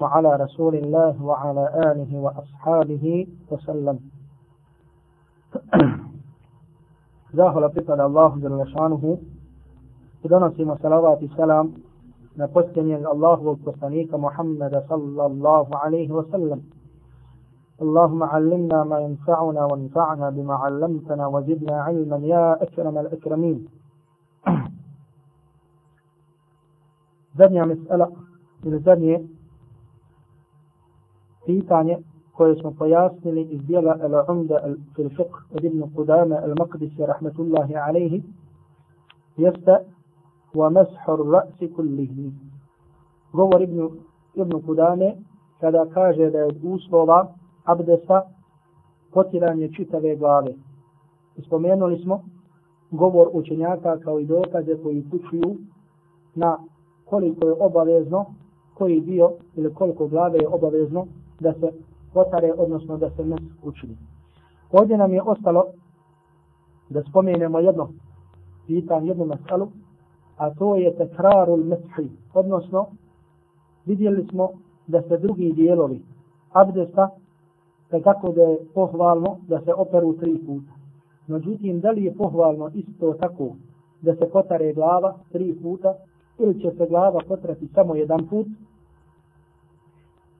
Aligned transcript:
وعلى 0.00 0.36
رسول 0.36 0.74
الله 0.74 1.22
وعلى 1.22 1.64
آله 1.92 2.18
وأصحابه 2.18 3.26
وسلم. 3.50 3.98
زاه 7.38 7.58
لبيت 7.60 7.90
الله 7.90 8.28
جل 8.38 8.68
شانه. 8.74 9.18
إذن 10.24 10.52
سيما 10.56 10.76
صلوات 10.82 11.22
السلام 11.22 11.72
نبستني 12.38 12.96
الله 12.96 13.38
والقصانيك 13.40 14.14
محمد 14.14 14.84
صلى 14.88 15.26
الله 15.26 15.66
عليه 15.76 16.10
وسلم. 16.12 16.62
اللهم 17.82 18.22
علمنا 18.22 18.84
ما 18.84 18.98
ينفعنا 19.00 19.64
وانفعنا 19.64 20.30
بما 20.30 20.54
علمتنا 20.54 21.26
وزدنا 21.26 21.82
علما 21.82 22.16
يا 22.16 22.62
أكرم 22.62 22.98
الأكرمين. 22.98 23.66
ذنيا 27.38 27.64
مسألة 27.64 28.06
من 28.64 28.76
ذنيا 28.78 29.37
pitanje 31.48 31.96
koje 32.32 32.56
smo 32.56 32.70
pojasnili 32.78 33.42
iz 33.42 33.60
dijela 33.66 33.96
Al-Umda 34.02 34.76
fil 34.94 35.08
fiqh 35.08 35.36
od 35.54 35.64
Ibn 35.64 35.82
Qudama 35.96 36.36
Al-Maqdisi 36.46 37.06
rahmetullahi 37.06 37.74
alaihi 37.76 38.22
jeste 39.36 39.74
wa 40.54 40.70
mashu 40.70 41.12
ra'si 41.32 41.74
kullihi 41.74 42.32
govor 43.32 43.62
Ibn, 43.62 43.88
Ibn 44.34 44.52
Qudame 44.66 45.14
kada 45.60 45.86
kaže 45.94 46.30
da 46.30 46.38
je 46.38 46.44
od 46.44 46.58
uslova 46.62 47.32
abdesa 47.64 48.22
potiranje 49.12 49.72
čitave 49.72 50.16
glave. 50.16 50.54
Spomenuli 51.46 51.98
smo 51.98 52.20
govor 52.90 53.28
učenjaka 53.32 53.98
kao 53.98 54.20
i 54.20 54.26
dokaze 54.26 54.76
koji 54.82 55.04
pučuju 55.10 55.56
na 56.34 56.58
koliko 57.04 57.46
je 57.46 57.54
obavezno, 57.60 58.26
koji 58.74 59.00
dio 59.00 59.30
ili 59.56 59.74
koliko 59.74 60.06
glave 60.06 60.38
je 60.38 60.48
obavezno 60.48 61.06
da 61.40 61.52
se 61.52 61.72
potare, 62.12 62.52
odnosno 62.58 62.96
da 62.96 63.10
se 63.10 63.24
mes 63.24 63.40
učini. 63.62 63.96
Ovdje 64.72 64.96
nam 64.96 65.12
je 65.12 65.22
ostalo 65.22 65.64
da 66.88 67.02
spomenemo 67.02 67.58
jedno 67.58 67.88
pitanje, 68.66 69.08
jednu 69.08 69.24
mesalu, 69.24 69.68
a 70.36 70.54
to 70.54 70.76
je 70.76 70.96
tekrarul 70.96 71.64
meshi, 71.64 72.10
odnosno 72.34 72.86
vidjeli 73.86 74.26
smo 74.30 74.48
da 74.86 75.02
se 75.02 75.18
drugi 75.18 75.52
dijelovi 75.52 76.02
abdesta, 76.52 77.10
kako 78.04 78.32
da 78.32 78.42
je 78.42 78.58
pohvalno 78.74 79.36
da 79.48 79.60
se 79.60 79.74
operu 79.74 80.12
tri 80.12 80.38
puta. 80.46 80.72
Međutim, 81.26 81.80
da 81.80 81.90
li 81.90 82.04
je 82.04 82.14
pohvalno 82.14 82.70
isto 82.74 83.12
tako 83.12 83.48
da 84.02 84.14
se 84.14 84.30
potare 84.32 84.72
glava 84.72 85.14
tri 85.32 85.58
puta 85.62 85.94
ili 86.38 86.60
će 86.60 86.70
se 86.70 86.86
glava 86.86 87.20
potrati 87.28 87.68
samo 87.74 87.94
jedan 87.94 88.26
put. 88.28 88.46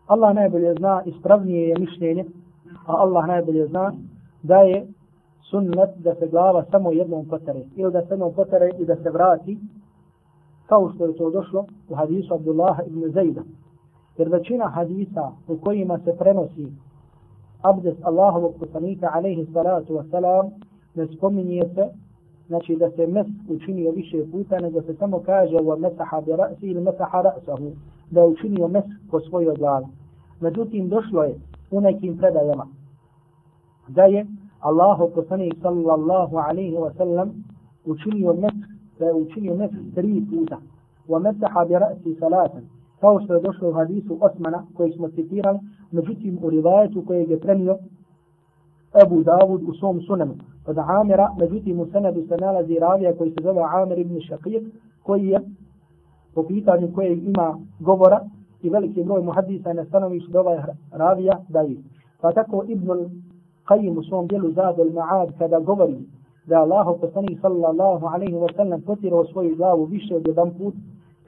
Allah 0.09 0.35
najbolje 0.35 0.75
zna, 0.75 1.03
ispravnije 1.07 1.69
je 1.69 1.79
mišljenje, 1.79 2.25
a 2.87 2.93
Allah 2.93 3.27
najbolje 3.27 3.67
zna 3.67 3.93
da 4.43 4.57
je 4.57 4.87
sunnet 5.51 5.91
da 5.97 6.15
se 6.15 6.27
glava 6.27 6.65
samo 6.71 6.93
jednom 6.93 7.25
potare 7.29 7.63
ili 7.77 7.93
da 7.93 8.01
se 8.01 8.13
jednom 8.13 8.33
potare 8.35 8.71
i 8.79 8.85
da 8.85 8.97
se 8.97 9.11
vrati 9.11 9.59
kao 10.67 10.93
što 10.95 11.07
je 11.07 11.17
to 11.17 11.31
došlo 11.31 11.67
u 11.89 11.95
hadisu 11.95 12.35
Abdullah 12.35 12.79
ibn 12.87 13.13
Zajda. 13.13 13.41
Jer 14.19 14.29
većina 14.29 14.69
hadisa 14.69 15.31
u 15.49 15.57
kojima 15.57 15.99
se 15.99 16.17
prenosi 16.19 16.67
abdes 17.63 17.95
Allahovog 18.03 18.55
poslanika 18.61 19.11
alaihi 19.15 19.47
salatu 19.53 19.95
wasalam 19.95 20.51
ne 20.95 21.07
spominje 21.07 21.63
se 21.75 21.89
znači 22.47 22.77
da 22.77 22.91
se 22.91 23.07
mes 23.07 23.27
učinio 23.49 23.91
više 23.91 24.25
puta, 24.33 24.59
nego 24.59 24.83
se 24.83 24.95
samo 24.95 25.21
kaže 25.27 25.57
wa 25.57 25.79
mesaha 25.79 26.21
bi 26.21 26.33
ra'si 26.33 26.67
ili 26.67 26.81
mesaha 26.81 27.23
ra'sahu, 27.23 27.73
da 28.11 28.25
učinio 28.25 28.69
mes 28.69 28.85
po 29.11 29.21
svojoj 29.21 29.57
glavi. 29.57 29.87
Međutim, 30.41 30.89
došlo 30.89 31.23
je 31.23 31.35
u 31.71 31.81
nekim 31.81 32.19
predajama 32.19 32.67
da 33.89 34.03
je 34.03 34.27
Allahu 34.61 35.11
poslanik 35.15 35.55
sallallahu 35.63 36.37
alaihi 36.37 36.77
wa 36.77 36.97
sallam 36.97 37.45
učinio 37.85 38.33
mes, 38.33 38.55
da 38.99 39.07
je 39.07 39.15
učinio 39.15 39.55
mes 39.55 39.71
tri 39.95 40.23
puta. 40.31 40.59
Wa 41.09 41.19
mesaha 41.23 41.65
bi 41.65 41.75
ra'si 41.75 42.19
salatan, 42.19 42.63
kao 43.01 43.21
što 43.21 43.35
je 43.35 43.41
došlo 43.41 43.69
u 43.69 43.73
hadisu 43.73 44.19
Osmana, 44.21 44.63
koji 44.77 44.93
smo 44.93 45.09
citirali, 45.09 45.59
međutim 45.91 46.39
u 46.43 46.51
rivajetu 46.51 47.05
kojeg 47.07 47.31
je 47.31 47.41
premio 47.41 47.77
Ebu 49.03 49.23
Davud 49.23 49.63
u 49.69 49.75
svom 49.75 50.01
sunanu 50.01 50.35
od 50.67 50.79
Amira, 50.79 51.35
međutim 51.39 51.81
u 51.81 51.87
senadu 51.87 52.27
se 52.29 52.37
nalazi 52.37 52.79
ravija 52.79 53.17
koji 53.17 53.31
se 53.31 53.43
zove 53.43 53.63
Amir 53.73 53.99
ibn 53.99 54.15
Shaqir, 54.15 54.71
koji 55.03 55.27
je 55.27 55.41
po 56.35 56.43
pitanju 56.43 56.89
kojeg 56.95 57.25
ima 57.25 57.59
govora 57.81 58.21
i 58.63 58.71
veliki 58.71 59.05
broj 59.05 59.23
muhadisa 59.23 59.73
ne 59.73 59.85
stanovištu 59.85 60.31
da 60.31 60.41
ovaj 60.41 60.59
ravija 60.93 61.41
daje. 61.49 61.77
Pa 62.21 62.33
tako 62.33 62.65
Ibn 62.69 62.89
Qayyim 63.69 63.99
u 63.99 64.03
svom 64.03 64.27
dijelu 64.27 64.53
Zadu 64.53 64.83
al-Ma'ad 64.83 65.39
kada 65.39 65.59
govori 65.59 65.99
da 66.47 66.61
Allah 66.61 66.87
poslanih 67.01 67.39
sallallahu 67.41 68.07
alaihi 68.07 68.35
wa 68.35 68.57
sallam 68.57 68.81
potirao 68.81 69.25
svoju 69.25 69.57
glavu 69.57 69.85
više 69.85 70.17
od 70.17 70.27
jedan 70.27 70.51
put, 70.59 70.75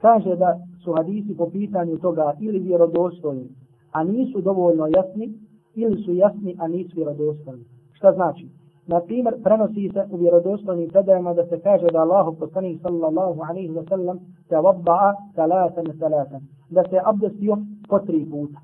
kaže 0.01 0.35
da 0.35 0.59
su 0.83 0.93
hadisi 0.93 1.37
po 1.37 1.49
pitanju 1.49 1.97
toga 1.97 2.33
ili 2.39 2.59
vjerodostojni, 2.59 3.47
a 3.91 4.03
nisu 4.03 4.41
dovoljno 4.41 4.87
jasni, 4.87 5.33
ili 5.75 6.03
su 6.03 6.13
jasni, 6.13 6.55
a 6.59 6.67
nisu 6.67 6.95
vjerodostojni. 6.95 7.63
Šta 7.93 8.13
znači? 8.13 8.47
Na 8.91 8.99
primjer, 8.99 9.35
prenosi 9.43 9.89
se 9.93 10.05
u 10.11 10.17
vjerodostojnim 10.17 10.89
predajama 10.89 11.33
da 11.33 11.45
se 11.45 11.59
kaže 11.59 11.87
da 11.93 11.99
Allah 11.99 12.35
poslanik 12.39 12.81
sallallahu 12.81 13.41
alaihi 13.49 13.69
wa 13.69 13.89
sallam 13.89 14.17
se 14.49 14.55
vabba'a 14.55 15.13
salatan 15.35 15.85
salatan. 15.99 16.41
Da 16.69 16.83
se 16.89 16.97
abdestio 17.05 17.57
po 17.89 17.99
tri 17.99 18.25
puta. 18.31 18.59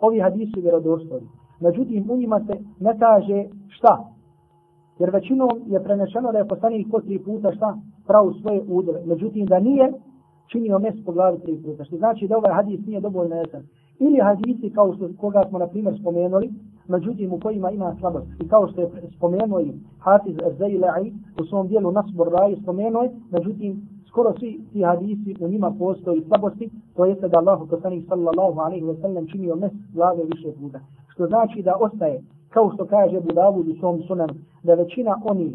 Ovi 0.00 0.20
hadisi 0.20 0.60
vjerodostojni. 0.60 1.28
Međutim, 1.60 2.10
u 2.10 2.16
njima 2.16 2.40
se 2.46 2.54
ne 2.80 2.98
kaže 2.98 3.44
šta. 3.68 3.94
Jer 4.98 5.10
većinom 5.10 5.50
je 5.66 5.82
prenešeno 5.82 6.32
da 6.32 6.38
je 6.38 6.48
poslanik 6.48 6.86
po 6.90 7.00
tri 7.00 7.18
puta 7.18 7.52
šta 7.52 7.76
pravo 8.06 8.32
svoje 8.32 8.62
udove. 8.68 9.00
Međutim, 9.06 9.46
da 9.46 9.60
nije 9.60 9.92
činio 10.52 10.78
mes 10.78 10.94
po 11.06 11.12
glavi 11.12 11.38
tri 11.40 11.62
puta. 11.64 11.84
Što 11.84 11.96
znači 11.96 12.28
da 12.28 12.36
ovaj 12.36 12.54
hadis 12.54 12.86
nije 12.86 13.00
dovoljno 13.00 13.36
jesan 13.36 13.62
ili 13.98 14.18
hadisi 14.20 14.70
kao 14.74 14.94
što 14.94 15.08
koga 15.20 15.42
smo 15.48 15.58
na 15.58 15.66
primjer 15.66 15.98
spomenuli, 16.00 16.50
međutim 16.94 17.32
u 17.32 17.40
kojima 17.40 17.70
ima 17.70 17.96
slabost. 18.00 18.26
I 18.40 18.48
kao 18.48 18.68
što 18.68 18.80
je 18.80 18.88
spomenuo 19.16 19.60
i 19.60 19.72
Hafiz 19.98 20.36
Zaila'i 20.58 21.12
u 21.40 21.44
svom 21.44 21.68
dijelu 21.68 21.92
Nasbor 21.92 22.28
Rai 22.32 22.56
spomenuo 22.62 23.08
međutim 23.30 23.70
skoro 24.08 24.32
svi 24.38 24.60
ti 24.72 24.82
hadisi 24.82 25.36
u 25.40 25.48
njima 25.48 25.74
postoji 25.78 26.24
slabosti, 26.28 26.70
to 26.96 27.04
jeste 27.04 27.28
da 27.28 27.38
Allah 27.38 27.60
poslanik 27.70 28.08
sallallahu 28.08 28.60
alaihi 28.60 28.84
wa 28.84 29.00
sallam 29.00 29.26
činio 29.26 29.56
mes 29.56 29.72
glave 29.94 30.22
više 30.24 30.52
puta. 30.60 30.80
Što 31.12 31.26
znači 31.26 31.62
da 31.62 31.76
ostaje, 31.80 32.22
kao 32.48 32.70
što 32.74 32.86
kaže 32.86 33.20
Budavud 33.20 33.68
u 33.68 33.74
svom 33.80 34.02
sunanu, 34.02 34.34
da 34.62 34.74
većina 34.74 35.16
oni 35.24 35.52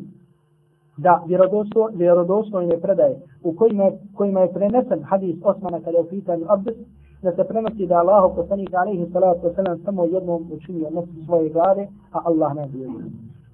da 0.97 1.23
vjerodosto, 1.27 1.89
vjerodostojne 1.93 2.79
predaje 2.81 3.15
u 3.43 3.53
kojima 3.55 3.91
kojima 4.15 4.39
je 4.39 4.53
prenesen 4.53 5.03
hadis 5.03 5.35
Osmana 5.43 5.79
kada 5.79 5.97
je 5.97 6.03
u 6.03 6.09
pitanju 6.09 6.45
abdest, 6.49 6.79
da 7.23 7.31
se 7.31 7.43
prenosi 7.43 7.87
da 7.87 7.97
Allah 7.97 8.31
poslanik 8.35 8.73
alaihi 8.73 9.11
salatu 9.13 9.47
wasalam 9.47 9.83
samo 9.85 10.05
jednom 10.05 10.47
učinio 10.51 10.89
nosi 10.89 11.25
svoje 11.25 11.49
glave, 11.49 11.87
a 12.11 12.19
Allah 12.25 12.55
ne 12.55 12.67
bi 12.67 12.87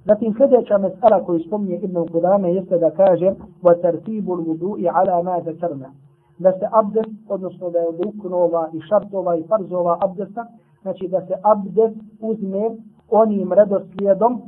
Zatim 0.05 0.33
sljedeća 0.37 0.77
mesela 0.77 1.25
koju 1.25 1.39
spominje 1.39 1.75
Ibn 1.75 2.07
Kudame 2.11 2.53
jeste 2.53 2.77
da 2.77 2.91
kaže 2.91 3.33
wa 3.63 3.81
tartibul 3.81 4.37
wudu'i 4.37 4.89
ala 4.93 5.23
ma 5.23 5.41
zakarna. 5.45 5.89
Da 6.37 6.51
se 6.51 6.67
abdest, 6.71 7.09
odnosno 7.29 7.69
da 7.69 7.79
je 7.79 7.87
od 7.87 7.99
ruknova 7.99 8.69
i 8.73 8.81
šartova 8.81 9.35
i 9.35 9.43
farzova 9.43 9.97
abdesta, 10.01 10.45
znači 10.81 11.07
da 11.07 11.21
se 11.21 11.33
abdest 11.43 11.97
uzme 12.21 12.69
onim 13.09 13.53
redoslijedom, 13.53 14.41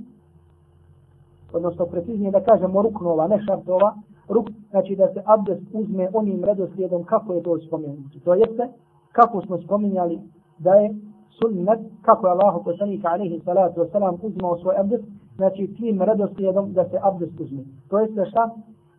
odnosno 1.53 1.85
preciznije 1.85 2.31
da 2.31 2.43
kažemo 2.43 2.81
ruknova, 2.81 3.27
ne 3.27 3.43
šartova, 3.45 3.95
ruk, 4.29 4.47
znači 4.69 4.95
da 4.95 5.07
se 5.13 5.21
abdest 5.25 5.61
uzme 5.73 6.09
onim 6.13 6.43
redoslijedom 6.43 7.03
kako 7.03 7.33
je 7.33 7.43
to 7.43 7.57
spomenuto. 7.59 8.19
To 8.23 8.33
jeste 8.33 8.69
kako 9.15 9.41
smo 9.41 9.57
spominjali 9.57 10.19
da 10.59 10.73
je 10.73 10.95
sunnet, 11.39 11.79
kako 12.01 12.27
je 12.27 12.31
Allah 12.31 12.61
poslanik 12.65 13.05
alaihi 13.05 13.41
salatu 13.45 13.81
wasalam 13.81 14.17
uzmao 14.21 14.57
svoj 14.57 14.75
abdest, 14.77 15.03
znači 15.35 15.75
tim 15.77 16.01
redoslijedom 16.01 16.73
da 16.73 16.89
se 16.89 16.97
abdest 17.01 17.39
uzme. 17.39 17.63
To 17.89 17.99
jeste 17.99 18.25
šta? 18.25 18.49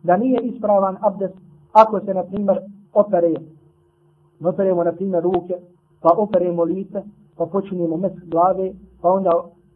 Da 0.03 0.17
nije 0.17 0.41
ispravan 0.41 0.97
abdest 1.01 1.35
ako 1.71 1.99
se, 1.99 2.13
na 2.13 2.23
primjer, 2.23 2.59
opere, 2.93 3.33
operemo, 4.43 4.83
na 4.83 4.91
primjer, 4.91 5.23
ruke, 5.23 5.55
pa 6.01 6.09
operemo 6.17 6.63
lice, 6.63 7.03
pa 7.37 7.45
počinimo 7.45 7.97
mes 7.97 8.13
glave, 8.25 8.71
pa 9.01 9.09
onda 9.09 9.31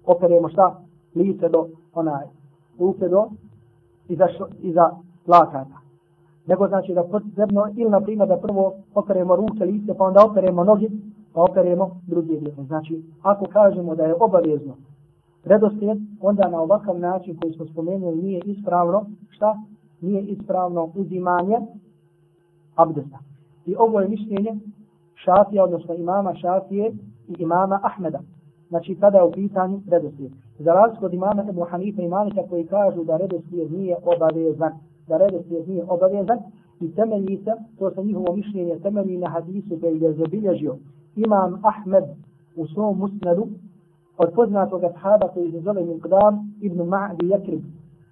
operemo 0.05 0.49
šta? 0.49 0.81
Lice 1.15 1.49
do 1.49 1.67
onaj, 1.93 2.25
ruke 2.79 3.07
do 3.07 3.29
iza, 4.07 4.27
iza 4.61 4.89
lakata 5.27 5.81
nego 6.47 6.67
znači 6.67 6.93
da 6.93 7.03
potrebno 7.03 7.67
ili 7.75 7.89
na 7.89 8.01
primjer 8.01 8.27
da 8.27 8.37
prvo 8.37 8.73
operemo 8.95 9.35
ruke, 9.35 9.65
lice, 9.65 9.93
pa 9.97 10.03
onda 10.03 10.25
operemo 10.25 10.63
noge, 10.63 10.87
pa 11.33 11.41
operemo 11.41 12.01
drugi 12.07 12.39
dio. 12.39 12.63
Znači, 12.67 13.03
ako 13.21 13.45
kažemo 13.45 13.95
da 13.95 14.03
je 14.03 14.15
obavezno 14.19 14.73
redoslijed, 15.45 15.97
onda 16.21 16.47
na 16.49 16.61
ovakav 16.61 16.99
način 16.99 17.37
koji 17.41 17.53
smo 17.53 17.65
spomenuli 17.65 18.21
nije 18.21 18.41
ispravno, 18.45 19.05
šta? 19.29 19.57
Nije 20.01 20.21
ispravno 20.21 20.91
uzimanje 20.95 21.57
abdesta. 22.75 23.19
I 23.65 23.75
ovo 23.75 24.01
je 24.01 24.09
mišljenje 24.09 24.59
Šafija, 25.15 25.63
odnosno 25.63 25.93
imama 25.93 26.35
Šafije 26.35 26.91
i 27.27 27.35
imama 27.39 27.79
Ahmeda. 27.83 28.19
Znači, 28.69 28.95
kada 28.95 29.17
je 29.17 29.23
u 29.23 29.31
pitanju 29.31 29.81
redoslijed. 29.89 30.31
Za 30.59 30.73
razliku 30.73 31.05
od 31.05 31.13
imama 31.13 31.45
Ebu 31.49 31.61
Hanife 31.61 32.03
i 32.03 32.07
Malika 32.07 32.41
koji 32.49 32.67
kažu 32.67 33.03
da 33.03 33.17
redoslijed 33.17 33.71
nije 33.71 33.97
obavezan. 34.03 34.71
Da 35.07 35.17
redoslijed 35.17 35.69
nije 35.69 35.83
obavezan. 35.87 36.39
I 36.81 36.95
temelji 36.95 37.37
se, 37.37 37.51
to 37.79 37.91
sa 37.91 38.01
njihovo 38.01 38.35
mišljenje, 38.35 38.79
temelji 38.79 39.17
na 39.17 39.29
hadisu 39.29 39.79
koji 39.81 40.01
je 40.01 40.13
zabilježio 40.13 40.75
imam 41.15 41.59
Ahmed 41.63 42.03
u 42.55 42.67
svom 42.67 42.97
musnadu 42.97 43.47
od 44.17 44.31
poznatog 44.35 44.83
ashaba 44.83 45.27
koji 45.27 45.51
se 45.51 45.59
zove 45.59 45.81
Miqdam 45.81 46.33
ibn 46.61 46.79
Ma'di 46.81 47.25
Yakrib 47.25 47.61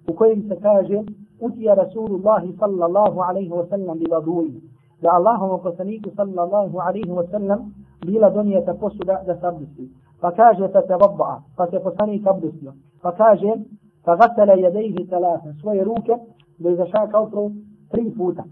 u 0.08 0.14
kojem 0.14 0.42
se 0.48 0.56
kaže 0.62 1.02
utija 1.40 1.74
Rasulullahi 1.74 2.56
sallallahu 2.58 3.20
alaihi 3.20 3.50
wa 3.50 3.68
sallam 3.68 3.98
bila 3.98 4.20
duji 4.20 4.60
da 5.02 5.08
Allahom 5.12 5.60
poslaniku 5.62 6.10
sallallahu 6.16 6.78
alaihi 6.78 7.10
wa 7.10 7.30
sallam 7.30 7.74
bila 8.06 8.30
donijeta 8.30 8.74
posuda 8.74 9.22
da 9.26 9.36
se 9.40 9.46
abdesti 9.46 9.90
pa 10.20 10.30
kaže 10.30 10.68
fa 10.68 10.82
se 10.86 10.94
vabba'a 10.94 11.42
pa 11.56 11.66
se 11.70 11.80
poslanik 11.80 12.26
abdestio 12.26 12.72
pa 13.02 13.12
kaže 13.12 13.52
fa 14.04 14.16
gasala 14.16 14.52
jedejhi 14.52 15.06
talasa 15.10 15.52
svoje 15.60 15.84
da 16.60 16.70
izašao 16.70 17.08
kao 17.10 17.26
pro 17.26 17.50
tri 17.90 18.14
puta. 18.16 18.44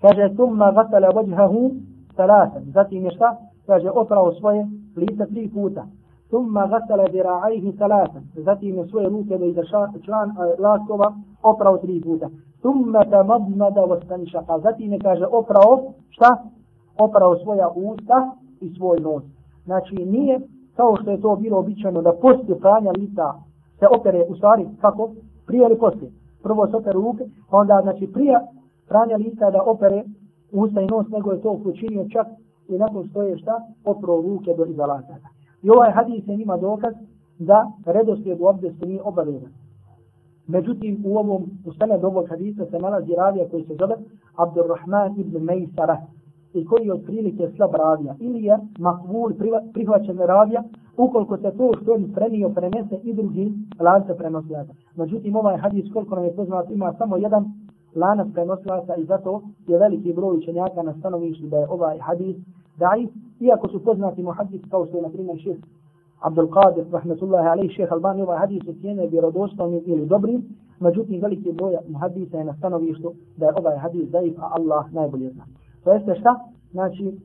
Kaže, 0.00 0.34
summa 0.36 0.70
vatala 0.70 1.08
vajhahu 1.08 1.70
salasan. 2.16 2.62
Zatim 2.74 3.04
je 3.04 3.10
šta? 3.10 3.36
Kaže, 3.66 3.90
oprao 3.90 4.32
svoje 4.32 4.66
lice 4.96 5.26
tri 5.26 5.50
puta. 5.54 5.86
Summa 6.30 6.64
vatala 6.64 7.04
dira'ajhi 7.04 7.78
salasan. 7.78 8.22
Zatim 8.34 8.76
je 8.76 8.88
svoje 8.88 9.08
ruke 9.08 9.38
da 9.38 9.44
izaša 9.44 9.88
član 10.04 10.32
laskova 10.58 11.14
oprao 11.42 11.78
tri 11.78 12.00
puta. 12.00 12.28
Summa 12.62 13.04
tamadmada 13.10 13.80
vastanšaka. 13.80 14.58
Zatim 14.58 14.92
je 14.92 14.98
kaže, 14.98 15.26
oprao 15.26 15.82
šta? 16.10 16.44
Oprao 16.98 17.36
svoja 17.36 17.68
usta 17.68 18.30
i 18.60 18.74
svoj 18.74 19.00
nos. 19.00 19.22
Znači, 19.64 19.94
nije 19.94 20.40
kao 20.76 20.96
što 20.96 21.10
je 21.10 21.20
to 21.20 21.36
bilo 21.36 21.58
običajno 21.58 22.02
da 22.02 22.12
poslije 22.12 22.58
pranja 22.58 22.90
lica 22.90 23.32
se 23.78 23.86
opere 23.98 24.24
u 24.28 24.36
stvari 24.36 24.66
kako? 24.80 25.10
Prije 25.46 25.64
ili 25.64 25.78
poslije? 25.78 26.10
Prvo 26.42 26.66
se 26.66 26.76
opere 26.76 26.92
ruke 26.92 27.24
pa 27.50 27.56
onda 27.56 27.80
znači 27.82 28.06
prije 28.06 28.38
pranja 28.88 29.16
lica 29.16 29.50
da 29.50 29.62
opere 29.62 30.04
usta 30.52 30.80
i 30.80 30.86
nos 30.86 31.08
nego 31.08 31.32
je 31.32 31.40
to 31.40 31.60
učinio 31.64 32.08
čak 32.12 32.26
i 32.68 32.78
nakon 32.78 33.08
što 33.08 33.22
je 33.22 33.38
šta? 33.38 33.60
Opro 33.84 34.16
ruke 34.16 34.54
do 34.56 34.64
izalatada 34.64 35.28
I 35.62 35.70
ovaj 35.70 35.90
hadis 35.90 36.28
je 36.28 36.36
njima 36.36 36.56
dokaz 36.56 36.94
da 37.38 37.72
redoslijed 37.86 38.40
u 38.40 38.48
abdestu 38.48 38.86
nije 38.86 39.02
obavezan. 39.02 39.52
Međutim, 40.46 41.02
u 41.06 41.18
ovom 41.18 41.50
ustane 41.66 41.98
do 41.98 42.06
ovog 42.06 42.28
hadisa 42.28 42.66
se 42.70 42.78
nalazi 42.78 43.14
ravija 43.14 43.48
koji 43.48 43.64
se 43.64 43.74
zove 43.74 43.96
Abdurrahman 44.36 45.20
ibn 45.20 45.44
Mejsara 45.44 45.96
i 46.54 46.64
koji 46.64 46.86
je 46.86 46.94
otprilike 46.94 47.48
slab 47.56 47.74
ravija. 47.74 48.14
Ili 48.20 48.44
je 48.44 48.58
makvul 48.78 49.32
prihvaćen 49.72 50.18
ravija 50.18 50.62
ukoliko 50.96 51.36
se 51.36 51.50
to 51.58 51.72
što 51.82 51.94
je 51.94 52.12
prenio 52.14 52.48
prenese 52.48 52.96
i 53.02 53.12
drugi 53.14 53.52
lance 53.80 54.14
prenosilaca. 54.16 54.72
Međutim, 54.96 55.36
ovaj 55.36 55.56
hadis 55.56 55.92
koliko 55.92 56.14
nam 56.14 56.24
je 56.24 56.36
poznat 56.36 56.70
ima 56.70 56.94
samo 56.98 57.16
jedan 57.16 57.44
lanac 57.94 58.28
prenosilaca 58.32 58.94
i 58.96 59.04
zato 59.04 59.42
je 59.66 59.78
veliki 59.78 60.12
broj 60.12 60.36
učenjaka 60.36 60.82
na 60.82 60.94
stanovištu 60.98 61.46
da 61.46 61.56
je 61.56 61.68
ovaj 61.68 61.98
hadis 61.98 62.36
daif 62.78 63.10
iako 63.40 63.68
su 63.68 63.84
poznati 63.84 64.22
muhaddis 64.22 64.60
kao 64.70 64.86
što 64.86 64.96
je 64.96 65.02
na 65.02 65.08
primjer 65.08 65.38
šest 65.38 65.62
Abdul 66.20 66.48
Qadir, 66.48 66.84
rahmetullahi 66.92 67.48
alaih, 67.48 67.70
šeheh 67.70 67.92
Albani, 67.92 68.22
ovaj 68.22 68.38
hadis 68.38 68.62
u 68.68 68.72
cijene 68.80 69.06
vjerodostojnim 69.06 69.82
ili 69.86 70.06
dobrim, 70.06 70.42
međutim 70.80 71.20
veliki 71.20 71.52
broj 71.52 71.76
muhaddisa 71.88 72.38
je 72.38 72.44
na 72.44 72.54
stanovištu 72.54 73.12
da 73.36 73.46
je 73.46 73.52
ovaj 73.56 73.76
hadis 73.76 74.08
daif, 74.08 74.38
a 74.38 74.48
Allah 74.50 74.92
najbolje 74.92 75.30
zna. 75.30 75.44
To 75.84 75.92
jeste 75.92 76.14
šta? 76.20 76.38
Znači, 76.72 77.18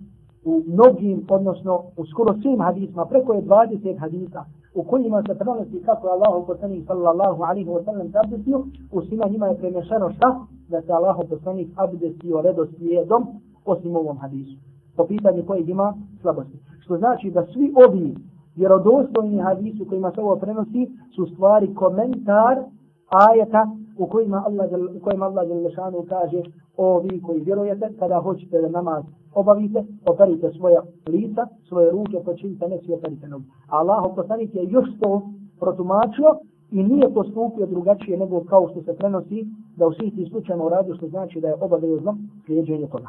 u 0.45 0.63
mnogim, 0.67 1.25
odnosno 1.29 1.83
u 1.97 2.05
skoro 2.05 2.33
svim 2.41 2.61
hadisma, 2.61 3.05
preko 3.05 3.33
je 3.33 3.41
20 3.41 3.99
hadisa, 3.99 4.45
u 4.75 4.83
kojima 4.83 5.23
se 5.27 5.39
prenosi 5.39 5.83
kako 5.85 6.07
je 6.07 6.13
Allah 6.13 6.43
poslanik 6.47 6.87
sallallahu 6.87 7.43
alaihi 7.43 7.69
wa 7.69 7.85
sallam 7.85 8.07
abdestio, 8.23 8.65
u 8.91 9.01
svima 9.01 9.25
njima 9.27 9.47
je 9.47 9.57
premješano 9.57 10.11
šta? 10.11 10.39
Da 10.69 10.81
se 10.81 10.91
Allah 10.91 11.17
poslanik 11.29 11.69
abdestio 11.75 12.41
redoslijedom 12.41 13.27
osim 13.65 13.95
ovom 13.95 14.17
hadisu 14.17 14.57
po 14.95 15.05
pitanju 15.07 15.43
kojeg 15.47 15.69
ima 15.69 15.93
slabosti. 16.21 16.57
Što 16.79 16.97
znači 16.97 17.31
da 17.31 17.45
svi 17.45 17.73
ovi 17.87 18.15
vjerodostojni 18.55 19.39
hadisu 19.39 19.85
kojima 19.85 20.11
se 20.11 20.21
ovo 20.21 20.35
prenosi 20.35 20.91
su 21.15 21.25
stvari 21.25 21.73
komentar 21.75 22.63
ajeta 23.09 23.67
u 23.98 24.06
kojima 24.06 24.42
Allah, 24.46 24.70
u 24.96 25.00
kojima 25.00 25.26
Allah 25.26 25.48
Đelešanu 25.48 26.04
kaže 26.08 26.42
o 26.76 26.98
vi 26.98 27.22
koji 27.22 27.40
vjerujete 27.40 27.88
kada 27.98 28.20
hoćete 28.20 28.60
da 28.60 28.68
namaz 28.68 29.04
obavite, 29.34 29.84
operite 30.06 30.50
svoja 30.56 30.82
lica, 31.06 31.46
svoje 31.68 31.90
ruke, 31.90 32.20
počinite, 32.24 32.68
ne 32.68 32.78
svi 32.78 32.92
operite 32.94 33.28
nogu. 33.28 33.44
Allah 33.68 34.12
poslanik 34.16 34.54
je 34.54 34.64
još 34.70 34.88
to 35.00 35.22
protumačio 35.60 36.38
i 36.70 36.82
nije 36.82 37.14
postupio 37.14 37.66
drugačije 37.66 38.18
nego 38.18 38.44
kao 38.44 38.68
što 38.68 38.82
se 38.82 38.96
prenosi 38.96 39.46
da 39.76 39.86
u 39.86 39.92
svih 39.92 40.14
tih 40.14 40.28
slučajima 40.30 40.64
uradio 40.64 40.94
što 40.94 41.08
znači 41.08 41.40
da 41.40 41.48
je 41.48 41.56
obavezno 41.60 42.16
slijedženje 42.46 42.86
toga. 42.86 43.08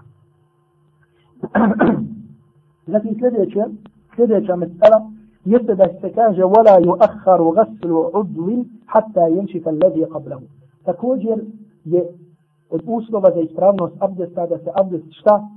Zatim 2.94 3.16
sljedeće, 3.20 3.64
sljedeća 4.16 4.56
mesela 4.56 5.12
jeste 5.46 5.76
da 5.76 5.86
se 6.02 6.14
kaže 6.14 6.44
وَلَا 6.44 6.76
يُؤَخَّرُ 6.88 7.42
غَسْلُ 7.58 7.92
عُدْوٍ 8.14 8.66
حَتَّى 8.88 9.26
يَنْشِفَ 9.38 9.68
الَّذِي 9.68 10.06
قَبْلَهُ 10.06 10.40
Također 10.85 11.45
je 11.85 12.09
od 12.71 12.83
uslova 12.87 13.31
za 13.35 13.41
ispravnost 13.41 13.95
abdesta 14.01 14.47
da 14.47 14.59
se 14.59 14.71
abdest 14.75 15.05
šta? 15.11 15.49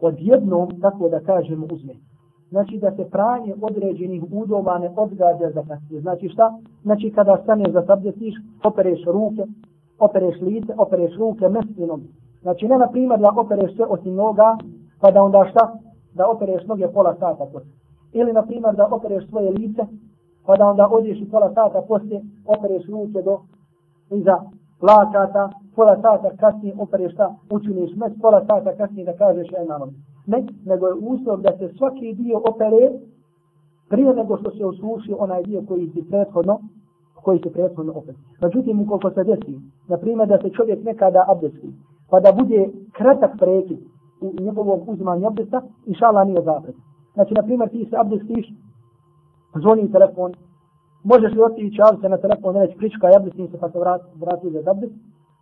Odjednom, 0.00 0.80
tako 0.80 1.08
da 1.08 1.20
kažemo, 1.20 1.66
uzme. 1.70 1.94
Znači 2.50 2.78
da 2.78 2.90
se 2.96 3.10
pranje 3.10 3.54
određenih 3.62 4.22
udova 4.32 4.78
ne 4.78 4.90
odgađa 4.96 5.50
za 5.54 5.62
kasnije. 5.62 6.00
Znači 6.00 6.28
šta? 6.28 6.58
Znači 6.82 7.10
kada 7.10 7.40
stane 7.42 7.64
da 7.64 7.84
abdestiš, 7.88 8.34
opereš 8.64 9.04
ruke, 9.04 9.44
opereš 9.98 10.40
lice, 10.40 10.74
opereš 10.78 11.16
ruke 11.16 11.48
meslinom. 11.48 12.02
Znači 12.42 12.68
ne 12.68 12.78
na 12.78 12.88
primjer 12.88 13.20
da 13.20 13.32
opereš 13.36 13.74
sve 13.76 13.86
osim 13.88 14.14
noga, 14.14 14.56
pa 15.00 15.10
da 15.10 15.22
onda 15.22 15.46
šta? 15.50 15.78
Da 16.14 16.28
opereš 16.28 16.66
noge 16.66 16.88
pola 16.88 17.14
sata 17.14 17.46
poslije. 17.52 17.74
Ili, 18.12 18.32
na 18.32 18.42
primjer, 18.42 18.74
da 18.74 18.88
opereš 18.90 19.28
svoje 19.28 19.50
lice, 19.50 19.82
pa 20.46 20.56
da 20.56 20.66
onda 20.66 20.88
odješ 20.90 21.20
i 21.20 21.30
pola 21.30 21.54
sata 21.54 21.82
poslije, 21.88 22.22
opereš 22.46 22.86
ruke 22.86 23.22
do 23.22 23.38
iza 24.10 24.40
lakata, 24.82 25.50
pola 25.76 25.96
sata 26.02 26.30
kasnije 26.40 26.74
opereš 26.78 27.12
šta? 27.12 27.34
Učiniš 27.50 27.96
mes, 27.96 28.12
pola 28.22 28.40
sata 28.46 28.76
kasnije 28.76 29.04
da 29.04 29.16
kažeš 29.16 29.52
ja 29.52 29.62
imam. 29.62 29.90
Ne, 30.26 30.46
nego 30.64 30.86
je 30.86 30.94
uslov 30.94 31.40
da 31.40 31.56
se 31.58 31.68
svaki 31.78 32.14
dio 32.14 32.38
opere 32.38 32.90
prije 33.88 34.14
nego 34.14 34.36
što 34.36 34.50
se 34.50 34.64
osuši 34.64 35.14
onaj 35.18 35.42
dio 35.42 35.62
koji 35.68 35.90
si 35.90 36.04
prethodno 36.10 36.58
koji 37.22 37.38
se 37.38 37.52
prethodno 37.52 37.92
opere. 37.92 38.16
Međutim, 38.42 38.80
ukoliko 38.80 39.10
se 39.10 39.24
desi, 39.24 39.60
na 39.88 39.96
primjer, 39.96 40.28
da 40.28 40.38
se 40.38 40.50
čovjek 40.50 40.84
nekada 40.84 41.24
abdesti, 41.28 41.72
pa 42.10 42.20
da 42.20 42.32
bude 42.32 42.68
kratak 42.92 43.32
prekid, 43.38 43.78
u 44.20 44.32
njegovom 44.40 44.80
uzimanju 44.86 45.26
abdesta, 45.26 45.62
inša 45.86 46.06
Allah 46.06 46.26
nije 46.26 46.42
zapred. 46.42 46.74
Znači, 47.14 47.34
na 47.34 47.42
primjer, 47.42 47.68
ti 47.68 47.86
se 47.90 47.96
abdestiš, 47.96 48.46
zvoni 49.54 49.92
telefon, 49.92 50.32
možeš 51.04 51.32
li 51.32 51.42
otići 51.42 51.80
se 52.00 52.08
na 52.08 52.16
telefon, 52.16 52.54
ne 52.54 52.66
reći 52.66 52.78
prička 52.78 53.10
i 53.10 53.48
se 53.50 53.58
pa 53.60 53.70
se 53.70 53.78
vrati, 53.78 54.04
vrati 54.20 54.50
za 54.50 54.70
abdest? 54.70 54.92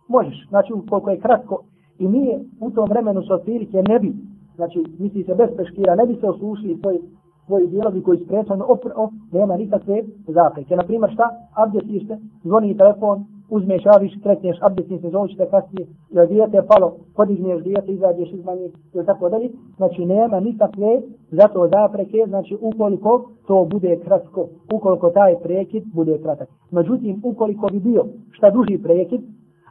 Možeš. 0.07 0.47
Znači, 0.49 0.73
ukoliko 0.73 1.09
je 1.09 1.19
kratko 1.19 1.63
i 1.99 2.07
nije 2.07 2.39
u 2.59 2.71
tom 2.71 2.89
vremenu 2.89 3.21
sa 3.23 3.33
otprilike 3.33 3.83
ne 3.87 3.99
bi, 3.99 4.13
znači, 4.55 4.83
misli 4.99 5.23
se 5.23 5.35
bez 5.35 5.49
peškira, 5.57 5.95
ne 5.95 6.05
bi 6.05 6.15
se 6.15 6.29
osušili 6.29 6.77
svoj, 6.81 6.99
svoji 7.45 7.67
dijelovi 7.67 8.03
koji 8.03 8.17
su 8.17 8.25
op, 8.67 8.85
op, 8.95 9.11
nema 9.31 9.57
nikakve 9.57 10.03
zapreke. 10.27 10.75
Naprimjer 10.75 11.11
šta? 11.13 11.29
Abdestiš 11.55 12.03
zvoni 12.43 12.77
telefon, 12.77 13.25
uzmeš 13.49 13.83
aviš, 13.85 14.13
kretneš 14.23 14.57
abdesni 14.61 14.99
se 14.99 15.09
zoveš 15.09 15.31
da 15.35 15.45
kasnije, 15.45 15.87
jer 16.09 16.27
dijete 16.27 16.57
je 16.57 16.67
palo, 16.67 16.95
podigneš 17.15 17.63
dijete, 17.63 17.91
izađeš 17.91 18.31
iz 18.31 18.45
manje, 18.45 18.69
ili 18.93 19.05
tako 19.05 19.29
dalje. 19.29 19.49
Znači 19.77 20.05
nema 20.05 20.39
nikakve 20.39 21.01
zato 21.31 21.67
zapreke, 21.67 22.25
znači 22.27 22.57
ukoliko 22.61 23.29
to 23.47 23.67
bude 23.71 23.99
kratko, 24.03 24.47
ukoliko 24.73 25.09
taj 25.09 25.35
prekid 25.43 25.83
bude 25.93 26.17
kratak. 26.17 26.49
Međutim, 26.71 27.21
ukoliko 27.23 27.67
bi 27.67 27.79
bio 27.79 28.05
šta 28.31 28.49
duži 28.49 28.77
prekid, 28.83 29.21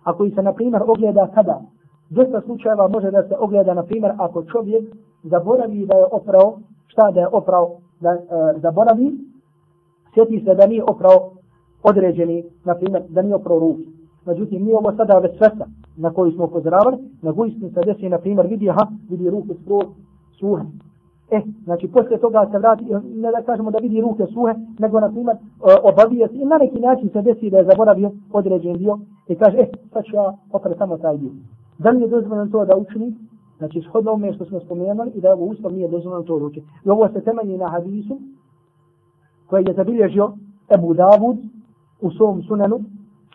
ako 0.05 0.25
i 0.25 0.31
se 0.31 0.43
na 0.43 0.53
primjer 0.53 0.83
ogleda 0.87 1.31
kada, 1.35 1.61
dosta 2.11 2.41
slučajeva 2.41 2.89
može 2.89 3.11
da 3.11 3.23
se 3.29 3.35
ogleda 3.39 3.75
na 3.75 3.83
primjer 3.83 4.13
ako 4.19 4.45
čovjek 4.45 4.85
zaboravi 5.23 5.87
da 5.87 5.97
je 5.97 6.05
oprao, 6.13 6.59
šta 6.87 7.11
da 7.11 7.21
je 7.21 7.29
oprao, 7.33 7.77
da 8.01 8.11
e, 8.11 8.19
zaboravi, 8.57 9.13
sjeti 10.15 10.45
se 10.45 10.55
da 10.55 10.67
nije 10.67 10.85
oprao 10.85 11.31
određeni, 11.91 12.45
na 12.65 12.75
primjer, 12.75 13.03
da 13.09 13.23
nije 13.23 13.35
oprao 13.35 13.59
ruku. 13.59 13.81
Međutim, 14.27 14.63
nije 14.63 14.77
ovo 14.77 14.93
sada 14.97 15.19
već 15.19 15.39
sveta 15.39 15.67
na 15.97 16.11
koju 16.11 16.33
smo 16.33 16.45
upozoravali, 16.45 16.97
na 17.23 17.33
koju 17.33 17.51
smo 17.51 17.69
se 17.69 17.81
desi, 17.87 18.09
na 18.09 18.19
primjer, 18.19 18.47
vidi, 18.47 18.71
aha, 18.71 18.87
vidi 19.11 19.31
ruke 19.31 19.55
skroz 19.63 19.87
suhe. 20.39 20.63
E, 21.31 21.41
znači, 21.65 21.89
poslije 21.89 22.21
toga 22.21 22.49
se 22.53 22.59
vrati, 22.59 22.85
ne 23.15 23.31
da 23.31 23.43
kažemo 23.43 23.71
da 23.71 23.79
vidi 23.79 24.01
ruke 24.01 24.27
suhe, 24.27 24.55
nego, 24.79 25.01
na 25.01 25.09
primjer, 25.09 25.37
e, 25.37 25.41
obavije 25.83 26.29
se 26.29 26.35
i 26.35 26.45
na 26.45 26.59
neki 26.59 26.81
način 26.81 27.11
se 27.13 27.23
desi 27.23 27.51
da 27.51 27.59
je 27.59 27.65
zaboravio 27.65 28.11
određen 28.33 28.77
dio 28.77 28.99
i 29.29 29.35
kaže, 29.35 29.59
e, 29.59 29.71
sad 29.93 30.05
ću 30.05 30.17
ja 30.17 30.35
opre 30.53 30.75
samo 30.79 30.99
taj 30.99 31.19
dio. 31.19 31.31
Da 31.79 31.91
li 31.91 32.01
je 32.01 32.09
dozvoljeno 32.09 32.51
to 32.51 32.65
da 32.65 32.77
učini? 32.77 33.15
Znači, 33.59 33.81
shodno 33.81 34.13
ome 34.13 34.33
što 34.33 34.45
smo 34.45 34.61
spomenuli 34.61 35.11
i 35.15 35.21
da 35.21 35.33
ovo 35.33 35.45
ustav 35.45 35.73
nije 35.73 35.89
dozvoljeno 35.89 36.23
to 36.23 36.39
ruke. 36.39 36.61
I 36.85 36.91
ovo 36.91 37.09
se 37.09 37.21
temelji 37.21 37.59
na 37.59 37.69
hadisu 37.69 38.19
koji 39.47 39.65
je 39.65 39.75
zabilježio 39.75 40.33
Ebu 40.75 40.95
Davud 40.95 41.37
u 42.01 42.11
svom 42.11 42.43
sunanu 42.43 42.81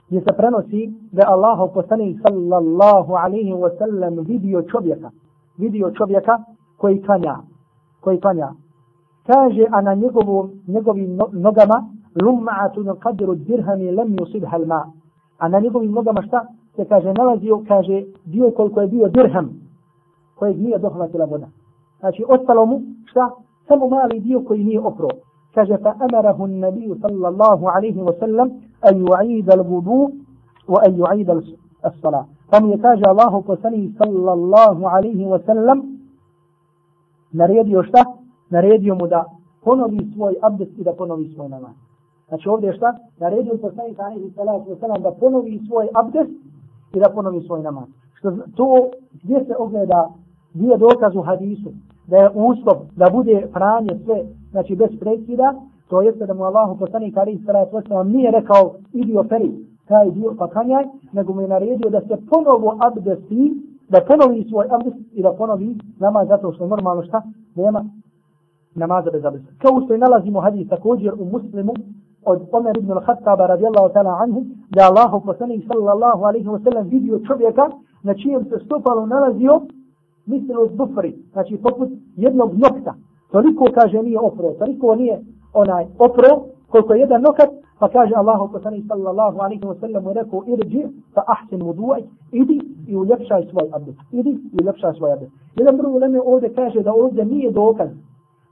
gdje 0.08 0.22
se 0.22 0.38
prenosi 0.38 0.94
da 1.12 1.24
Allah 1.27 1.72
poslanik 1.74 2.20
sallallahu 2.27 3.13
alaihi 3.13 3.53
wa 3.53 3.77
sallam 3.77 4.25
vidio 4.25 4.62
čovjeka, 4.62 5.10
vidio 5.58 5.91
čovjeka 5.91 6.44
koji 6.77 7.01
klanja, 7.01 7.38
koji 8.01 8.20
klanja. 8.20 8.51
Kaže, 9.25 9.65
a 9.72 9.82
na 9.82 9.94
njegovom, 9.94 10.51
njegovim 10.68 11.20
nogama 11.32 11.89
lum'atun 12.15 12.96
qadru 13.00 13.36
dirhami 13.36 13.91
lam 13.91 14.08
yusibha 14.08 14.56
al-ma. 14.56 14.91
A 15.38 15.48
na 15.48 15.60
njegovim 15.60 15.91
nogama 15.91 16.22
šta? 16.22 16.46
Se 16.75 16.86
kaže, 16.86 17.13
nalazio, 17.13 17.63
kaže, 17.68 18.03
dio 18.25 18.51
koliko 18.51 18.82
je 18.82 18.88
bio 18.88 19.08
dirham, 19.08 19.50
kojeg 20.36 20.62
nije 20.62 20.80
dohvatila 20.80 21.25
voda. 21.25 21.48
Znači, 22.00 22.24
ostalo 22.27 22.65
mu, 22.65 22.82
šta? 23.06 23.30
Samo 23.68 23.88
mali 23.88 24.20
dio 24.20 24.41
koji 24.48 24.63
nije 24.63 24.80
opro. 24.80 25.08
Sallallahu 25.53 26.43
alaihi 27.67 28.01
wa 28.01 28.13
sallam 28.20 28.50
an 28.81 28.96
yu'ida 28.96 29.53
al-vudu 29.53 30.12
wa 30.67 30.79
an 30.86 30.96
yu'ida 30.96 31.41
al-sala. 31.84 32.25
Pa 32.50 32.60
mi 32.60 32.72
je 32.72 32.77
kaže 32.77 33.05
Allahu 33.05 33.43
poslani 33.43 33.93
sallallahu 33.98 34.86
alaihi 34.86 35.25
wa 35.25 35.39
sallam 35.46 36.00
naredio 37.34 37.84
šta? 37.84 38.03
Naredio 38.50 38.96
mu 38.96 39.08
da 39.08 39.25
ponovi 39.63 40.12
svoj 40.15 40.36
abdest 40.41 40.72
i 40.77 40.84
da 40.84 40.93
ponovi 40.93 41.34
svoj 41.36 41.50
namaz. 41.50 41.72
Znači 42.27 42.50
ovdje 42.50 42.67
je 42.67 42.77
šta? 42.77 42.96
Naredio 43.20 43.58
poslani 43.62 43.96
sallallahu 43.96 44.39
alaihi 44.39 44.72
wa 44.72 44.79
sallam 44.79 45.01
da 45.01 45.12
ponovi 45.12 45.62
svoj 45.67 45.88
abdest 45.93 46.31
i 46.93 47.00
da 47.00 47.10
ponovi 47.10 47.41
svoj 47.41 47.62
namaz. 47.62 47.88
Što 48.13 48.31
to 48.55 48.89
gdje 49.24 49.46
se 49.46 49.55
ogleda 49.60 50.10
gdje 50.53 50.77
dokaz 50.77 51.15
u 51.15 51.22
hadisu 51.22 51.72
da 52.08 52.17
je 52.17 52.29
uslov 52.29 52.77
da 52.96 53.10
bude 53.10 53.48
pranje 53.53 54.00
sve 54.05 54.24
znači 54.51 54.75
bez 54.75 54.89
prekida 55.00 55.53
to 55.89 56.01
jeste 56.01 56.25
da 56.25 56.34
mu 56.34 56.43
Allahu 56.43 56.79
poslanik 56.79 57.17
alejhi 57.17 57.46
sallatu 57.46 57.77
wasallam 57.77 58.12
nije 58.12 58.31
rekao 58.31 58.75
idi 58.93 59.17
operi 59.17 59.51
taj 59.88 60.12
dio 60.12 60.36
pa 60.38 60.48
kanjaj 60.48 60.86
nego 61.12 61.34
mu 61.34 61.41
je 61.41 61.48
naredio 61.48 61.89
da 61.89 62.01
se 62.01 62.17
ponovo 62.29 62.77
abdesti 62.79 63.53
da 63.89 64.01
ponovi 64.08 64.46
svoj 64.50 64.65
abdest 64.70 64.98
i 65.13 65.22
da 65.22 65.31
ponovi 65.34 65.77
namaz 66.00 66.27
zato 66.27 66.53
što 66.53 66.67
normalno 66.67 67.03
šta? 67.03 67.22
Nema 67.55 67.86
namaza 68.75 69.12
bez 69.12 69.25
abdesta. 69.25 69.51
Kao 69.58 69.81
što 69.81 69.93
i 69.93 69.98
nalazimo 69.98 70.39
hadis 70.39 70.67
također 70.70 71.13
u 71.13 71.25
muslimu 71.25 71.74
od 72.25 72.41
Omer 72.51 72.77
ibn 72.77 72.91
al-Khattaba 72.91 73.48
radijallahu 73.48 73.93
ta'ala 73.93 74.24
anhu 74.24 74.46
da 74.70 74.81
Allahu 74.89 75.25
poslanik 75.25 75.65
sallallahu 75.67 76.24
alaihi 76.24 76.48
wasallam 76.48 76.89
vidio 76.89 77.20
čovjeka 77.27 77.70
na 78.03 78.13
čijem 78.13 78.43
se 78.43 78.65
stopalo 78.65 79.05
nalazio 79.05 79.62
mislilo 80.25 80.68
zbufri, 80.68 81.16
znači 81.32 81.58
poput 81.63 81.90
jednog 82.16 82.54
nokta. 82.54 82.94
Toliko 83.32 83.66
kaže 83.74 84.04
nije 84.04 84.20
opro, 84.20 84.54
toliko 84.60 84.96
nije 84.96 85.22
onaj 85.54 85.86
opro, 86.00 86.42
koliko 86.70 86.94
je 86.94 87.00
jedan 87.00 87.22
nokat, 87.22 87.50
pa 87.80 87.90
kaže 87.90 88.13
Allahu 88.16 88.51
poslani 88.54 88.84
sallallahu 88.88 89.40
alaihi 89.40 89.63
wa 89.63 89.80
sallam 89.80 90.08
u 90.08 90.13
reku 90.13 90.44
irđi 90.48 90.84
fa 91.13 91.22
ahsin 91.28 91.60
muduaj, 91.63 92.01
idi 92.32 92.62
i 92.88 92.96
uljepšaj 92.96 93.46
svoj 93.51 93.70
abdest. 93.74 94.00
Idi 94.12 94.30
i 94.30 94.58
uljepšaj 94.62 94.94
svoj 94.94 95.13
abdest. 95.13 95.32
Jedan 95.56 95.78
drugi 95.78 96.00
leme 96.00 96.22
ovdje 96.25 96.54
kaže 96.54 96.80
da 96.84 96.94
ovdje 96.94 97.25
nije 97.25 97.51
dokaz 97.51 97.90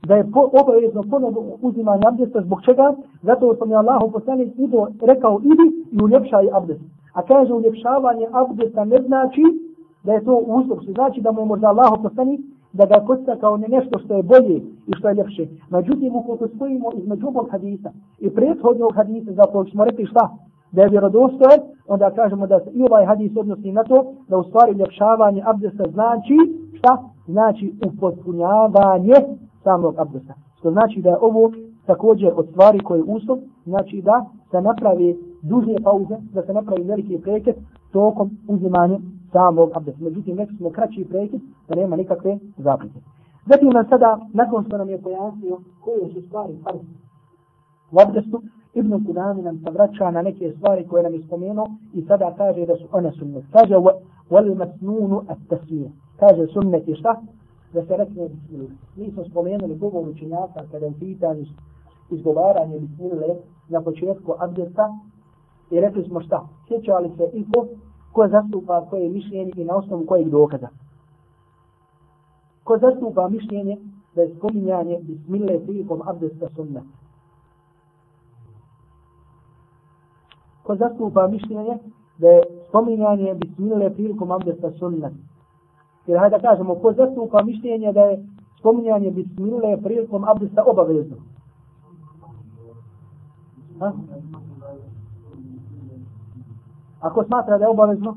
da 0.07 0.15
je 0.15 0.31
po, 0.31 0.49
obavezno 0.61 1.03
ponovno 1.09 1.41
uzimanje 1.61 2.01
abdesta 2.07 2.41
zbog 2.41 2.61
čega? 2.65 2.93
Zato 3.21 3.55
što 3.55 3.65
mi 3.65 3.75
Allahu 3.75 4.11
poslani 4.11 4.53
ido, 4.57 4.87
rekao 5.01 5.39
idi 5.43 5.67
i 5.91 6.03
uljepšaj 6.03 6.49
abdest. 6.53 6.81
A 7.13 7.21
kaže 7.21 7.53
uljepšavanje 7.53 8.27
abdesta 8.31 8.85
ne 8.85 8.97
znači 9.07 9.43
da 10.09 10.15
je 10.15 10.23
to 10.23 10.35
uzrok, 10.57 10.81
što 10.83 10.91
znači 10.91 11.21
da 11.21 11.31
mu 11.31 11.45
možda 11.45 11.67
Allah 11.67 11.91
postani 12.03 12.39
da 12.73 12.85
ga 12.85 13.05
kocka 13.07 13.35
kao 13.35 13.57
ne 13.57 13.67
nešto 13.67 13.99
što 13.99 14.13
je 14.15 14.23
bolje 14.23 14.57
i 14.89 14.91
što 14.97 15.09
je 15.09 15.15
ljepše. 15.15 15.47
Međutim, 15.69 16.15
ukoliko 16.15 16.47
stojimo 16.47 16.87
između 16.97 17.27
ovog 17.27 17.47
hadisa 17.51 17.89
i 18.19 18.29
prethodnog 18.29 18.91
hadisa 18.95 19.31
za 19.33 19.43
kojeg 19.51 19.67
smo 19.71 19.85
rekli 19.85 20.05
šta, 20.05 20.29
da 20.71 20.81
je 20.81 20.89
vjerodostojen, 20.89 21.61
onda 21.87 22.11
kažemo 22.11 22.47
da 22.47 22.59
se 22.59 22.69
i 22.73 22.81
ovaj 22.83 23.05
hadis 23.05 23.31
odnosi 23.37 23.71
na 23.71 23.83
to 23.83 24.13
da 24.29 24.37
u 24.37 24.43
stvari 24.43 24.73
ljepšavanje 24.73 25.43
abdesta 25.45 25.83
znači 25.93 26.37
šta? 26.77 26.97
Znači 27.27 27.73
upotpunjavanje 27.87 29.17
samog 29.63 29.93
abdesta. 29.97 30.33
Što 30.59 30.71
znači 30.71 31.01
da 31.01 31.09
je 31.09 31.17
ovo 31.21 31.51
također 31.85 32.31
od 32.35 32.47
stvari 32.51 32.79
koje 32.79 32.99
je 32.99 33.03
uslov, 33.03 33.37
znači 33.65 34.01
da 34.01 34.25
se 34.51 34.61
napravi 34.61 35.17
duže 35.41 35.75
pauze, 35.83 36.15
da 36.33 36.41
se 36.41 36.53
napravi 36.53 36.83
veliki 36.83 37.17
preket 37.17 37.57
tokom 37.91 38.29
uzimanja 38.47 38.99
samog 39.31 39.69
abdesta. 39.73 40.03
Međutim, 40.03 40.35
neki 40.35 40.55
smo 40.55 40.69
kraći 40.69 41.05
prekid, 41.09 41.41
da 41.67 41.75
nema 41.75 41.95
nikakve 41.95 42.39
zapreke. 42.57 42.99
Zatim 43.45 43.69
nam 43.69 43.85
sada, 43.89 44.19
nakon 44.33 44.65
što 44.65 44.77
nam 44.77 44.89
je 44.89 45.01
pojasnio 45.01 45.57
koje 45.83 46.13
su 46.13 46.21
stvari 46.27 46.57
farz 46.63 46.79
u 47.91 47.99
abdestu, 47.99 48.41
Ibn 48.73 49.05
Kudami 49.05 49.41
nam 49.41 49.59
se 49.63 49.71
vraća 49.71 50.11
na 50.11 50.21
neke 50.21 50.53
stvari 50.57 50.87
koje 50.87 51.03
nam 51.03 51.13
je 51.13 51.23
spomenuo 51.27 51.67
i 51.93 52.01
sada 52.01 52.33
kaže 52.37 52.65
da 52.65 52.75
su 52.75 52.87
one 52.91 53.11
sunnet. 53.11 53.43
Kaže, 53.51 53.75
wal 54.29 54.55
masnunu 54.55 55.23
at 55.27 55.37
tasmir. 55.49 55.89
Kaže, 56.19 56.47
sunnet 56.53 56.87
je 56.87 56.95
šta? 56.95 57.21
Da 57.73 57.85
se 57.85 57.97
rekne 57.97 58.29
bismillah. 58.29 58.71
Mi 58.95 59.11
smo 59.11 59.23
spomenuli 59.23 59.75
govor 59.75 60.09
učenjaka 60.09 60.63
kada 60.71 60.85
je 60.85 60.91
u 60.91 60.99
pitanju 60.99 61.45
izgovaranje 62.11 62.79
bismillah 62.79 63.37
na 63.69 63.81
početku 63.81 64.33
abdesta 64.39 64.97
i 65.71 65.79
rekli 65.79 66.03
smo 66.03 66.21
šta? 66.21 66.47
Sjećali 66.67 67.09
se 67.17 67.29
i 67.33 67.45
ko 67.51 67.65
ko 68.13 68.27
zastupa 68.27 68.85
koje 68.89 69.09
mišljenje 69.09 69.51
i 69.55 69.63
na 69.63 69.75
osnovu 69.75 70.05
kojeg 70.05 70.29
dokaza. 70.29 70.67
Ko 72.63 72.77
zastupa 72.77 73.29
mišljenje 73.29 73.77
da 74.15 74.21
je 74.21 74.35
spominjanje 74.35 74.99
bismile 75.01 75.59
prilikom 75.65 76.01
abdesta 76.05 76.49
sunna. 76.55 76.81
Ko 80.63 80.75
zastupa 80.75 81.27
mišljenje 81.27 81.77
da 82.17 82.27
je 82.27 82.43
spominjanje 82.69 83.35
bismile 83.35 83.93
prilikom 83.93 84.31
abdesta 84.31 84.71
sunna. 84.71 85.11
Jer 86.07 86.19
hajde 86.19 86.37
da 86.37 86.49
kažemo, 86.49 86.75
ko 86.75 86.93
zastupa 86.93 87.43
mišljenje 87.43 87.93
da 87.93 88.01
je 88.01 88.25
spominjanje 88.59 89.11
bismile 89.11 89.77
prilikom 89.83 90.23
abdesta 90.23 90.63
obavezno. 90.67 91.17
Ha? 93.79 93.93
Ako 97.01 97.23
smatra 97.23 97.57
da 97.57 97.63
je 97.63 97.69
obavezno, 97.69 98.15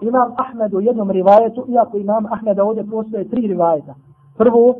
imam 0.00 0.32
Ahmed 0.36 0.74
u 0.74 0.80
jednom 0.80 1.10
rivajetu, 1.10 1.64
iako 1.68 1.96
imam 1.96 2.26
Ahmeda 2.32 2.64
ovdje 2.64 2.86
postoje 2.90 3.28
tri 3.28 3.46
rivajeta. 3.46 3.94
Prvo, 4.36 4.74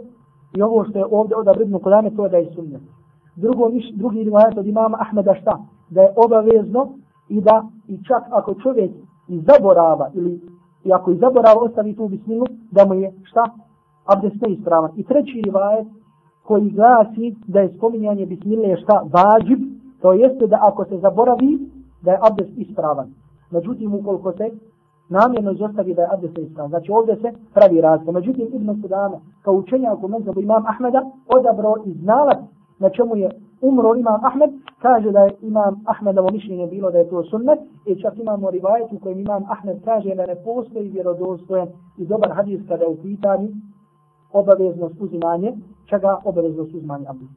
i 0.57 0.63
ovo 0.63 0.85
što 0.85 0.99
je 0.99 1.07
ovdje 1.11 1.37
od 1.37 1.49
Abridnu 1.49 1.79
Kodame, 1.79 2.11
to 2.11 2.25
je 2.25 2.31
da 2.31 2.37
je 2.37 2.55
sunnet. 2.55 2.83
Drugo, 3.37 3.71
drugi 3.95 4.25
rivajet 4.25 4.59
od 4.59 4.67
imama 4.67 4.99
Ahmeda 5.01 5.35
šta? 5.35 5.59
Da 5.91 6.01
je 6.03 6.13
obavezno 6.17 6.89
i 7.29 7.41
da, 7.41 7.65
i 7.89 8.05
čak 8.05 8.23
ako 8.31 8.55
čovjek 8.55 8.91
i 9.29 9.41
zaborava, 9.41 10.11
ili 10.15 10.41
i 10.85 10.93
ako 10.93 11.11
i 11.11 11.17
zaborava 11.17 11.61
ostavi 11.61 11.97
tu 11.97 12.09
bismilu, 12.09 12.47
da 12.71 12.85
mu 12.85 12.95
je 12.95 13.13
šta? 13.25 13.45
Abdest 14.05 14.37
neispravan. 14.47 14.91
I 14.97 15.05
treći 15.05 15.43
rivajet 15.45 15.87
koji 16.43 16.71
glasi 16.71 17.37
da 17.47 17.61
je 17.61 17.75
spominjanje 17.77 18.27
bismile 18.27 18.77
šta? 18.77 19.03
Vađib, 19.13 19.59
to 20.01 20.13
jeste 20.13 20.47
da 20.47 20.59
ako 20.63 20.85
se 20.85 20.99
zaboravi, 20.99 21.59
da 22.03 22.11
je 22.11 22.19
abdest 22.23 22.51
ispravan. 22.57 23.15
Međutim, 23.51 23.95
ukoliko 23.95 24.33
se 24.33 24.51
namjerno 25.09 25.51
izostavi 25.51 25.95
da 25.95 26.03
je 26.03 26.09
abdest 26.13 26.39
ispravan, 26.39 26.71
znači 26.71 26.93
ovdje 26.93 27.17
se 27.17 27.33
pravi 27.55 27.81
razlika. 27.81 28.13
Međutim, 28.13 28.49
Ibn 28.53 28.83
Sudama, 28.83 29.21
kao 29.43 29.55
učenja 29.55 29.93
ako 29.93 30.09
mezhebu 30.09 30.41
imam 30.41 30.67
Ahmeda, 30.67 31.11
odabrao 31.37 31.77
i 31.87 31.93
znalac 31.93 32.39
na 32.79 32.91
čemu 32.91 33.17
je 33.17 33.31
umro 33.61 33.95
imam 33.97 34.25
Ahmed, 34.25 34.51
kaže 34.83 35.11
da 35.13 35.21
je 35.21 35.35
imam 35.43 35.85
Ahmedovo 35.87 36.31
mišljenje 36.31 36.67
bilo 36.67 36.91
da 36.91 36.99
je 36.99 37.09
to 37.09 37.23
sunnet, 37.23 37.59
i 37.87 38.01
čak 38.03 38.19
imamo 38.19 38.51
rivajet 38.51 38.93
u 38.93 38.99
kojem 38.99 39.19
imam 39.21 39.45
Ahmed 39.49 39.85
kaže 39.85 40.15
da 40.15 40.27
ne 40.27 40.37
postoji 40.45 40.89
vjerodostojen 40.89 41.69
i 41.99 42.07
dobar 42.07 42.33
hadis 42.35 42.61
kada 42.69 42.85
je 42.85 42.91
u 42.91 42.97
pitanju 42.97 43.49
obaveznost 44.33 44.95
uzimanje, 45.01 45.53
čega 45.87 46.21
obaveznost 46.25 46.75
uzimanje 46.75 47.07
abdest. 47.09 47.33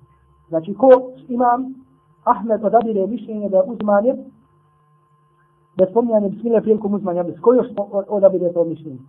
Znači, 0.49 0.73
ko 0.73 0.89
imam 1.27 1.73
Ahmed 2.23 2.65
odabire 2.65 3.07
mišljenje 3.07 3.49
da 3.49 3.57
je 3.57 3.63
uzimanje 3.67 4.15
da 5.81 5.87
spominjanje 5.89 6.29
bismile 6.29 6.61
prilikom 6.61 6.93
uzmanja 6.93 7.21
abdest. 7.21 7.39
Ko 7.39 7.53
još 7.53 7.67
odabire 8.07 8.53
to 8.53 8.63
mišljenje? 8.63 8.99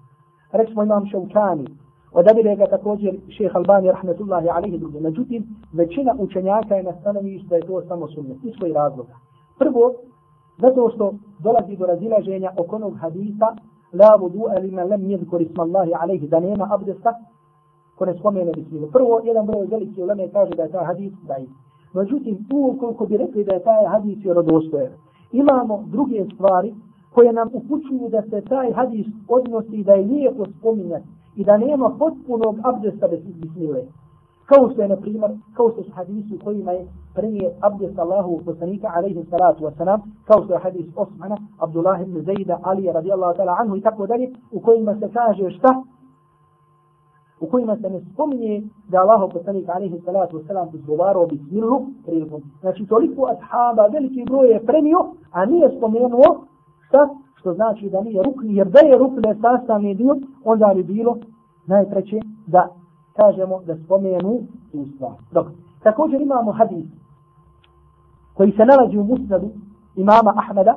Rekli 0.53 0.75
imam 0.85 1.07
Šaukani, 1.07 1.67
odabire 2.13 2.57
ga 2.57 2.67
također 2.67 3.15
šeha 3.37 3.59
Albani, 3.59 3.93
rahmetullahi 3.93 4.49
alaihi 4.49 4.79
drugi. 4.79 5.01
Međutim, 5.01 5.45
većina 5.73 6.15
učenjaka 6.19 6.75
je 6.75 6.83
na 6.83 6.93
stanovištu 7.01 7.49
da 7.49 7.57
je 7.57 7.67
to 7.67 7.83
samo 7.89 8.09
sunnet. 8.09 8.39
Iz 8.45 8.55
koji 8.61 8.73
razloga. 8.73 9.15
Prvo, 9.59 9.95
zato 10.63 10.91
što 10.95 11.15
dolazi 11.39 11.77
do 11.77 11.87
razilaženja 11.87 12.51
oko 12.57 12.77
onog 12.77 12.97
hadisa 12.97 13.49
la 13.93 14.17
vudu 14.21 14.43
alima 14.57 14.83
lam 14.85 15.01
yadhkur 15.01 15.43
isma 15.43 15.63
Allahi 15.63 15.93
alayhi 16.03 16.29
da 16.29 16.41
nema 16.41 16.69
abdesta 16.71 17.15
ko 17.97 18.05
ne 18.05 18.15
spomene 18.19 18.53
bismilu. 18.53 18.87
Prvo, 18.91 19.21
jedan 19.25 19.47
broj 19.47 19.67
veliki 19.67 20.03
uleme 20.03 20.29
kaže 20.33 20.55
da 20.55 20.63
je 20.63 20.73
ta 20.73 20.85
hadis 20.85 21.13
daji. 21.29 21.49
Međutim, 21.95 22.47
ukoliko 22.53 23.07
bi 23.07 23.17
rekli 23.17 23.45
da 23.45 23.55
je 23.55 23.63
taj 23.63 23.87
hadis 23.87 24.19
vjerodostojen, 24.25 24.93
imamo 25.33 25.85
druge 25.87 26.25
stvari 26.35 26.75
koje 27.15 27.33
nam 27.33 27.49
upućuju 27.53 28.09
da 28.09 28.23
se 28.23 28.41
taj 28.41 28.73
hadis 28.73 29.07
odnosi 29.29 29.85
da 29.85 29.93
je 29.93 30.07
lijepo 30.07 30.45
spominjati 30.59 31.07
i 31.37 31.45
da 31.45 31.57
nema 31.57 31.91
potpunog 31.99 32.57
abdesta 32.63 33.09
bez 33.09 33.21
bismile. 33.25 33.83
Kao 34.47 34.71
što 34.71 34.83
je, 34.83 34.89
na 34.89 34.97
primjer, 34.97 35.31
kao 35.57 35.71
što 35.71 35.83
su 35.83 35.91
hadisi 35.91 36.35
u 36.35 36.45
kojima 36.45 36.73
je 36.73 36.87
prije 37.15 37.55
abdest 37.61 37.99
Allahu 37.99 38.41
poslanika, 38.45 38.93
alaihi 38.95 39.25
salatu 39.31 39.65
wasalam, 39.65 40.01
kao 40.25 40.45
što 40.45 40.53
je 40.53 40.61
hadis 40.61 40.87
Osmana, 40.97 41.37
Abdullah 41.59 42.03
ibn 42.03 42.17
Zayda, 42.21 42.59
Ali 42.63 42.93
radijallahu 42.93 43.39
ta'ala 43.39 43.57
anhu 43.61 43.77
i 43.77 43.81
tako 43.81 44.07
dalje, 44.07 44.31
u 44.53 44.61
kojima 44.61 44.95
se 44.95 45.09
kaže 45.13 45.51
šta? 45.51 45.83
U 47.43 47.47
kojima 47.47 47.77
se 47.77 47.91
ne 47.91 48.01
spominje 48.13 48.63
da 48.89 49.01
Allah 49.01 49.31
poslanik, 49.33 49.69
alaihi 49.69 50.01
salatu 50.05 50.39
wasalam, 50.39 50.75
izgovarao 50.75 51.27
bismilu 51.27 51.87
prilikom. 52.07 52.43
Znači, 52.61 52.87
toliko 52.87 53.27
ashaba, 53.27 53.87
veliki 53.87 54.25
broj 54.25 54.53
je 54.53 54.67
premio, 54.67 54.99
a 55.33 55.45
nije 55.45 55.77
spomenuo 55.77 56.45
šta? 56.89 57.09
Što 57.35 57.55
znači 57.55 57.91
da 57.91 58.01
nije 58.01 58.23
rukni, 58.23 58.57
jer 58.57 58.69
da 58.69 58.79
je 58.79 58.99
rukni 58.99 59.35
sastavni 59.41 59.95
dio, 59.95 60.17
onda 60.45 60.73
bi 60.75 60.83
bilo 60.83 61.17
najpreće 61.67 62.21
da 62.47 62.69
kažemo 63.17 63.61
da 63.67 63.77
spomenu 63.77 64.41
tu 64.73 64.87
stvar. 64.95 65.17
Dok, 65.33 65.47
također 65.83 66.21
imamo 66.21 66.53
hadis 66.53 66.87
koji 68.35 68.53
se 68.53 68.65
nalazi 68.65 68.99
u 68.99 69.05
musnadu 69.05 69.51
imama 69.97 70.35
Ahmeda, 70.37 70.75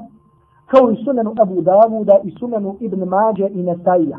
kao 0.66 0.92
i 0.92 1.04
sunanu 1.04 1.34
Abu 1.42 1.62
Davuda 1.62 2.20
i 2.24 2.32
sunanu 2.40 2.76
Ibn 2.80 3.04
Mađe 3.04 3.48
i 3.48 3.64
Nesaija, 3.64 4.18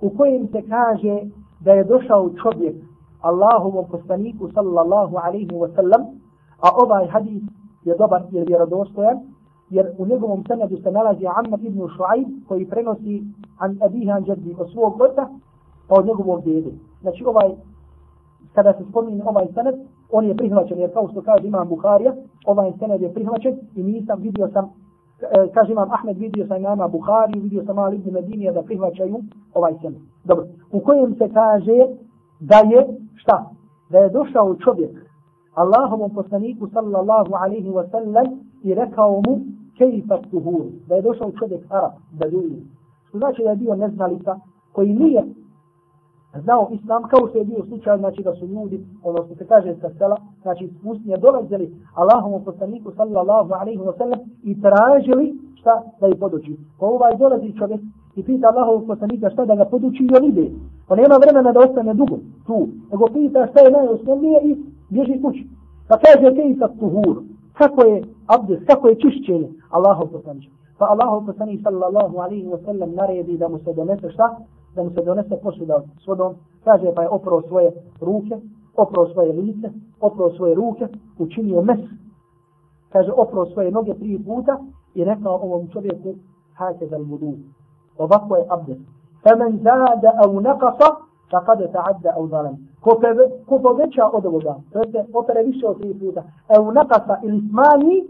u 0.00 0.10
kojem 0.16 0.46
se 0.46 0.62
kaže 0.68 1.20
da 1.64 1.72
je 1.72 1.84
došao 1.84 2.30
čovjek 2.42 2.76
Allahovom 3.20 3.84
poslaniku 3.90 4.50
sallallahu 4.54 5.16
alaihi 5.16 5.48
wa 5.48 5.74
sallam, 5.74 6.02
a 6.60 6.68
ovaj 6.82 7.06
hadis 7.06 7.42
je 7.84 7.94
dobar 7.98 8.22
jer 8.30 8.46
vjerodostojan, 8.46 9.18
jer 9.70 9.90
u 9.98 10.06
njegovom 10.06 10.44
sanadu 10.48 10.76
se 10.76 10.90
nalazi 10.90 11.26
Amr 11.26 11.58
ibn 11.66 11.80
Shu'aib 11.80 12.28
koji 12.48 12.66
prenosi 12.66 13.22
an 13.58 13.78
abiha 13.82 14.12
an 14.12 14.24
jaddi 14.26 14.56
od 14.58 14.70
svog 14.72 15.00
oca 15.00 15.28
pa 15.88 15.94
od 15.94 16.06
njegovog 16.06 16.44
djede. 16.44 16.70
Znači 17.00 17.24
ovaj, 17.24 17.50
kada 18.54 18.72
se 18.72 18.84
spominje 18.90 19.22
ovaj 19.26 19.46
sanad, 19.54 19.74
on 20.10 20.24
je 20.24 20.36
prihvaćen, 20.36 20.78
jer 20.78 20.92
kao 20.92 21.08
što 21.08 21.22
kaže 21.22 21.46
imam 21.46 21.68
Bukharija, 21.68 22.14
ovaj 22.46 22.72
sanad 22.78 23.00
je 23.00 23.14
prihvaćen 23.14 23.58
i 23.74 23.82
nisam 23.82 24.20
vidio 24.20 24.48
sam, 24.48 24.70
E, 25.30 25.48
kaže 25.54 25.72
imam 25.72 25.90
Ahmed, 25.92 26.18
vidio 26.18 26.46
sam 26.46 26.56
imama 26.56 26.88
Buhari, 26.88 27.40
vidio 27.40 27.64
sam 27.64 27.78
Ali 27.78 27.96
ibn 27.96 28.12
Medinija 28.12 28.52
da 28.52 28.62
prihvaćaju 28.62 29.16
ovaj 29.54 29.74
sen. 29.82 29.94
Dobro, 30.24 30.46
u 30.72 30.80
kojem 30.80 31.14
se 31.14 31.28
kaže 31.34 31.86
da 32.40 32.56
je, 32.56 32.86
šta? 33.14 33.50
Da 33.90 33.98
je 33.98 34.08
došao 34.08 34.54
čovjek 34.54 34.90
Allahovom 35.54 36.10
poslaniku 36.14 36.68
sallallahu 36.68 37.34
alaihi 37.34 37.70
wa 37.70 37.90
sallam 37.90 38.26
i 38.62 38.74
rekao 38.74 39.22
mu 39.26 39.40
kejfa 39.78 40.18
tuhur, 40.30 40.64
da 40.88 40.94
je 40.94 41.02
došao 41.02 41.32
čovjek 41.38 41.60
Arab, 41.68 41.92
da 42.12 42.26
ljudi. 42.26 42.62
Što 43.08 43.18
znači 43.18 43.42
da 43.42 43.50
je 43.50 43.56
bio 43.56 43.76
neznalica 43.76 44.38
koji 44.72 44.94
nije 44.94 45.24
znao 46.40 46.68
islam 46.72 47.02
kao 47.02 47.28
što 47.28 47.38
je 47.38 47.44
bio 47.44 47.64
slučaj, 47.68 47.98
znači 47.98 48.22
da 48.22 48.34
su 48.34 48.46
ljudi, 48.46 48.86
ono 49.02 49.24
što 49.24 49.34
se 49.34 49.46
kaže 49.46 49.74
sa 49.80 49.90
sela, 49.98 50.16
znači 50.42 50.70
spustnije 50.78 51.18
dolazili 51.18 51.74
Allahovom 51.94 52.44
poslaniku 52.44 52.92
sallallahu 52.96 53.52
alejhi 53.60 53.80
wa 53.80 53.96
sallam 53.98 54.20
i 54.42 54.60
tražili 54.60 55.34
šta 55.54 55.82
da 56.00 56.06
ih 56.08 56.16
poduči. 56.20 56.56
Pa 56.78 56.86
ovaj 56.86 57.16
dolazi 57.16 57.58
čovjek 57.58 57.80
i 58.16 58.22
pita 58.22 58.48
Allahovog 58.48 58.86
poslanika 58.86 59.30
šta 59.30 59.44
da 59.44 59.54
ga 59.54 59.64
poduči 59.64 60.02
i 60.04 60.16
on 60.16 60.24
ide. 60.24 60.50
Pa 60.88 60.96
nema 60.96 61.16
vremena 61.16 61.52
da 61.52 61.60
ostane 61.60 61.94
dugo 61.94 62.16
tu, 62.46 62.68
nego 62.90 63.06
pita 63.06 63.46
šta 63.46 63.60
je 63.60 63.70
najosnovnije 63.70 64.40
i 64.44 64.56
bježi 64.90 65.22
kući. 65.22 65.46
Pa 65.88 65.98
kaže 65.98 66.34
kejta 66.36 66.68
tuhur, 66.80 67.16
kako 67.52 67.82
je 67.84 68.02
abdes, 68.26 68.60
kako 68.66 68.88
je 68.88 69.00
čišćenje 69.00 69.48
Allahov 69.70 70.06
poslanik 70.06 70.50
Pa 70.78 70.90
Allahov 70.90 71.26
poslanik 71.26 71.60
sallallahu 71.62 72.18
alejhi 72.18 72.46
wa 72.46 72.58
sallam 72.64 72.94
naredi 72.94 73.38
da 73.38 73.48
mu 73.48 73.58
se 73.58 73.72
donese 73.72 74.10
šta? 74.10 74.36
Da 74.74 74.82
mu 74.82 74.90
se 74.90 75.02
donese 75.02 75.36
posuda 75.42 75.82
s 76.04 76.06
vodom, 76.06 76.34
kaže 76.64 76.94
pa 76.94 77.02
je 77.02 77.08
oprao 77.08 77.42
svoje 77.42 77.72
ruke, 78.00 78.36
oprao 78.76 79.08
svoje 79.08 79.32
lice, 79.32 79.70
oprao 80.00 80.30
svoje 80.30 80.54
ruke, 80.54 80.88
učinio 81.18 81.62
mes, 81.62 81.80
kaže 82.92 83.12
oprao 83.12 83.46
svoje 83.46 83.70
noge 83.70 83.94
tri 83.94 84.18
puta 84.26 84.58
i 84.94 85.04
rekao 85.04 85.34
ovom 85.34 85.68
čovjeku 85.68 86.14
hake 86.54 86.86
za 86.86 86.96
vudu. 86.96 87.32
Ovako 87.98 88.36
je 88.36 88.46
abdes. 88.48 88.78
Femen 89.22 89.58
zada 89.62 90.12
au 90.24 90.40
nakasa, 90.40 90.88
faqad 91.30 91.72
ta'adda 91.72 92.12
au 92.16 92.28
zalam. 92.28 92.56
Ko, 92.80 92.98
pe, 93.00 93.08
ko 93.46 93.58
poveća 93.58 94.10
od 94.12 94.26
ovoga, 94.26 94.56
to 94.72 94.78
je 94.78 95.06
opere 95.12 95.42
više 95.42 95.66
od 95.66 95.80
tri 95.80 95.94
puta, 95.94 96.22
au 96.48 96.72
nakasa 96.72 97.20
ili 97.22 97.42
smanji, 97.50 98.04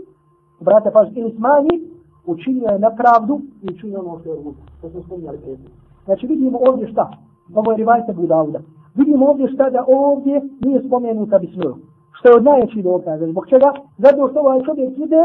brate 0.61 0.91
paž, 0.91 1.09
ili 1.15 1.35
smanji, 1.37 1.91
učinio 2.27 2.69
je 2.69 2.79
nepravdu 2.79 3.41
i 3.63 3.75
učinio 3.75 4.01
ono 4.01 4.19
što 4.21 4.31
je 4.31 4.37
ruka. 4.37 4.63
To 4.81 4.91
smo 4.91 5.03
spominjali 5.03 5.39
prije. 5.39 5.59
Znači 6.05 6.27
vidimo 6.27 6.59
ovdje 6.69 6.89
šta? 6.89 7.11
Ovo 7.55 7.71
je 7.71 7.77
rivajte 7.77 8.13
Budauda. 8.13 8.59
Vidimo 8.95 9.27
ovdje 9.27 9.49
šta 9.49 9.71
da 9.71 9.85
ovdje 9.89 10.43
nije 10.65 10.83
spomenuta 10.87 11.39
bismila. 11.39 11.77
Što 12.13 12.29
je 12.29 12.37
od 12.37 12.45
najveći 12.45 12.83
dokaza. 12.83 13.27
Zbog 13.27 13.47
čega? 13.49 13.73
Zato 13.99 14.29
što 14.29 14.41
ovaj 14.41 14.61
čovjek 14.63 14.99
ide, 14.99 15.23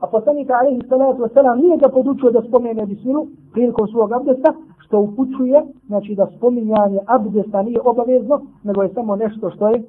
a 0.00 0.06
poslanika 0.06 0.54
alaihi 0.60 0.88
salatu 0.88 1.22
wasalam 1.22 1.62
nije 1.62 1.76
ga 1.76 1.88
podučio 1.88 2.30
da 2.30 2.42
spomene 2.42 2.86
bismilu 2.86 3.26
prilikom 3.52 3.88
svog 3.88 4.12
abdesta, 4.12 4.52
što 4.78 5.00
upućuje, 5.00 5.62
znači 5.86 6.14
da 6.14 6.26
spominjanje 6.36 6.98
abdesta 7.06 7.62
nije 7.62 7.80
obavezno, 7.84 8.40
nego 8.64 8.82
je 8.82 8.94
samo 8.94 9.16
nešto 9.16 9.50
što 9.50 9.68
je 9.68 9.82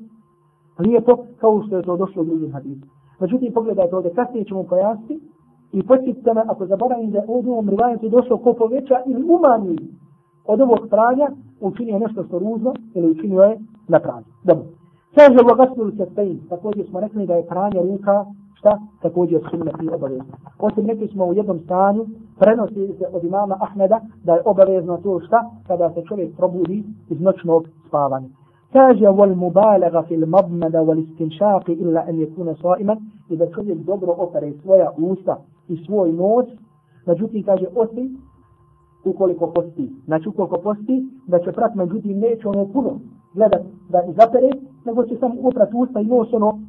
lijepo, 0.79 1.17
kao 1.39 1.63
što 1.67 1.77
je 1.77 1.83
to 1.83 1.97
došlo 1.97 2.21
u 2.21 2.25
drugim 2.25 2.51
hadisu. 2.51 2.85
Međutim, 3.19 3.53
pogledajte 3.53 3.95
ovdje, 3.95 4.13
kasnije 4.13 4.45
ćemo 4.45 4.63
pojasniti 4.63 5.19
i 5.71 5.83
podsjetite 5.83 6.33
me, 6.33 6.41
ako 6.47 6.65
zaboravim 6.65 7.11
da 7.11 7.17
je 7.17 7.25
ovdje 7.27 7.51
u 7.51 7.53
ovom 7.53 7.69
rivajancu 7.69 8.09
došlo 8.09 8.37
ko 8.37 8.53
poveća 8.53 9.01
ili 9.05 9.23
umanji 9.23 9.77
od 10.47 10.61
ovog 10.61 10.79
pranja 10.89 11.27
učinio 11.61 11.99
nešto 11.99 12.23
što 12.23 12.39
ružno 12.39 12.73
ili 12.93 13.11
učinio 13.11 13.41
je 13.41 13.59
na 13.87 13.99
pranju. 13.99 14.25
Dobro. 14.43 14.65
Kaže 15.15 15.37
u 15.45 15.51
Agasmilu 15.51 15.91
Cespein, 15.91 16.39
također 16.49 16.85
smo 16.89 16.99
rekli 16.99 17.27
da 17.27 17.35
je 17.35 17.45
pranje 17.45 17.81
ruka, 17.81 18.25
šta? 18.53 18.79
Također 19.01 19.41
sunnet 19.49 19.75
i 19.83 19.89
obavezno. 19.89 20.33
Osim 20.59 20.85
rekli 20.85 21.07
smo 21.07 21.25
u 21.25 21.33
jednom 21.33 21.59
stanju, 21.59 22.05
prenosi 22.39 22.93
se 22.97 23.05
od 23.13 23.23
imama 23.23 23.57
Ahmeda 23.59 23.99
da 24.23 24.33
je 24.33 24.41
obavezno 24.45 24.97
to 24.97 25.19
šta? 25.19 25.49
Kada 25.67 25.93
se 25.93 26.01
čovjek 26.07 26.37
probudi 26.37 26.83
iz 27.09 27.21
noćnog 27.21 27.67
spavanja. 27.87 28.27
Kaže 28.73 29.05
wal 29.05 29.35
mubalaga 29.35 30.03
fil 30.07 30.25
mabmada 30.25 30.79
wal 30.79 30.99
istinšaqi 30.99 31.73
illa 31.73 32.01
an 32.07 32.15
yakuna 32.15 32.55
sa'iman 32.61 32.97
i 33.29 33.37
da 33.37 33.51
čovjek 33.51 33.77
dobro 33.77 34.15
opere 34.17 34.53
svoja 34.61 34.91
usta 34.97 35.37
i 35.67 35.77
svoj 35.85 36.11
nos, 36.11 36.45
međutim 37.05 37.43
kaže 37.43 37.65
osim 37.75 38.17
ukoliko 39.07 39.47
posti. 39.47 39.91
Znači 40.05 40.29
ukoliko 40.29 40.57
posti, 40.57 41.05
da 41.27 41.39
će 41.39 41.51
prat, 41.51 41.75
međutim 41.75 42.19
neće 42.19 42.47
ono 42.47 42.65
puno 42.73 42.99
gledat 43.33 43.61
da 43.89 44.03
izapere, 44.03 44.49
nego 44.85 45.03
će 45.05 45.15
samo 45.19 45.35
uprat 45.39 45.69
usta 45.73 45.99
i 45.99 46.05
nos 46.05 46.33
ono 46.33 46.59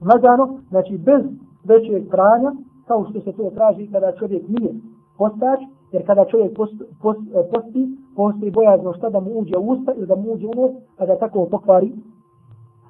lagano, 0.00 0.58
znači 0.68 0.98
bez 0.98 1.22
većeg 1.64 2.08
pranja, 2.08 2.52
kao 2.86 3.06
što 3.10 3.20
se 3.20 3.32
to 3.32 3.50
traži 3.50 3.88
kada 3.92 4.12
čovjek 4.12 4.48
nije 4.48 4.74
postač, 5.18 5.60
jer 5.92 6.06
kada 6.06 6.24
čovjek 6.24 6.56
post, 6.56 6.74
post, 7.02 7.20
e, 7.34 7.50
posti, 7.52 7.96
postoji 8.16 8.50
bojazno 8.50 8.92
šta 8.92 9.10
da 9.10 9.20
mu 9.20 9.30
uđe 9.30 9.56
u 9.56 9.68
usta 9.68 9.92
ili 9.96 10.06
da 10.06 10.16
mu 10.16 10.32
uđe 10.32 10.46
u 10.46 10.54
nos, 10.56 10.70
a 10.98 11.06
da 11.06 11.18
tako 11.18 11.46
pokvari 11.50 11.92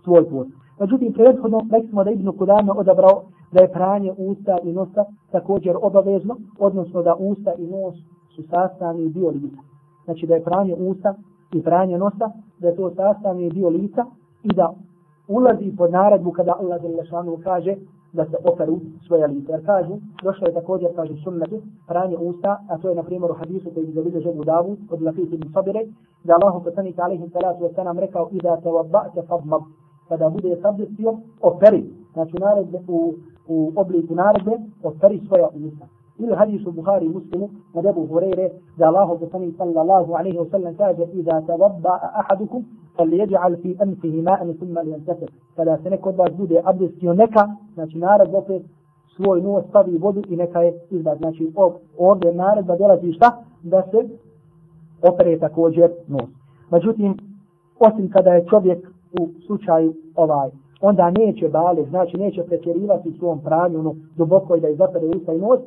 svoj 0.05 0.31
post. 0.31 0.51
Međutim, 0.81 1.13
prethodno 1.13 1.61
rekli 1.71 1.89
smo 1.89 2.05
da 2.05 2.11
Ibnu 2.11 2.33
Kudame 2.33 2.73
odabrao 2.73 3.23
da 3.53 3.61
je 3.61 3.73
pranje 3.73 4.13
usta 4.19 4.59
i 4.63 4.73
nosa 4.73 5.05
također 5.31 5.77
obavezno, 5.83 6.37
odnosno 6.59 7.03
da 7.03 7.15
usta 7.15 7.53
i 7.59 7.67
nos 7.67 7.95
su 8.39 8.49
sastavni 8.51 9.09
dio 9.09 9.29
lica. 9.29 9.63
Znači 10.05 10.27
da 10.27 10.35
je 10.35 10.45
pranje 10.45 10.75
usta 10.75 11.15
i 11.53 11.63
pranje 11.63 11.99
nosa, 11.99 12.31
da 12.59 12.69
je 12.69 12.77
to 12.77 12.91
sastavni 12.91 13.51
dio 13.51 13.69
lica 13.69 14.05
i 14.43 14.49
da 14.55 14.73
ulazi 15.29 15.77
pod 15.77 15.91
naredbu 15.91 16.31
kada 16.33 16.55
Allah 16.61 16.83
Zalešanu 16.83 17.39
kaže 17.45 17.75
da 18.13 18.25
se 18.25 18.37
operu 18.45 18.81
svoje 19.07 19.27
lice. 19.27 19.53
Jer 19.53 19.67
kažu, 19.67 19.95
došlo 20.23 20.47
je 20.47 20.55
također, 20.55 20.89
kaže 20.97 21.15
sunnetu, 21.25 21.59
pranje 21.87 22.17
usta, 22.17 22.61
a 22.69 22.79
to 22.79 22.89
je 22.89 22.95
na 22.95 23.03
primjer 23.03 23.31
u 23.31 23.35
hadisu 23.35 23.71
koji 23.75 23.95
je 23.95 24.03
vidio 24.03 24.21
ženu 24.21 24.45
Davu 24.45 24.77
od 24.91 25.03
Lafiti 25.03 25.35
ibn 25.35 25.53
Sabire, 25.53 25.83
da 26.25 26.35
Allah 26.35 26.63
poslanik 26.65 26.99
alaihi 26.99 27.29
salatu 27.29 27.65
wa 27.65 27.75
sallam 27.75 27.99
rekao, 27.99 28.29
i 28.33 28.41
da 28.41 28.57
te 28.57 28.69
vabba'te 28.69 29.23
fadmab, 29.29 29.63
kada 30.09 30.29
bude 30.29 30.57
sabdestio, 30.63 31.19
operi. 31.41 31.85
Znači 32.13 32.37
naredbe 32.39 32.79
u, 32.89 33.15
u 33.49 33.73
obliku 33.77 34.15
naredbe, 34.15 34.53
operi 34.83 35.21
svoja 35.29 35.49
usta 35.49 35.98
ili 36.19 36.35
hadis 36.35 36.67
u 36.67 36.73
Buhari 36.73 37.07
i 37.07 37.09
Muslimu 37.09 37.49
od 37.75 37.87
Ebu 37.87 38.07
Hureyre 38.07 38.51
da 38.77 38.87
Allah 38.87 39.21
poslanik 39.21 39.57
sallallahu 39.57 40.13
alaihi 40.15 40.39
wa 40.39 40.51
sallam 40.51 40.75
kaže 40.77 41.03
Iza 41.13 41.43
tavabba 41.47 41.99
ahadukum 42.15 42.65
fal 42.97 43.09
jeđa'al 43.09 43.63
fi 43.63 43.77
anfihi 43.81 44.23
ma'an 44.23 44.55
thumma 44.59 44.81
li 44.81 44.91
yantasir 44.91 45.31
kada 45.57 45.79
se 45.83 45.91
neko 45.91 46.09
od 46.09 46.17
vas 46.17 46.33
bude 46.37 46.61
abdestio 46.65 47.15
neka 47.15 47.49
znači 47.75 47.99
narad 47.99 48.35
opet 48.35 48.63
svoj 49.17 49.41
nos 49.43 49.65
stavi 49.69 49.99
vodu 49.99 50.23
i 50.29 50.37
neka 50.37 50.63
je 50.63 50.81
izbaz 50.91 51.19
znači 51.19 51.53
ovdje 51.99 52.35
naredba 52.35 52.77
dolazi 52.77 53.13
šta? 53.13 53.43
Da 53.63 53.83
se 53.91 54.09
opere 55.03 55.39
također 55.39 55.91
nos. 56.09 56.31
Međutim 56.71 57.17
osim 57.79 58.11
kada 58.11 58.35
je 58.35 58.47
čovjek 58.47 58.89
u 59.21 59.29
slučaju 59.47 59.95
ovaj 60.15 60.51
onda 60.81 61.11
neće 61.11 61.49
bale, 61.49 61.85
znači 61.85 62.17
neće 62.17 62.43
pretjerivati 62.43 63.17
svom 63.19 63.41
pranju 63.41 63.79
ono, 63.79 63.95
duboko 64.17 64.57
i 64.57 64.61
da 64.61 64.69
izapere 64.69 65.07
usta 65.07 65.33
i 65.33 65.39
nos, 65.39 65.61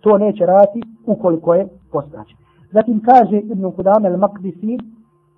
to 0.00 0.18
neće 0.18 0.46
raditi 0.46 0.80
ukoliko 1.06 1.54
je 1.54 1.68
postaće. 1.92 2.36
Zatim 2.72 3.02
kaže 3.04 3.38
Ibn 3.38 3.70
Kudame 3.72 4.08
al-Maqdisi 4.08 4.78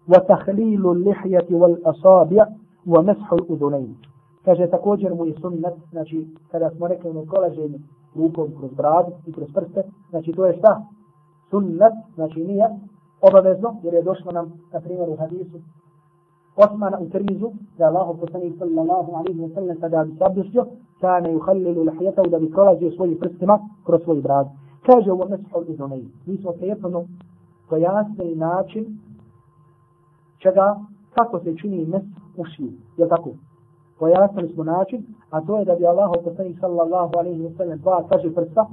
وتخليل 0.08 0.86
اللحية 0.86 1.48
والأصابع 1.50 2.46
ومسح 2.86 3.32
الأذنين 3.32 3.96
kaže 4.46 4.66
također 4.70 5.14
mu 5.14 5.26
je 5.26 5.34
sunnet, 5.40 5.74
znači 5.90 6.26
kada 6.50 6.70
smo 6.70 6.88
rekli 6.88 7.10
ono 7.10 7.26
kolaženje 7.26 7.78
rukom 8.14 8.48
kroz 8.58 8.70
bradu 8.74 9.12
i 9.26 9.32
kroz 9.32 9.48
prste, 9.54 9.82
znači 10.10 10.32
to 10.32 10.46
je 10.46 10.58
šta? 10.58 10.82
Sunnet, 11.50 11.92
znači 12.14 12.44
nije 12.44 12.66
obavezno, 13.20 13.76
jer 13.82 13.94
je 13.94 14.02
došlo 14.02 14.32
nam, 14.32 14.52
na 14.72 14.80
primjer 14.80 15.08
u 15.08 15.16
hadisu, 15.16 15.58
Osmana 16.56 16.98
u 17.00 17.08
Tirmizu, 17.08 17.50
da 17.78 17.84
Allah 17.86 18.16
poslanik 18.20 18.54
sallallahu 18.58 19.12
alaihi 19.12 19.40
wa 19.40 19.54
sallam 19.54 19.76
kada 20.18 20.34
bi 20.34 20.50
se 20.50 20.60
abdustio, 21.01 21.01
kana 21.01 21.29
yuhallilu 21.29 21.85
lahijetahu 21.85 22.29
da 22.29 22.39
bi 22.39 22.51
kolažio 22.51 22.91
svojim 22.91 23.17
prstima 23.19 23.59
kroz 23.85 24.01
svoj 24.03 24.21
brad. 24.21 24.47
Kaže 24.85 25.11
ovo 25.11 25.27
mesho 25.29 25.63
izunej. 25.67 26.05
Mi 26.25 26.37
smo 26.37 26.51
prijetno 26.51 27.05
pojasnili 27.69 28.35
način 28.35 28.85
čega, 30.37 30.79
kako 31.13 31.39
se 31.39 31.57
čini 31.57 31.85
mes 31.85 32.03
ušiju. 32.37 32.71
Je 32.97 33.09
tako? 33.09 33.29
Pojasnili 33.99 34.53
smo 34.53 34.63
način, 34.63 35.05
a 35.29 35.41
to 35.41 35.59
je 35.59 35.65
da 35.65 35.75
bi 35.75 35.85
Allah 35.85 36.11
poslanik 36.23 36.59
sallallahu 36.59 37.17
alaihi 37.17 37.41
wa 37.41 37.57
sallam 37.57 37.79
dva 37.79 38.03
kaže 38.09 38.33
prsta, 38.33 38.67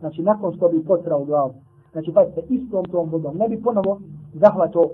znači 0.00 0.22
nakon 0.22 0.56
što 0.56 0.68
bi 0.68 0.84
potrao 0.84 1.24
glavu. 1.24 1.54
Znači 1.92 2.12
pa 2.14 2.24
se 2.24 2.42
istom 2.48 2.84
tom 2.84 3.08
vodom, 3.10 3.36
ne 3.36 3.48
bi 3.48 3.62
ponovo 3.62 4.00
zahvato 4.34 4.90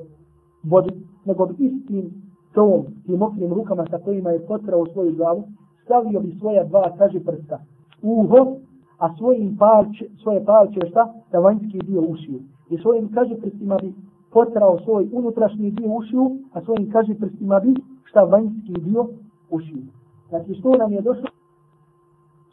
vodu, 0.63 0.91
nego 1.25 1.47
bi 1.47 1.55
istim 1.65 2.23
tom, 2.55 2.83
tim 3.07 3.19
mokrim 3.19 3.53
rukama 3.53 3.85
sa 3.91 3.99
kojima 3.99 4.31
je 4.31 4.47
potrao 4.47 4.87
svoju 4.87 5.15
glavu, 5.17 5.45
stavio 5.85 6.21
bi 6.21 6.37
svoja 6.41 6.65
dva 6.65 6.93
kaže 6.99 7.21
prsta 7.21 7.59
uho, 8.03 8.57
a 8.99 9.17
svojim 9.17 9.57
palče, 9.57 10.07
svoje 10.23 10.45
palče 10.45 10.81
šta? 10.91 11.13
Da 11.33 11.39
vanjski 11.39 11.79
dio 11.79 12.01
ušiju. 12.01 12.41
I 12.71 12.79
svojim 12.79 13.13
kaže 13.15 13.37
prstima 13.37 13.77
bi 13.83 13.95
potrao 14.33 14.79
svoj 14.79 15.09
unutrašnji 15.13 15.71
dio 15.71 15.93
ušiju, 15.93 16.31
a 16.53 16.61
svojim 16.61 16.91
kaže 16.93 17.15
prstima 17.15 17.61
bi 17.61 17.75
šta 18.05 18.21
vanjski 18.21 18.73
dio 18.73 19.07
ušiju. 19.51 19.83
Znači 20.29 20.55
što 20.55 20.71
nam 20.77 20.93
je 20.93 21.01
došlo 21.01 21.29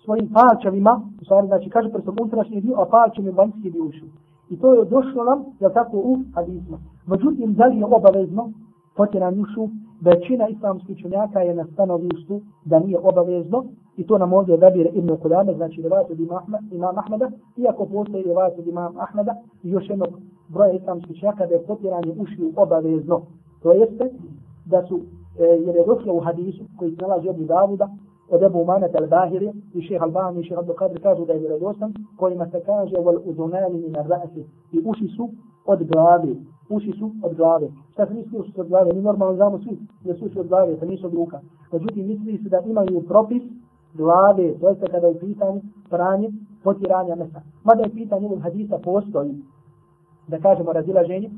svojim 0.03 0.29
palčevima, 0.33 1.01
u 1.21 1.25
stvari 1.25 1.47
znači 1.47 1.69
kaže 1.69 1.89
prstom 1.91 2.15
unutrašnji 2.21 2.61
dio, 2.61 2.75
a 2.77 2.85
palčem 2.85 3.25
je 3.25 3.31
vanjski 3.31 3.71
dio 3.71 3.83
ušiju. 3.83 4.09
I 4.49 4.59
to 4.59 4.73
je 4.73 4.85
došlo 4.85 5.23
nam, 5.23 5.45
jel 5.59 5.71
tako, 5.73 5.97
u 5.97 6.17
hadizma. 6.35 6.77
Međutim, 7.07 7.53
da 7.53 7.65
li 7.65 7.77
je 7.77 7.85
obavezno 7.85 8.51
potjeran 8.95 9.39
ušu, 9.39 9.69
većina 10.01 10.47
islamskih 10.47 10.97
čunjaka 11.01 11.39
je 11.39 11.55
na 11.55 11.65
stanovištu 11.73 12.41
da 12.65 12.79
nije 12.79 12.99
obavezno, 12.99 13.63
i 13.97 14.07
to 14.07 14.17
nam 14.17 14.33
ovdje 14.33 14.53
odabire 14.53 14.89
Ibn 14.93 15.17
Kudame, 15.17 15.53
znači 15.53 15.81
rivajat 15.81 16.11
od 16.11 16.19
imam 16.71 16.97
Ahmeda, 16.97 17.31
iako 17.57 17.85
postoji 17.85 18.23
rivajat 18.23 18.59
od 18.59 18.67
imam 18.67 18.97
Ahmeda, 18.97 19.35
i 19.63 19.69
još 19.69 19.89
jednog 19.89 20.09
broja 20.47 20.73
islamskih 20.73 21.19
čunjaka 21.19 21.45
da 21.45 21.53
je 21.53 21.63
potiranje 21.63 22.15
ušiju 22.19 22.53
obavezno. 22.55 23.21
To 23.63 23.71
jeste 23.71 24.09
da 24.65 24.83
su, 24.87 24.99
e, 25.39 25.43
jer 25.43 25.75
je 25.75 25.85
došlo 25.85 26.13
u 26.13 26.19
hadisu 26.19 26.63
koji 26.77 26.95
se 26.95 27.01
nalazi 27.01 27.29
od 27.29 27.35
Davuda, 27.35 27.89
od 28.29 28.43
Ebu 28.43 28.59
Umanet 28.59 28.95
al-Bahiri 28.95 29.53
i 29.73 29.81
šeha 29.81 30.05
Albani 30.05 30.39
i 30.39 30.43
šeha 30.43 30.59
Abdu 30.59 30.73
kažu 31.03 31.25
da 31.25 31.33
je 31.33 31.39
vjerodostan 31.39 31.93
kojima 32.17 32.45
se 32.49 32.61
kaže 32.65 32.95
wal 32.95 33.19
uzunani 33.25 33.79
min 33.79 33.95
ar-ra'si 33.95 34.43
i 34.71 34.81
uši 34.85 35.07
su 35.07 35.29
od 35.65 35.83
glavi 35.83 36.37
uši 36.69 36.93
su 36.99 37.11
od 37.23 37.35
glave. 37.35 37.67
Šta 37.91 38.07
se 38.07 38.13
misli 38.13 38.39
uši 38.39 38.51
su 38.51 38.61
od 38.61 38.67
glave? 38.67 38.93
Mi 38.93 39.01
normalno 39.01 39.35
znamo 39.35 39.59
svi 39.59 39.77
da 40.03 40.13
su 40.13 40.25
uši 40.25 40.39
od 40.39 40.47
glave 40.47 40.75
da 40.75 40.85
nisu 40.85 41.07
od 41.07 41.13
ruka. 41.13 41.39
Međutim 41.71 42.07
misli 42.07 42.37
se 42.43 42.49
da 42.49 42.59
imaju 42.65 43.03
propis 43.07 43.43
glave 43.93 44.53
to 44.59 44.69
jeste 44.69 44.87
kada 44.91 45.07
je 45.07 45.19
pitanje 45.19 45.61
pranje 45.89 46.29
potiranja 46.63 47.15
mesa. 47.15 47.41
Mada 47.63 47.83
je 47.83 47.89
pitanje 47.89 48.27
ovog 48.27 48.41
hadisa 48.41 48.77
postoji 48.83 49.35
da 50.27 50.39
kažemo 50.39 50.73
razilaženje. 50.73 51.29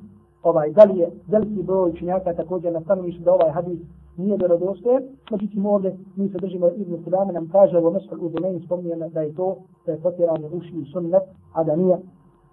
Ovaj, 0.43 0.71
da 0.71 0.83
li 0.83 0.99
je 0.99 1.11
veliki 1.27 1.63
broj 1.63 1.89
učinjaka 1.89 2.33
također 2.33 2.73
na 2.73 2.81
stanovištu 2.81 3.23
da 3.23 3.33
ovaj 3.33 3.51
hadis 3.51 3.79
nije 4.17 4.37
vjerodostojen, 4.37 5.03
međutim 5.31 5.65
ovdje 5.65 5.97
mi 6.15 6.29
se 6.29 6.37
držimo 6.37 6.69
Ibn 6.77 7.03
Kudame 7.03 7.33
nam 7.33 7.49
kaže 7.51 7.77
ovo 7.77 7.91
mesel 7.91 8.25
u 8.25 8.29
Duneni 8.29 8.65
spominje 8.65 8.95
da 8.95 9.21
je 9.21 9.35
to 9.35 9.55
da 9.85 9.91
je 9.91 10.01
potiranje 10.01 10.49
uši 10.53 10.73
i 10.75 10.85
sunnet, 10.91 11.23
a 11.53 11.63
da 11.63 11.75
nije 11.75 11.97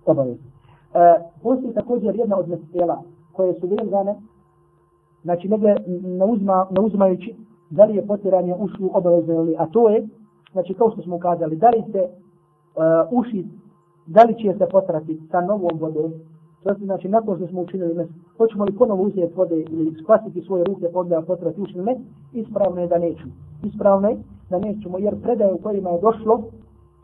obavezno. 0.06 0.57
E, 0.94 0.98
postoji 1.42 1.74
također 1.74 2.16
jedna 2.16 2.38
od 2.38 2.48
mesela 2.48 3.02
koje 3.32 3.54
su 3.54 3.66
vezane, 3.66 4.14
znači 5.22 5.48
negdje 5.48 5.76
ne, 6.02 6.24
uzma, 6.24 6.66
ne 6.70 6.80
uzmajući 6.80 7.34
da 7.70 7.84
li 7.84 7.96
je 7.96 8.06
potiranje 8.06 8.54
ušu 8.58 8.90
obavezno 8.92 9.34
ili, 9.34 9.54
a 9.58 9.66
to 9.66 9.88
je, 9.88 10.08
znači 10.52 10.74
kao 10.74 10.90
što 10.90 11.02
smo 11.02 11.16
ukazali, 11.16 11.56
da 11.56 11.68
li 11.68 11.82
se 11.92 12.08
uh, 12.08 13.18
uši, 13.18 13.46
da 14.06 14.22
li 14.22 14.34
će 14.34 14.58
se 14.58 14.66
potrati 14.70 15.20
sa 15.30 15.40
novom 15.40 15.78
vodom, 15.80 16.12
To 16.62 16.74
znači, 16.84 17.08
nakon 17.08 17.36
što 17.36 17.46
smo 17.46 17.60
učinili 17.60 17.94
mes, 17.94 18.08
hoćemo 18.36 18.64
li 18.64 18.76
ponovo 18.78 19.02
uzeti 19.02 19.34
vode 19.36 19.60
ili 19.60 19.94
skvasiti 20.02 20.42
svoje 20.42 20.64
ruke 20.64 20.86
pa 20.86 20.92
pod 20.92 21.06
da 21.06 21.22
potrati 21.22 21.60
učinili 21.60 21.86
ne, 21.86 22.00
ispravno 22.32 22.80
je 22.80 22.88
da 22.88 22.98
neću. 22.98 23.28
Ispravno 23.62 24.08
je 24.08 24.16
da 24.50 24.58
nećemo, 24.58 24.98
jer 24.98 25.22
predaje 25.22 25.52
u 25.52 25.58
kojima 25.58 25.90
je 25.90 26.00
došlo, 26.00 26.42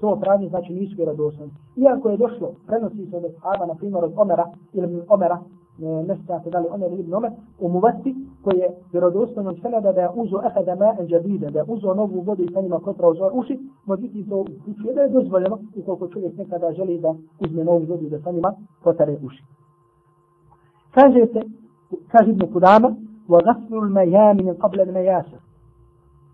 to 0.05 0.17
pranje 0.21 0.49
znači 0.49 0.73
nisu 0.73 0.95
vjerodostojni. 0.97 1.53
Iako 1.77 2.11
je 2.11 2.17
došlo, 2.17 2.49
prenosi 2.67 3.07
se 3.11 3.17
od 3.17 3.25
Aba, 3.53 3.67
na 3.67 3.75
primjer 3.75 4.05
od 4.05 4.13
Omera, 4.17 4.47
ili 4.73 5.03
Omera, 5.09 5.39
ne 5.79 6.17
sjeća 6.17 6.41
se 6.45 6.51
da 6.51 6.59
li 6.59 6.67
Omer 6.71 6.93
ili 6.93 7.15
Omer, 7.15 7.33
u 7.61 7.69
Muvasti, 7.69 8.15
koji 8.43 8.59
je 8.59 8.69
vjerodostojno 8.93 9.55
senada 9.63 9.93
da 9.93 10.01
je 10.01 10.09
uzo 10.15 10.41
ehada 10.47 10.75
ma'en 10.77 11.07
džabide, 11.07 11.51
da 11.51 11.59
je 11.59 11.65
uzo 11.69 11.95
novu 11.95 12.21
vodu 12.21 12.43
i 12.43 12.53
sa 12.53 12.61
njima 12.61 12.79
kotra 12.79 13.09
uzor 13.09 13.33
uši, 13.35 13.59
međutim 13.87 14.29
to 14.29 14.37
uključuje 14.41 14.95
da 14.95 15.01
je 15.01 15.09
dozvoljeno, 15.09 15.59
ukoliko 15.77 16.09
čovjek 16.09 16.37
nekada 16.39 16.73
želi 16.73 17.01
da 17.01 17.15
uzme 17.41 17.65
novu 17.65 17.85
vodu 17.89 18.09
da 18.09 18.19
sa 18.21 18.31
njima 18.31 18.53
kotare 18.83 19.17
uši. 19.27 19.43
Kaže 20.95 21.27
se, 21.33 21.41
kaže 22.13 22.31
Ibn 22.31 22.53
Kudama, 22.53 22.89
wa 23.29 23.41
ghaslu 23.45 23.77
al-mayamin. 23.81 24.55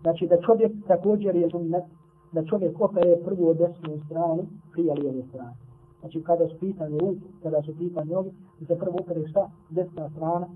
Znači 0.01 0.27
da 0.27 0.41
čovjek 0.41 0.71
također 0.87 1.35
je 1.35 1.49
sunnet 1.49 1.83
da 2.31 2.45
čovjek 2.45 2.81
opere 2.81 3.17
prvu 3.25 3.53
desnu 3.53 3.99
stranu 4.05 4.43
prije 4.71 4.93
lijeve 4.93 5.23
strane. 5.29 5.53
Znači 5.99 6.23
kada 6.23 6.47
su 6.47 6.55
pitanje 6.59 6.99
ruke, 6.99 7.25
kada 7.43 7.61
su 7.61 7.77
pitanje 7.77 8.13
noge, 8.13 8.29
da 8.59 8.65
se 8.65 8.79
prvo 8.79 8.97
opere 9.01 9.27
šta? 9.27 9.49
Desna 9.69 10.09
strana 10.09 10.47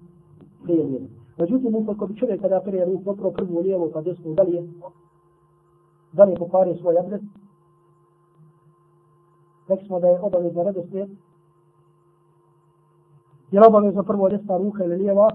prije 0.63 0.83
lijeve. 0.83 1.07
Međutim, 1.37 1.75
ukoliko 1.75 2.07
bi 2.07 2.17
čovjek 2.17 2.41
kada 2.41 2.57
opere 2.57 2.85
ruku, 2.85 3.09
opro 3.09 3.31
prvu 3.31 3.61
lijevu 3.61 3.91
pa 3.93 4.01
desnu, 4.01 4.33
da 4.33 4.43
li 4.43 4.55
je, 4.55 4.67
da 6.13 6.23
li 6.23 6.31
je 6.31 6.37
pokvario 6.37 6.75
svoj 6.75 6.97
adres? 6.97 7.21
Rekli 9.67 9.87
smo 9.87 9.99
da 9.99 10.07
je 10.07 10.21
obavezno 10.21 10.63
redoslijed 10.63 11.09
Je 13.51 13.59
li 13.59 13.67
obavezno 13.67 14.03
prvo 14.03 14.29
desna 14.29 14.57
ruka 14.57 14.83
ili 14.83 14.95
lijeva? 14.95 15.27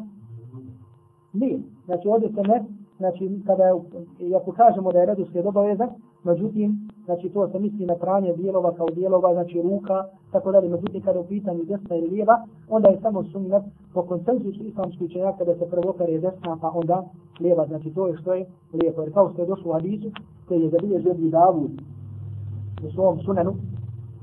Nije. 1.33 1.61
Znači 1.85 2.09
ovdje 2.09 2.29
se 2.29 2.43
ne, 2.43 2.65
znači 2.99 3.43
kada 3.47 3.65
je, 3.65 4.37
ako 4.37 4.53
kažemo 4.53 4.93
da 4.93 4.99
je 4.99 5.07
redoslijed 5.07 5.47
obavezan, 5.47 5.89
međutim, 6.25 6.89
znači 7.05 7.29
to 7.29 7.49
se 7.49 7.59
misli 7.59 7.87
na 7.87 7.95
pranje 7.95 8.33
dijelova 8.33 8.73
kao 8.73 8.87
dijelova, 8.87 9.33
znači 9.33 9.63
ruka, 9.63 10.05
tako 10.33 10.53
dalje, 10.53 10.69
međutim 10.69 11.03
kada 11.03 11.19
je 11.19 11.25
u 11.25 11.29
pitanju 11.29 11.65
desna 11.65 11.97
ili 11.97 12.09
lijeva, 12.09 12.47
onda 12.69 12.89
je 12.89 13.01
samo 13.03 13.25
sunnet 13.25 13.63
po 13.95 14.03
konsensusu 14.03 14.65
islamskih 14.65 15.03
učenjaka 15.03 15.45
da 15.45 15.55
se 15.55 15.71
prvo 15.71 15.95
je 16.09 16.21
desna, 16.21 16.59
pa 16.61 16.71
onda 16.75 17.05
lijeva, 17.41 17.67
znači 17.67 17.91
to 17.91 18.07
je 18.07 18.17
što 18.17 18.35
je 18.35 18.47
lijepo. 18.73 19.03
Jer 19.03 19.15
kao 19.15 19.31
što 19.33 19.43
je 19.43 19.49
došlo 19.49 19.71
u 19.71 19.75
hadisu, 19.75 20.11
koji 20.49 20.61
je 20.63 20.71
zabilježio 20.71 21.15
bi 21.15 21.31
Davud 21.31 21.71
u 22.87 22.91
svom 22.95 23.21
sunenu, 23.21 23.55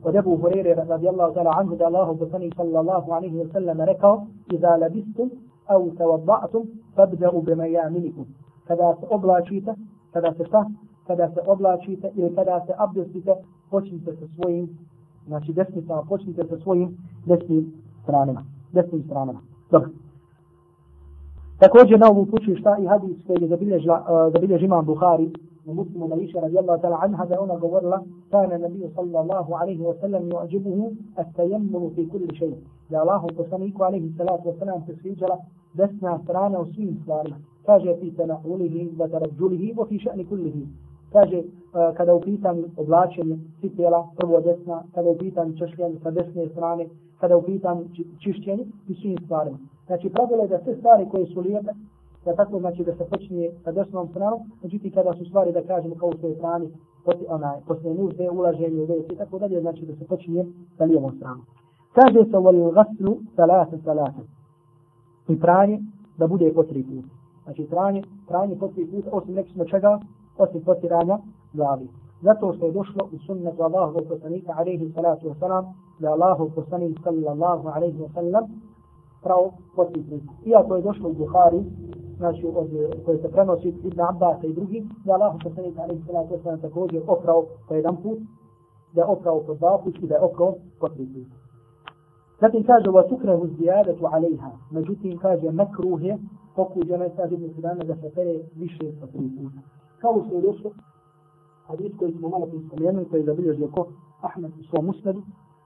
od 0.04 0.16
Ebu 0.16 0.38
Hurere 0.38 0.74
radijallahu 0.74 1.34
ta'ala 1.34 1.52
anhu 1.60 1.76
da 1.76 1.86
Allahu 1.86 2.18
poslanik 2.18 2.56
sallallahu 2.56 3.12
alaihi 3.12 3.38
wa 3.38 3.52
sallam 3.54 3.82
rekao 3.82 4.28
Iza 4.52 4.78
labistum 4.78 5.30
au 5.68 5.92
tawaba'tum 5.92 6.64
fabda'u 6.96 7.42
bima 7.42 7.64
ya'minikum 7.64 8.26
kada 8.68 8.96
se 9.00 9.06
oblačite 9.10 9.74
kada 10.14 10.34
se 10.34 10.46
šta? 10.46 10.66
kada 11.08 11.30
se 11.34 11.42
oblačite 11.48 12.12
ili 12.16 12.36
kada 12.36 12.64
se 12.66 12.74
abdestite, 12.78 13.36
počnite 13.72 14.12
sa 14.16 14.26
svojim, 14.36 14.70
znači 15.28 15.54
desnicama, 15.54 16.04
počnite 16.10 16.44
sa 16.50 16.58
svojim 16.58 16.98
desnim 17.26 17.74
stranima. 18.04 18.44
Desnim 18.74 19.04
stranama. 19.04 19.40
Dobro. 19.72 19.90
Također 21.60 22.00
na 22.00 22.08
ovu 22.10 22.26
kuću 22.26 22.56
šta 22.56 22.78
i 22.78 22.86
hadis 22.86 23.18
koji 23.28 23.38
je 23.42 23.46
e, 23.46 23.48
zabilježi 24.34 24.66
uh, 24.66 24.70
imam 24.70 24.86
Buhari, 24.86 25.32
u 25.68 25.74
muslimu 25.74 26.08
na 26.08 26.16
iša 26.16 26.40
radijallahu 26.40 26.82
ta'ala 26.82 26.98
anha, 27.02 27.26
da 27.26 27.42
ona 27.42 27.56
govorila, 27.56 28.04
kana 28.32 28.58
nabiju 28.58 28.90
sallallahu 28.96 29.54
alaihi 29.54 29.84
wa 29.84 30.00
sallam 30.02 30.28
i 30.28 30.34
ođibuhu, 30.34 30.92
a 31.16 31.24
fi 31.96 32.10
kulli 32.10 32.36
šeji. 32.36 32.56
Da 32.90 33.02
Allahu 33.02 33.28
poslaniku 33.38 33.84
alaihi 33.84 34.14
salatu 34.18 34.50
wa 34.50 34.60
sallam 34.60 34.82
se 34.86 34.96
sviđala 35.02 35.38
desna 35.74 36.20
strana 36.24 36.60
u 36.60 36.66
svim 36.66 37.00
stvarima. 37.02 37.38
Kaže, 37.66 37.96
pita 38.02 38.26
na 38.26 38.38
ulihi, 38.46 38.92
vata 38.98 39.20
rađulihi, 39.20 39.74
vofi 39.78 40.00
ša'ni 40.00 40.30
kullihi 40.30 40.68
kaže 41.12 41.38
e, 41.38 41.46
kada 41.98 42.14
u 42.14 42.22
pitanju 42.22 42.64
oblačenje 42.78 43.38
cipela, 43.62 44.08
prvo 44.18 44.42
desna, 44.42 44.84
kada 44.96 45.10
u 45.10 45.18
pitanju 45.18 45.58
češljenje 45.58 46.00
sa 46.04 46.12
desne 46.12 46.48
strane, 46.50 46.88
kada 47.20 47.38
u 47.38 47.42
pitanju 47.42 47.84
čišćenje 48.24 48.66
i 48.88 48.96
svim 48.96 49.18
stvarima. 49.26 49.58
Znači 49.88 50.10
pravilo 50.10 50.42
je 50.42 50.48
da 50.48 50.60
sve 50.64 50.76
stvari 50.76 51.08
koje 51.12 51.26
su 51.26 51.40
lijepe, 51.42 51.72
da 52.26 52.36
tako 52.36 52.60
znači 52.60 52.84
da 52.84 52.96
se 52.96 53.06
počinje 53.10 53.50
sa 53.64 53.72
desnom 53.72 54.08
stranom, 54.08 54.40
međutim 54.64 54.92
kada 54.92 55.14
su 55.14 55.26
stvari 55.26 55.52
da 55.52 55.62
kažemo 55.62 55.96
kao 55.96 56.10
u 56.10 56.18
svojoj 56.20 56.36
strani, 56.36 56.70
poti, 57.06 57.26
onaj, 57.30 57.60
posle 57.68 57.94
nužde, 57.94 58.30
ulaženje 58.30 58.82
u 58.82 58.86
već 58.86 59.12
i 59.12 59.16
tako 59.16 59.40
dalje, 59.40 59.62
znači 59.62 59.86
da 59.86 59.96
se 59.96 60.06
počinje 60.06 60.46
sa 60.78 60.84
lijevom 60.84 61.12
stranom. 61.18 61.46
Kaže 61.94 62.30
se 62.32 62.38
voli 62.38 62.62
u 62.62 62.72
gaslu 62.72 63.18
salate 63.36 63.78
salate. 63.84 64.22
I 65.28 65.40
pranje 65.40 65.80
da 66.18 66.28
bude 66.28 66.52
po 66.56 66.64
tri 66.64 66.84
puta. 66.84 67.08
Znači 67.44 67.68
pranje, 67.70 68.04
pranje 68.28 68.56
po 68.60 68.68
tri 68.68 68.86
puta, 68.92 69.10
osim 69.12 69.34
neki 69.34 69.54
smo 69.54 69.66
čega, 69.66 70.00
osim 70.38 70.62
potiranja 70.62 71.18
glavi. 71.54 71.88
Zato 72.22 72.54
što 72.54 72.66
je 72.66 72.72
došlo 72.72 73.10
u 73.16 73.18
sunnetu 73.26 73.64
Allahu 73.64 74.00
poslanika 74.10 74.54
alaihi 74.58 74.92
salatu 74.96 75.30
wasalam, 75.30 75.66
da 76.00 76.12
Allahu 76.12 76.52
poslanik 76.56 77.00
sallallahu 77.04 77.68
alaihi 77.68 77.98
wasallam 77.98 78.44
pravo 79.24 79.52
puta. 79.76 80.16
Iako 80.46 80.76
je 80.76 80.82
došlo 80.82 81.10
u 81.10 81.14
Buhari, 81.14 81.64
znači 82.18 82.46
od 82.56 82.70
koje 83.06 83.18
se 83.18 83.32
prenosi 83.32 83.68
Ibn 83.84 84.02
Abbas 84.02 84.44
i 84.44 84.54
drugi, 84.54 84.86
da 85.06 85.14
Allahu 85.14 85.40
poslanik 85.44 85.78
alaihi 85.78 86.04
salatu 86.08 86.34
wasalam 86.34 86.62
također 86.62 87.02
oprao 87.08 87.46
po 87.68 87.74
jedan 87.74 87.96
put, 87.96 88.20
da 88.94 89.02
je 89.02 89.08
oprao 89.08 89.44
po 89.44 89.54
dva 89.54 89.78
put 89.84 89.96
i 90.04 90.08
da 90.08 90.16
je 90.16 90.22
oprao 90.22 90.56
po 90.80 90.90
tri 90.90 91.06
puta. 91.06 91.36
Zatim 92.42 92.64
kaže, 92.64 92.90
wa 92.90 93.10
tukrahu 93.10 93.48
ziyadatu 93.48 94.06
alaiha. 94.06 94.52
Međutim, 94.72 95.18
kaže, 95.18 95.52
makruh 95.52 96.04
je, 96.04 96.18
pokuđeno 96.56 97.04
je, 97.04 97.12
kaže 97.16 97.36
Ibn 97.36 97.54
Sudana, 97.56 97.84
da 97.84 97.96
se 97.96 98.12
pere 98.16 98.40
više 98.56 98.86
od 99.04 99.12
tri 99.12 99.30
puta. 99.38 99.60
Kao 100.02 100.24
što 100.26 100.36
je 100.36 100.42
došlo, 100.42 100.72
hadis 101.68 101.92
koji 102.00 102.14
smo 102.14 102.30
malo 102.30 102.48
spomenuli, 102.68 103.10
koji 103.10 103.20
je 103.20 103.26
zabilježio 103.26 103.68
ko 103.76 103.88
Ahmed 104.22 104.52
u 104.60 104.64
svom 104.70 104.90
usnadu, 104.90 105.22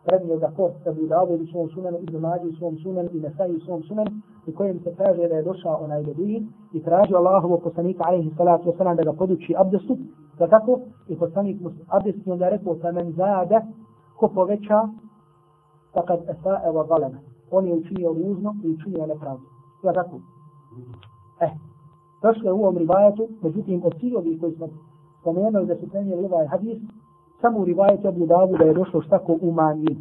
prednio 0.06 0.38
ga 0.38 0.52
ko 0.58 0.72
Ebu 0.86 1.02
Dawud 1.02 1.44
u 1.44 1.48
svom 1.52 1.70
sunanu, 1.70 1.98
Ibn 2.02 2.17
Mađi 2.17 2.48
u 2.48 2.56
svom 2.56 2.78
sunanu 2.78 3.10
i 3.13 3.20
Nesai 3.20 3.56
u 3.56 3.60
svom 3.60 3.84
sunanu, 3.84 4.12
u 4.48 4.52
kojem 4.52 4.80
se 4.80 4.96
kaže 4.98 5.28
da 5.28 5.36
je 5.36 5.44
došao 5.44 5.84
onaj 5.84 6.04
beduin 6.04 6.48
i 6.74 6.84
tražio 6.84 7.17
Allahovo 7.17 7.58
poslanika 7.58 8.04
alaihi 8.08 8.32
salatu 8.38 8.72
wasalam 8.72 8.96
da 8.96 9.04
ga 9.04 9.13
poduči 9.13 9.56
abdestu, 9.58 9.98
da 10.39 10.48
tako, 10.48 10.80
i 11.08 11.15
poslanik 11.17 11.62
mu 11.62 11.72
abdesti 11.88 12.32
onda 12.32 12.50
rekao, 12.50 12.76
fa 12.82 12.91
men 12.91 13.12
zade, 13.12 13.62
ko 14.17 14.28
poveća, 14.28 14.88
takad 15.94 16.20
esae 16.30 16.72
wa 16.72 16.88
zaleme. 16.88 17.20
On 17.52 17.67
je 17.67 17.74
učinio 17.74 18.13
ružno 18.13 18.56
i 18.63 18.70
učinio 18.70 19.06
nepravdu. 19.06 19.44
Da 19.84 19.94
tako. 19.94 20.20
Eh, 21.41 21.52
došlo 22.21 22.49
je 22.49 22.53
u 22.53 22.62
ovom 22.63 22.77
rivajetu, 22.77 23.27
međutim, 23.41 23.81
od 23.84 23.93
svih 23.99 24.39
koji 24.39 24.53
smo 24.55 24.67
spomenuli 25.21 25.65
da 25.65 25.75
su 25.75 25.89
prenijeli 25.89 26.25
ovaj 26.25 26.47
hadis, 26.47 26.77
samo 27.41 27.60
u 27.60 27.65
rivajetu 27.65 28.07
Abu 28.07 28.25
Davu 28.25 28.57
da 28.57 28.63
je 28.63 28.73
došlo 28.73 29.01
šta 29.01 29.19
ko 29.19 29.38
umanji. 29.41 29.97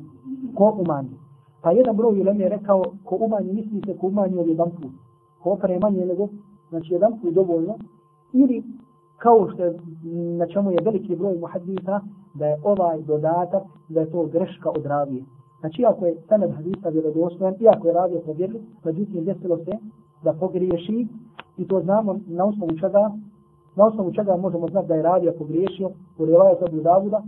Ko 0.55 0.77
umanji. 0.79 1.17
Pa 1.63 1.71
jedan 1.71 1.97
broj 1.97 2.21
ulem 2.21 2.41
je 2.41 2.49
rekao, 2.49 2.83
ko 3.05 3.17
umanji, 3.21 3.53
misli 3.53 3.83
se 3.87 3.99
ko 3.99 4.07
umanji 4.07 4.39
od 4.39 4.49
jedan 4.49 4.71
put. 4.71 4.93
Ko 5.43 5.51
opere 5.51 5.79
manje 5.79 6.07
nego, 6.07 6.29
znači 6.69 6.93
jedan 6.93 7.21
put 7.21 7.35
dovoljno. 7.35 7.75
Ili, 8.33 8.63
kao 9.19 9.49
što 9.53 9.65
je, 9.65 9.79
na 10.39 10.47
čemu 10.47 10.71
je 10.71 10.79
veliki 10.85 11.17
broj 11.17 11.39
muhadisa, 11.39 12.01
da 12.35 12.47
je 12.47 12.61
ovaj 12.65 13.03
dodatak, 13.03 13.63
da 13.89 14.01
je 14.01 14.11
to 14.11 14.27
greška 14.27 14.71
od 14.71 14.87
ravije. 14.87 15.23
Znači, 15.61 15.85
ako 15.85 16.07
je 16.07 16.17
sanad 16.29 16.51
hadisa 16.51 16.89
vjerodostojan, 16.89 17.55
iako 17.61 17.89
je 17.89 17.95
ravio 17.95 18.21
povjerli, 18.27 18.61
međutim, 18.85 19.25
desilo 19.25 19.57
se 19.57 19.73
da 20.23 20.33
pogriješi, 20.33 21.07
i 21.61 21.69
to 21.69 21.81
znamo 21.81 22.19
na 22.27 22.45
osnovu 22.45 22.73
čega, 22.81 23.11
na 23.77 23.87
osnovu 23.87 24.13
čega 24.13 24.37
možemo 24.37 24.69
znati 24.69 24.89
da 24.89 24.95
je 24.95 25.03
ravija 25.03 25.33
pogriješio 25.39 25.91
u 26.19 26.25
rivajetu 26.25 26.65
Abu 26.65 26.81
Davuda. 26.81 27.23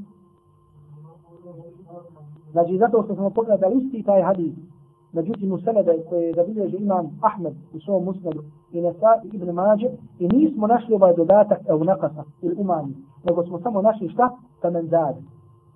Znači, 2.52 2.78
zato 2.78 3.02
što 3.04 3.14
smo 3.14 3.30
pogledali 3.30 3.74
isti 3.76 4.02
taj 4.02 4.22
hadis, 4.22 4.54
međutim 5.12 5.52
u 5.52 5.58
senede 5.58 6.04
koje 6.08 6.22
je 6.26 6.34
zabilježio 6.34 6.78
imam 6.78 7.18
Ahmed 7.20 7.54
u 7.74 7.80
svom 7.80 8.04
musnadu 8.04 8.42
i 8.72 8.80
Nesa 8.80 9.12
i 9.24 9.36
Ibn 9.36 9.50
Mađe 9.50 9.88
i 10.18 10.28
nismo 10.28 10.66
našli 10.66 10.94
ovaj 10.94 11.14
dodatak 11.16 11.58
u 11.80 11.84
nakasa 11.84 12.24
ili 12.42 12.54
umani, 12.58 12.94
nego 13.24 13.44
smo 13.44 13.60
samo 13.60 13.82
našli 13.82 14.08
šta? 14.08 14.30
Kamen 14.60 14.86
zade. 14.86 15.20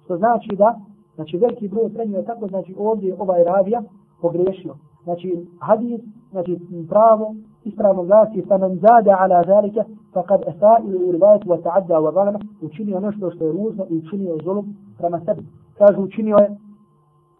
Što 0.04 0.16
znači 0.16 0.56
da, 0.56 0.78
znači 1.14 1.38
veliki 1.38 1.68
broj 1.68 1.92
prenio 1.94 2.22
tako, 2.22 2.46
znači 2.48 2.74
ovdje 2.78 3.16
ovaj 3.18 3.44
ravija 3.44 3.82
pogriješio. 4.20 4.74
Znači 5.04 5.46
hadis, 5.60 6.00
znači 6.30 6.58
pravo, 6.88 7.34
ispravno 7.68 8.02
glasi 8.02 8.42
fa 8.48 8.58
man 8.58 8.72
zada 8.84 9.12
ala 9.20 9.42
zalika 9.46 9.82
faqad 10.14 10.40
asaa 10.50 10.76
ila 10.86 11.12
riwayat 11.16 11.42
wa 11.50 11.58
ta'adda 11.64 11.96
wa 12.04 12.12
zalama 12.14 12.38
učinio 12.62 13.00
nešto 13.00 13.30
što 13.30 13.44
je 13.44 13.52
ružno 13.52 13.86
i 13.90 13.94
učinio 13.96 14.38
zulum 14.44 14.66
prema 14.98 15.20
sebi 15.24 15.42
kaže 15.78 15.98
učinio 15.98 16.36
je 16.36 16.48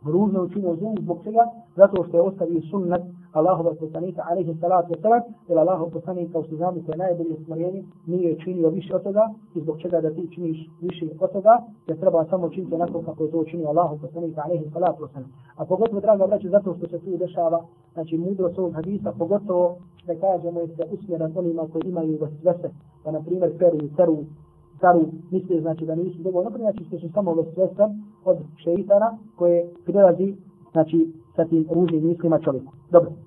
ružno 0.05 0.43
učinio 0.43 0.75
zulum 0.75 0.97
zbog 1.01 1.19
čega 1.25 1.45
zato 1.77 2.05
što 2.05 2.17
je 2.17 2.23
ostavio 2.23 2.61
sunnet 2.71 3.03
Allahova 3.37 3.75
poslanika 3.81 4.23
alaihi 4.31 4.55
salatu 4.61 4.95
wasalam 4.95 5.23
jer 5.49 5.59
Allahov 5.59 5.91
poslanika 5.91 6.33
kao 6.33 6.45
što 6.45 6.57
znamo 6.57 6.79
koje 6.87 6.95
je 6.95 6.99
najbolje 6.99 7.37
stvorenje 7.43 7.85
nije 8.07 8.39
činio 8.45 8.69
više 8.69 8.95
od 8.95 9.03
toga 9.03 9.25
i 9.55 9.61
zbog 9.61 9.79
čega 9.79 10.01
da 10.01 10.11
ti 10.11 10.29
činiš 10.35 10.59
više 10.81 11.07
od 11.21 11.33
toga 11.33 11.63
jer 11.87 12.01
treba 12.01 12.25
samo 12.31 12.49
činiti 12.49 12.75
onako 12.75 13.03
kako 13.03 13.25
je 13.25 13.31
to 13.31 13.39
učinio 13.39 13.69
Allahov 13.69 13.99
poslanika 13.99 14.43
alaihi 14.45 14.71
salatu 14.73 15.05
wasalam 15.05 15.31
a 15.57 15.65
pogotovo 15.65 16.01
draga 16.01 16.27
braće, 16.27 16.49
zato 16.49 16.75
što 16.79 16.89
se 16.89 16.99
tu 16.99 17.17
dešava 17.17 17.65
znači 17.95 18.19
mudro 18.19 18.53
s 18.55 18.59
ovog 18.59 18.73
hadisa 18.75 19.13
pogotovo 19.19 19.77
da 20.07 20.15
kažemo 20.15 20.61
je 20.61 20.67
se 20.67 20.83
usmjeran 20.93 21.33
onima 21.37 21.63
koji 21.73 21.83
imaju 21.85 22.19
vesvese 22.21 22.71
pa 23.05 23.11
na 23.11 23.21
primjer 23.21 23.59
peru 23.59 23.77
i 23.77 23.91
seru, 23.97 24.17
caru 24.81 25.05
misle 25.31 25.61
znači 25.61 25.87
da 25.87 25.95
nisu 25.95 26.23
dovoljno 26.23 26.51
pa, 26.51 26.59
znači 26.59 26.85
što 26.85 26.99
su 26.99 27.09
samo 27.15 27.35
vesvesa 27.35 27.91
od 28.25 28.39
šeitana 28.65 29.19
koje 29.37 29.69
prilazi 29.85 30.37
znači 30.73 31.13
sa 31.37 31.45
tim 31.45 31.67
ružnim 31.71 32.07
mislima 32.07 32.39
čovjeku. 32.39 32.73
Dobro 32.91 33.26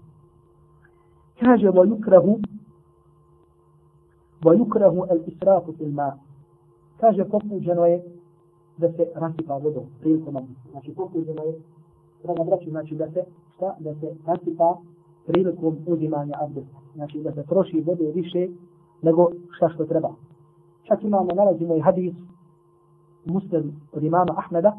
kaže 1.39 1.69
wa 1.69 1.85
yukrahu 1.87 2.39
wa 4.45 4.55
yukrahu 4.55 5.05
al 5.09 5.19
israfu 5.27 5.73
fil 5.73 5.91
ma. 5.91 6.13
Kaže 6.99 7.25
pokuđeno 7.25 7.85
je 7.85 8.03
da 8.77 8.91
se 8.91 9.05
rasipa 9.15 9.53
vodom 9.53 9.83
prilikom 10.01 10.37
abdesta 10.37 10.69
znači 10.71 10.91
pokuđeno 10.93 11.43
je 11.43 11.53
treba 12.21 12.43
braću, 12.43 12.69
znači 12.69 12.95
da 12.95 13.11
se 13.11 13.23
šta? 13.55 13.75
Da 13.79 13.95
se 13.95 14.15
rasipa 14.25 14.77
prilikom 15.27 15.77
uzimanja 15.87 16.33
abdesta. 16.41 16.77
Znači 16.95 17.19
da 17.19 17.31
se 17.31 17.43
troši 17.43 17.83
vode 17.87 18.11
više 18.11 18.47
nego 19.01 19.31
šta 19.57 19.69
što 19.69 19.85
treba. 19.85 20.09
Čak 20.83 21.03
imamo 21.03 21.29
nalazimo 21.35 21.75
i 21.75 21.79
hadis 21.79 22.13
muslim 23.25 23.81
od 23.93 24.03
imama 24.03 24.33
Ahmeda 24.37 24.73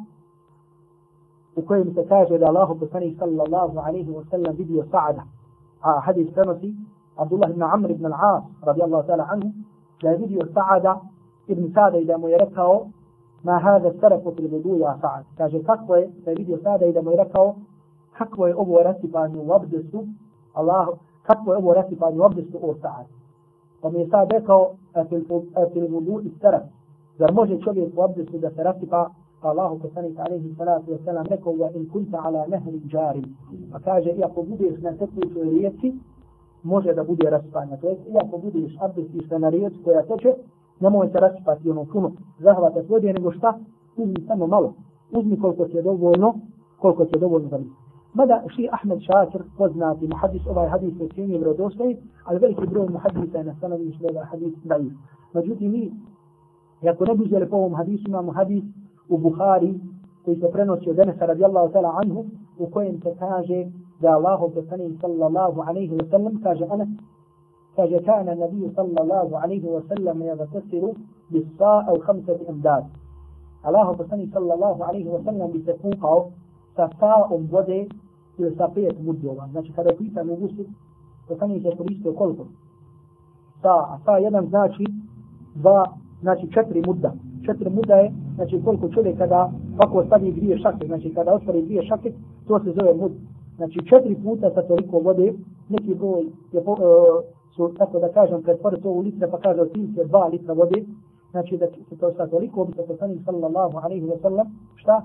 u 1.57 1.62
kojem 1.62 1.94
se 1.94 2.07
kaže 2.09 2.38
da 2.38 2.46
Allah 2.46 2.68
poslanik 2.81 3.18
sallallahu 3.18 3.79
alaihi 3.79 4.11
wa 4.11 4.25
sallam 4.31 4.57
vidio 4.57 4.85
Sa'ada. 4.92 5.39
آه، 5.85 6.01
حديث 6.01 6.35
تنسي 6.35 6.75
عبد 7.19 7.33
الله 7.33 7.49
بن 7.49 7.62
عمرو 7.62 7.95
بن 7.95 8.07
العاص 8.07 8.43
رضي 8.64 8.85
الله 8.85 9.01
تعالى 9.03 9.23
عنه. 9.23 9.53
لا 10.03 10.16
فيديو 10.16 10.40
سعد 10.55 10.87
ابن 11.51 11.73
سعد 11.75 11.95
إذا 11.95 12.16
ما 12.16 12.29
ما 13.45 13.57
هذا 13.57 13.88
السرف 13.88 14.29
في 14.29 14.47
الوضوء 14.47 14.81
يا 14.81 14.99
سعد؟ 15.03 15.25
كاجي 15.38 15.59
تقوى 15.59 16.11
لا 16.27 16.35
فيديو 16.35 16.57
سعد 16.64 16.83
إذا 16.83 17.01
ما 17.01 17.12
يركهو 17.12 17.55
تقوى 18.21 18.53
أبو 18.53 18.79
رسي 18.79 19.07
بان 19.07 19.35
يوبدسو 19.35 20.05
الله 20.59 20.97
تقوى 21.29 21.57
أبو 21.57 21.73
رسي 21.73 21.95
بان 21.95 22.14
يوبدسو 22.16 22.59
أور 22.59 22.77
سعد. 22.83 23.07
ومن 23.83 24.09
سعد 24.12 24.33
في 25.73 25.79
الوضوء 25.79 26.23
السلف. 26.23 26.62
زر 27.21 27.33
موجه 27.33 27.64
شوية 27.64 27.88
وابد 27.97 28.19
السوء 28.19 28.40
سرسي 28.57 28.87
Allahu 29.40 29.79
poslanik 29.79 30.18
alejhi 30.18 30.55
salatu 30.55 30.92
vesselam 30.92 31.26
rekao 31.26 31.53
wa 31.53 31.76
in 31.76 31.88
kunta 31.90 32.18
ala 32.24 32.46
nahri 32.46 32.81
jari. 32.92 33.22
Pa 33.72 33.79
kaže 33.79 34.11
iako 34.11 34.42
budeš 34.42 34.81
na 34.83 34.92
tekućoj 34.92 35.44
rijeci 35.44 35.94
može 36.62 36.94
da 36.94 37.05
bude 37.05 37.31
raspanja 37.31 37.76
to 37.76 37.88
jest 37.88 38.00
iako 38.09 38.38
budeš 38.38 38.76
abdestiš 38.81 39.29
se 39.29 39.38
na 39.38 39.48
rijeci 39.48 39.76
koja 39.85 40.03
teče 40.03 40.35
nemoj 40.81 41.09
se 41.09 41.20
raspati 41.20 41.70
ono 41.70 41.85
puno. 41.85 42.12
Zahvata 42.38 42.81
vode 42.88 43.12
nego 43.12 43.33
šta? 43.33 43.59
Uzmi 43.96 44.26
samo 44.26 44.46
malo. 44.46 44.74
Uzmi 45.12 45.40
koliko 45.40 45.64
ti 45.64 45.76
je 45.76 45.83
dovoljno 45.83 46.35
koliko 46.79 47.05
ti 47.05 47.16
je 47.16 47.20
dovoljno 47.20 47.48
za 47.48 47.59
njih. 47.59 47.72
Mada 48.14 48.42
ši 48.57 48.68
Ahmed 48.72 49.00
Šakir 49.00 49.42
poznati 49.59 50.09
muhadis, 50.09 50.42
ovaj 50.46 50.68
hadis 50.68 51.00
je 51.00 51.09
cijenio 51.09 51.38
vjerodostojni, 51.38 51.96
ali 52.24 52.38
veliki 52.38 52.66
broj 52.66 52.88
muhadisa 52.88 53.38
je 53.38 53.44
na 53.44 53.55
stanovi 53.55 53.92
što 53.92 54.05
je 54.05 54.11
ovaj 54.11 54.24
hadis 54.24 54.55
daji. 54.64 54.90
Međutim, 55.35 55.72
mi, 55.72 55.92
ako 56.88 57.05
ne 57.05 57.14
bi 57.14 57.24
uzeli 57.24 57.48
po 57.48 57.57
ovom 57.57 57.74
hadisu, 57.74 58.05
imamo 58.09 58.33
hadis 58.33 58.64
u 59.11 59.18
Buhari 59.18 59.75
koji 60.25 60.37
se 60.37 60.51
prenosi 60.53 60.90
od 60.90 60.99
Enesa 60.99 61.27
radijallahu 61.27 61.73
ta'ala 61.73 61.92
anhu 62.03 62.25
u 62.59 62.66
kojem 62.70 63.01
se 63.03 63.14
kaže 63.18 63.66
da 64.01 64.09
Allahu 64.11 64.51
poslanik 64.55 65.01
sallallahu 65.01 65.61
alaihi 65.61 65.94
wa 65.94 66.11
sallam 66.11 66.40
kaže 66.42 66.64
Anas 66.70 66.88
kaže 67.77 67.99
kana 68.05 68.35
nabiju 68.35 68.70
sallallahu 68.75 69.35
alaihi 69.35 69.66
wa 69.66 69.83
sallam 69.88 70.18
yaghtasilu 70.23 70.94
bis 71.31 71.46
sa'a 71.59 71.92
u 71.92 71.99
khamsati 72.07 72.44
imdad 72.49 72.85
Allahu 73.62 73.96
poslanik 73.96 74.33
sallallahu 74.33 74.83
alaihi 74.83 75.09
wa 75.09 75.25
sallam 75.25 75.53
bi 75.53 75.62
se 75.64 75.73
kukao 75.83 76.31
sa 76.77 76.88
sa'om 77.01 77.49
vode 77.51 77.87
ili 78.38 78.57
sa 78.57 78.68
pet 78.75 78.96
mudjova. 79.03 79.49
Znači 79.53 79.73
kada 79.73 79.90
je 79.90 79.96
pitan 79.96 80.31
u 80.31 80.37
gusu 80.37 80.64
poslanik 81.29 81.62
se 81.62 81.77
koristio 81.77 82.12
koliko? 82.12 82.44
Sa, 83.62 83.75
a 83.92 83.99
sa 84.05 84.16
jedan 84.16 84.46
znači 84.46 84.85
dva, 85.55 85.85
znači 86.20 86.53
četiri 86.55 86.83
mudda. 86.87 87.12
Četiri 87.46 87.70
muda 87.70 87.94
je, 87.94 88.12
znači 88.40 88.61
koliko 88.64 88.88
čovjek 88.88 89.18
kada 89.18 89.50
ovako 89.74 90.05
stavi 90.07 90.33
dvije 90.33 90.59
šake, 90.59 90.87
znači 90.87 91.14
kada 91.14 91.35
otvori 91.35 91.62
dvije 91.62 91.83
šake, 91.83 92.12
to 92.48 92.61
se 92.64 92.72
zove 92.72 92.94
mud. 92.94 93.12
Znači 93.57 93.79
četiri 93.88 94.14
puta 94.24 94.50
sa 94.55 94.62
toliko 94.62 94.98
vode, 94.98 95.33
neki 95.68 95.94
broj 95.94 96.22
je 96.53 96.64
po, 96.64 96.72
uh, 96.72 96.79
su, 97.57 97.74
tako 97.79 97.98
da 97.98 98.09
kažem, 98.09 98.42
pretvore 98.42 98.81
to 98.81 98.90
u 98.90 99.00
litre, 99.00 99.29
pa 99.31 99.38
kaže 99.38 99.61
otprilike 99.61 100.05
dva 100.05 100.26
litra 100.26 100.53
vode, 100.55 100.85
znači 101.31 101.57
da 101.57 101.66
se 101.66 101.96
to 102.00 102.12
sa 102.16 102.26
toliko 102.26 102.64
bi 102.64 102.72
se 102.72 102.87
poslanik 102.88 103.20
sallallahu 103.24 103.79
alaihi 103.83 104.07
wa 104.07 104.22
sallam, 104.22 104.46
šta? 104.74 105.03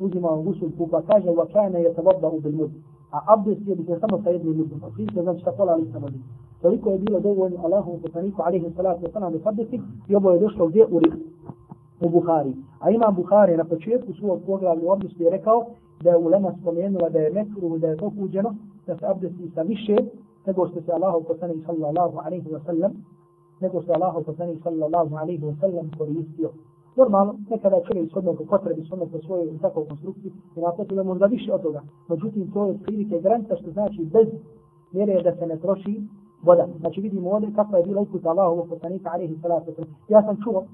Uzimao 0.00 0.42
gusul 0.42 0.68
kupa, 0.78 1.02
kaže, 1.02 1.28
wa 1.28 1.46
kana 1.52 1.78
je 1.78 1.94
tababba 1.94 2.28
u 2.28 2.40
bil 2.40 2.52
mud. 2.52 2.70
A 3.12 3.18
abdest 3.32 3.68
je 3.68 3.76
bi 3.76 3.84
se 3.84 3.98
samo 4.00 4.22
sa 4.24 4.30
jednim 4.30 4.56
mudom, 4.56 4.80
se 5.14 5.22
znači 5.22 5.40
šta 5.40 5.52
pola 5.52 5.74
litra 5.74 5.98
vode. 5.98 6.18
Toliko 6.62 6.90
je 6.90 6.98
bilo 6.98 7.20
dovoljno 7.20 7.58
Allahom 7.64 8.00
poslaniku 8.02 8.42
alaihi 8.42 8.72
salatu 8.76 9.06
wa 9.06 9.12
sallam 9.12 9.32
da 9.32 9.62
i 10.08 10.14
ovo 10.14 10.30
je 10.30 10.38
došlo 10.38 10.66
gdje 10.66 10.86
u 10.90 10.98
rik 10.98 11.14
u 12.04 12.08
Buhari. 12.08 12.52
A 12.80 12.90
imam 12.90 13.14
Buhari 13.14 13.56
na 13.56 13.64
početku 13.64 14.12
svog 14.12 14.40
poglavlja 14.46 14.82
u 14.82 14.98
je 15.18 15.30
rekao 15.30 15.66
da 16.02 16.10
je 16.10 16.16
ulema 16.16 16.54
spomenula 16.60 17.08
da 17.08 17.18
je 17.18 17.32
mekru 17.32 17.78
da 17.78 17.86
je 17.88 17.96
pokuđeno 17.96 18.54
da 18.86 18.96
se 18.96 19.06
abdesti 19.06 19.50
sa 19.54 19.62
više 19.62 19.96
nego 20.46 20.68
što 20.68 20.82
se 20.82 20.92
Allahu 20.92 21.24
poslanik 21.24 21.66
sallallahu 21.66 22.18
alaihi 22.18 22.48
wa 22.48 22.60
sallam 22.66 22.92
nego 23.60 23.82
što 23.82 23.92
Allahu 23.92 24.22
poslanik 24.22 24.62
sallallahu 24.62 25.16
alaihi 25.16 25.42
wa 25.42 25.60
sallam 25.60 25.90
koristio. 25.98 26.50
Normalno, 26.96 27.34
nekada 27.50 27.76
je 27.76 27.82
čovjek 27.84 28.10
shodno 28.10 28.32
po 28.34 28.44
potrebi, 28.44 28.84
shodno 28.84 29.06
po 29.06 29.18
svojoj 29.18 29.58
takvoj 29.62 29.86
konstrukciji 29.88 30.32
i 30.56 30.60
na 30.60 30.72
potrebe 30.72 31.02
možda 31.02 31.26
više 31.26 31.52
od 31.52 31.62
toga. 31.62 31.82
Međutim, 32.08 32.50
to 32.52 32.66
je 32.66 32.78
prilike 32.84 33.20
granica 33.20 33.56
što 33.56 33.70
znači 33.70 34.04
bez 34.12 34.28
mjere 34.92 35.22
da 35.22 35.36
se 35.36 35.46
ne 35.46 35.56
troši 35.56 36.02
voda. 36.42 36.66
Znači 36.80 37.00
vidimo 37.00 37.30
ovdje 37.30 37.52
kakva 37.56 37.78
je 37.78 37.84
bila 37.84 38.00
uputa 38.00 38.30
Allahovog 38.30 38.68
poslanika 38.68 39.10
alaihi 39.12 39.38
salatu. 39.42 39.72
Ja 40.08 40.22
sam 40.22 40.36
čuo 40.44 40.64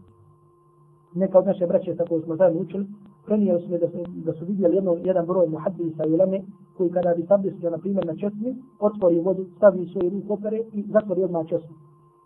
neka 1.14 1.38
od 1.38 1.46
naše 1.46 1.66
braće 1.66 1.94
sa 1.94 2.04
kojom 2.08 2.22
smo 2.22 2.36
zajedno 2.36 2.60
učili, 2.60 2.86
prenijeli 3.26 3.66
smo 3.66 3.78
da 3.78 3.88
su, 3.88 3.98
da 4.26 4.32
su 4.32 4.44
vidjeli 4.44 4.76
jedno, 4.76 4.96
jedan 5.04 5.26
broj 5.26 5.48
muhaddisa 5.48 6.04
i 6.06 6.12
uleme, 6.12 6.42
koji 6.76 6.90
kada 6.90 7.14
bi 7.14 7.26
sablisio, 7.26 7.70
na 7.70 7.78
primjer, 7.78 8.06
na 8.06 8.16
česmi, 8.16 8.56
otvori 8.80 9.20
vodu, 9.20 9.44
stavi 9.56 9.88
svoj 9.92 10.10
ruku 10.10 10.32
opere 10.32 10.58
i 10.72 10.84
zatvori 10.92 11.24
odmah 11.24 11.46
česmu. 11.46 11.74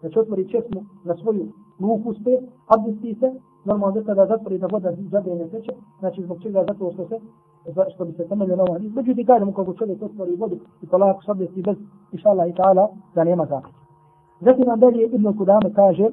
Znači 0.01 0.19
otvori 0.19 0.49
česmu 0.49 0.85
na 1.05 1.17
svoju 1.17 1.49
ruku 1.81 2.11
uspe, 2.11 2.31
abdesti 2.67 3.15
se, 3.21 3.33
normalno 3.65 4.01
da 4.01 4.07
kada 4.07 4.27
zatvori 4.27 4.59
da 4.59 4.67
voda 4.67 4.93
zabe 5.11 5.35
ne 5.35 5.49
teče, 5.49 5.73
znači 6.01 6.23
zbog 6.23 6.43
čega 6.43 6.65
zato 6.69 6.93
što 6.93 7.09
se 7.09 7.19
što 7.95 8.05
bi 8.05 8.13
se 8.13 8.29
temeljio 8.29 8.57
na 8.57 8.63
ovom. 8.63 8.93
Međutim, 8.95 9.27
kažemo 9.27 9.53
kako 9.53 9.75
čovjek 9.75 10.03
otvori 10.03 10.37
vodu 10.37 10.57
i 10.83 10.87
polako 10.87 11.23
sabdesti 11.23 11.63
bez 11.63 11.77
iša 12.13 12.29
Allah 12.29 12.49
i 12.49 12.53
ta'ala, 12.53 12.89
da 13.15 13.25
nema 13.25 13.47
zakon. 13.47 13.73
Zatim 14.41 14.65
nam 14.67 14.81
dalje 14.81 15.05
Ibn 15.05 15.39
Kudame 15.39 15.73
kaže, 15.75 16.11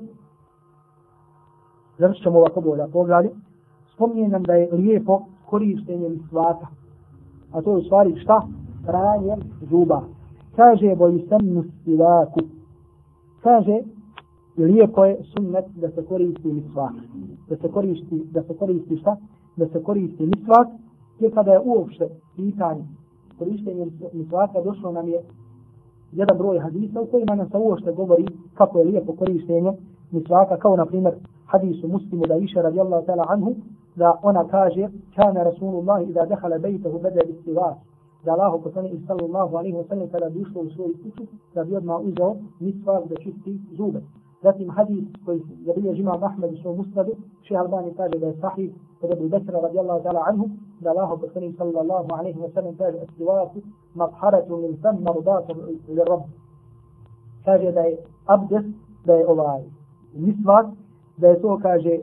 završit 1.99 2.23
ćemo 2.23 2.39
ovako 2.39 2.61
bolja 2.61 2.87
poglavlje, 2.87 3.29
spominje 3.93 4.27
nam 4.27 4.43
da 4.43 4.53
je 4.53 4.73
lijepo 4.73 5.19
korištenje 5.45 6.09
misvaka. 6.09 6.67
A 7.51 7.61
to 7.61 7.71
je 7.71 7.77
u 7.77 7.83
stvari 7.83 8.19
šta? 8.19 8.47
Pranje 8.85 9.35
zuba. 9.69 10.01
Kaže 10.55 10.95
boli 10.95 11.25
sam 11.29 11.71
stivaku. 11.81 12.39
Kaže, 13.43 13.79
lijepo 14.57 15.05
je 15.05 15.17
sunnet 15.23 15.65
da 15.75 15.89
se 15.89 16.05
koristi 16.05 16.53
misvak. 16.53 16.93
Da 17.49 17.55
se 17.55 17.71
koristi, 17.71 18.27
da 18.31 18.43
se 18.43 18.57
koristi 18.57 18.97
šta? 18.97 19.17
Da 19.55 19.67
se 19.67 19.83
koristi 19.83 20.25
misvak. 20.25 20.67
jer 21.19 21.33
kada 21.33 21.51
je 21.51 21.59
uopšte 21.59 22.09
pitanje 22.35 22.83
korištenje 23.39 23.87
misvaka 24.13 24.61
došlo 24.61 24.91
nam 24.91 25.07
je 25.07 25.21
jedan 26.11 26.37
broj 26.37 26.59
hadisa 26.59 27.01
u 27.01 27.05
kojima 27.05 27.35
nam 27.35 27.49
se 27.49 27.57
uopšte 27.57 27.91
govori 27.91 28.25
kako 28.53 28.79
je 28.79 28.85
lijepo 28.85 29.13
korištenje 29.13 29.73
misvaka, 30.11 30.57
kao 30.57 30.75
na 30.75 30.85
primjer 30.85 31.13
حديث 31.51 31.85
مسلم 31.85 32.21
وعيشة 32.29 32.61
رضي 32.61 32.81
الله 32.81 32.99
تعالى 33.01 33.23
عنه 33.31 33.55
ذا 33.99 34.19
أنا 34.25 34.43
كاجر 34.43 34.89
كان 35.17 35.37
رسول 35.37 35.73
الله 35.79 35.97
إذا 36.09 36.23
دخل 36.23 36.59
بيته 36.59 36.97
بدأ 36.97 37.21
بالسواس 37.27 37.77
ذا 38.25 38.33
الله 38.33 38.51
قصاني 38.65 38.99
صلى 39.07 39.25
الله 39.25 39.57
عليه 39.59 39.73
وسلم 39.73 40.07
كلا 40.13 40.27
بيشل 40.27 40.57
وصول 40.57 40.93
كتو 41.03 41.23
ذا 41.55 41.63
بيض 41.63 41.83
ما 41.83 41.95
أوزه 41.95 42.35
مصفاق 42.61 43.07
ذا 43.07 43.15
شفتي 43.25 43.53
زوبة. 43.77 44.01
ذاتم 44.43 44.71
حديث 44.71 45.03
كويس. 45.25 45.41
يبي 45.67 45.89
يجمع 45.89 46.17
محمد 46.17 46.49
اسمه 46.53 46.73
مسلم 46.81 47.13
شيخ 47.43 47.59
ألباني 47.61 47.91
كاجر 47.91 48.17
ذا 48.17 48.33
صحيح 48.43 48.71
وذا 49.01 49.15
بالبسر 49.15 49.53
رضي 49.63 49.79
الله 49.79 49.97
تعالى 49.99 50.19
عنه 50.19 50.47
ذا 50.83 50.91
الله 50.91 51.09
قصاني 51.21 51.53
صلى 51.59 51.81
الله 51.81 52.05
عليه 52.11 52.37
وسلم 52.37 52.71
كاجر 52.79 53.01
السواس 53.09 53.51
مطحرة 53.95 54.47
من 54.61 54.71
ثم 54.83 55.03
مرضاة 55.03 55.47
للرب. 55.89 56.25
كاجر 57.45 57.69
ذا 57.69 57.85
أبدس 58.29 58.65
ذا 59.07 59.25
أولاي. 59.29 59.63
مصفاق 60.17 60.65
da 61.18 61.28
je 61.28 61.40
to, 61.40 61.58
kaže, 61.62 61.90
e, 61.90 62.00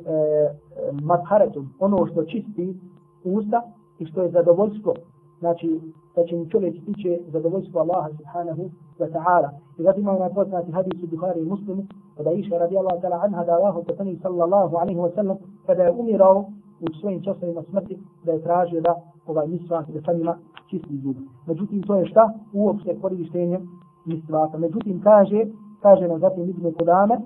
madharetum, 1.01 1.73
ono 1.79 2.05
što 2.05 2.23
čisti 2.23 2.75
usta 3.23 3.61
i 3.99 4.05
što 4.05 4.21
je 4.21 4.31
zadovoljstvo, 4.31 4.93
znači, 5.39 5.79
da 6.15 6.25
će 6.25 6.35
mi 6.35 6.49
čovjek 6.49 6.85
tiče 6.85 7.19
zadovoljstvo 7.27 7.81
Allaha 7.81 8.09
subhanahu 8.17 8.69
wa 8.99 9.11
ta'ala. 9.11 9.49
I 9.77 9.83
zato 9.83 9.99
imamo 9.99 10.19
na 10.19 10.29
poznati 10.29 10.71
hadis 10.71 11.03
u 11.03 11.07
Bukhari 11.07 11.41
i 11.41 11.45
Muslimu, 11.45 11.83
kada 12.17 12.31
iša 12.31 12.57
radi 12.57 12.77
Allah 12.77 13.01
ta'ala 13.01 13.23
anha 13.25 13.43
da 13.43 13.53
Allahu 13.53 13.83
potani 13.83 14.19
sallallahu 14.21 14.75
alaihi 14.75 14.99
wa 14.99 15.15
sallam, 15.15 15.37
kada 15.65 15.83
je 15.83 15.91
umirao 15.91 16.45
u 16.81 16.85
svojim 17.01 17.23
časovima 17.23 17.63
smrti, 17.69 17.97
da 18.25 18.31
je 18.31 18.43
tražio 18.43 18.81
da 18.81 18.95
ovaj 19.27 19.47
misvak 19.47 19.89
da 19.89 20.01
sa 20.01 20.13
njima 20.13 20.37
čisti 20.69 20.97
zub. 21.03 21.15
Međutim, 21.47 21.83
to 21.83 21.95
je 21.95 22.05
šta? 22.05 22.33
Uopšte 22.53 22.99
korištenje 23.01 23.59
misvaka. 24.05 24.57
Međutim, 24.57 25.01
kaže, 25.03 25.45
kaže 25.81 26.07
nam 26.07 26.19
zatim 26.19 26.49
Ibn 26.49 26.73
Kudame, 26.73 27.17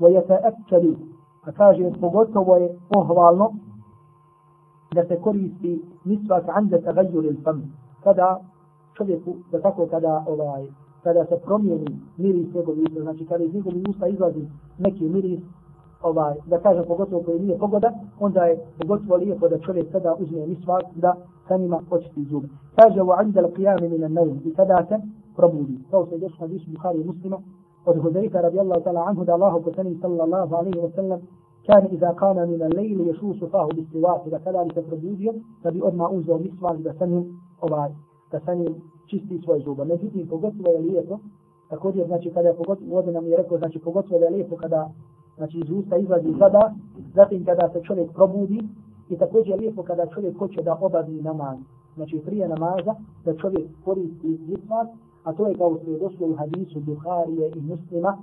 ويتأكد 0.00 0.96
a 1.45 1.51
kaže 1.51 1.91
pogotovo 2.01 2.55
je 2.55 2.77
pohvalno 2.89 3.53
da 4.95 5.05
se 5.05 5.21
koristi 5.21 5.81
misvak 6.05 6.43
ande 6.47 6.81
tagajur 6.81 7.25
il 7.25 7.37
fam 7.43 7.61
kada 8.03 8.39
čovjeku 8.97 9.35
da 9.51 9.61
tako 9.61 9.87
kada 9.87 10.23
ovaj 10.27 10.67
kada 11.03 11.25
se 11.25 11.37
promijeni 11.45 11.99
miris 12.17 12.53
njegov 12.53 12.75
usta 12.79 13.01
znači 13.01 13.25
kada 13.25 13.43
iz 13.43 13.53
njegovih 13.53 13.83
usta 13.89 14.07
izlazi 14.07 14.47
neki 14.77 15.09
miris 15.09 15.39
ovaj 16.01 16.35
da 16.45 16.59
kaže 16.59 16.83
pogotovo 16.87 17.23
koji 17.23 17.39
nije 17.39 17.57
pogoda 17.57 17.91
onda 18.19 18.45
je 18.45 18.57
pogotovo 18.79 19.15
lijepo 19.15 19.47
da 19.47 19.59
čovjek 19.59 19.91
kada 19.91 20.15
uzme 20.19 20.47
misvak 20.47 20.83
da 20.95 21.15
sa 21.47 21.57
njima 21.57 21.81
očisti 21.89 22.23
zub. 22.23 22.43
Kaže 22.75 22.99
wa 22.99 23.19
ande 23.19 23.39
al 23.39 23.51
qiyam 23.51 23.81
min 23.81 24.03
al 24.03 24.11
nawm 24.11 24.37
i 24.45 24.53
kada 24.53 24.85
se 24.89 24.95
probudi. 25.35 25.79
Kao 25.91 26.05
se 26.05 26.17
došlo 26.17 26.47
na 26.47 26.53
Buhari 26.73 27.03
muslima 27.03 27.37
od 27.86 27.96
Hudejka 28.02 28.40
radijallahu 28.40 28.82
ta'ala 28.84 29.04
anhu 29.08 29.24
da 29.24 29.34
Allahu 29.34 29.62
poslanik 29.62 30.00
sallallahu 30.00 30.54
alaihi 30.54 30.78
wa 30.78 30.90
sallam 30.94 31.20
كان 31.68 31.84
إذا 31.84 32.10
قام 32.10 32.36
من 32.36 32.62
الليل 32.62 33.08
يشوش 33.08 33.44
فاه 33.44 33.68
بالسواك 33.76 34.20
إذا 34.26 34.38
كان 34.38 34.56
لتفردوزيو 34.66 35.32
فبي 35.64 35.88
أدما 35.88 36.06
أوزو 36.06 36.38
مسواك 36.38 36.78
da 36.82 36.92
sa 36.98 37.06
njim 37.06 37.40
ovaj 37.60 37.90
da 38.32 38.40
sa 38.40 38.54
njim 38.54 38.74
čisti 39.06 39.40
svoje 39.44 39.60
zube. 39.60 39.84
Međutim, 39.84 40.28
pogotovo 40.28 40.70
je 40.70 40.78
lijepo, 40.78 41.18
također, 41.70 42.06
znači, 42.06 42.30
kada 42.30 42.48
je 42.48 42.54
pogotovo, 42.54 42.98
ovdje 42.98 43.12
nam 43.12 43.26
je 43.26 43.36
rekao, 43.36 43.58
znači, 43.58 43.78
pogotovo 43.78 44.24
je 44.24 44.30
lijepo 44.30 44.56
kada, 44.56 44.90
znači, 45.36 45.58
iz 45.58 45.70
usta 45.70 45.96
izlazi 45.96 46.30
voda, 46.30 46.74
zatim 47.14 47.44
kada 47.44 47.68
se 47.72 47.82
čovjek 47.82 48.12
probudi, 48.12 48.68
i 49.08 49.16
također 49.16 49.48
je 49.48 49.56
lijepo 49.56 49.82
kada 49.82 50.06
čovjek 50.06 50.38
hoće 50.38 50.62
da 50.62 50.78
obavi 50.80 51.22
namaz, 51.22 51.58
znači, 51.94 52.20
prije 52.26 52.48
namaza, 52.48 52.94
da 53.24 53.36
čovjek 53.36 53.66
koristi 53.84 54.36
zismak, 54.46 54.88
a 55.23 55.33
to 55.33 55.47
je 55.47 55.55
kao 55.55 55.77
što 55.81 55.91
je 55.91 55.99
došlo 55.99 56.27
u 56.27 56.35
hadisu 56.35 56.79
Buharije 56.79 57.51
i 57.55 57.61
Muslima 57.61 58.17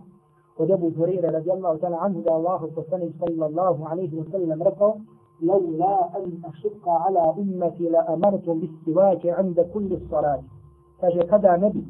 od 0.59 0.71
Ebu 0.71 0.91
Hurire 0.97 1.31
radijallahu 1.31 1.79
ta'la 1.79 1.99
anhu 2.01 2.21
da 2.23 2.33
Allahu 2.33 2.69
poslanih 2.75 3.13
sallallahu 3.21 3.85
alaihi 3.91 4.17
wa 4.17 4.25
sallam 4.33 4.63
rekao 4.63 4.97
لو 5.43 5.61
لا 5.79 6.17
أن 6.17 6.33
أشق 6.45 6.89
على 6.89 7.35
أمتي 7.39 7.89
لأمرت 7.89 8.49
بالسواك 8.51 9.27
عند 9.27 9.61
كل 9.75 9.93
الصلاة. 9.93 10.43
كاجي 11.01 11.23
كدا 11.23 11.57
نبي 11.57 11.85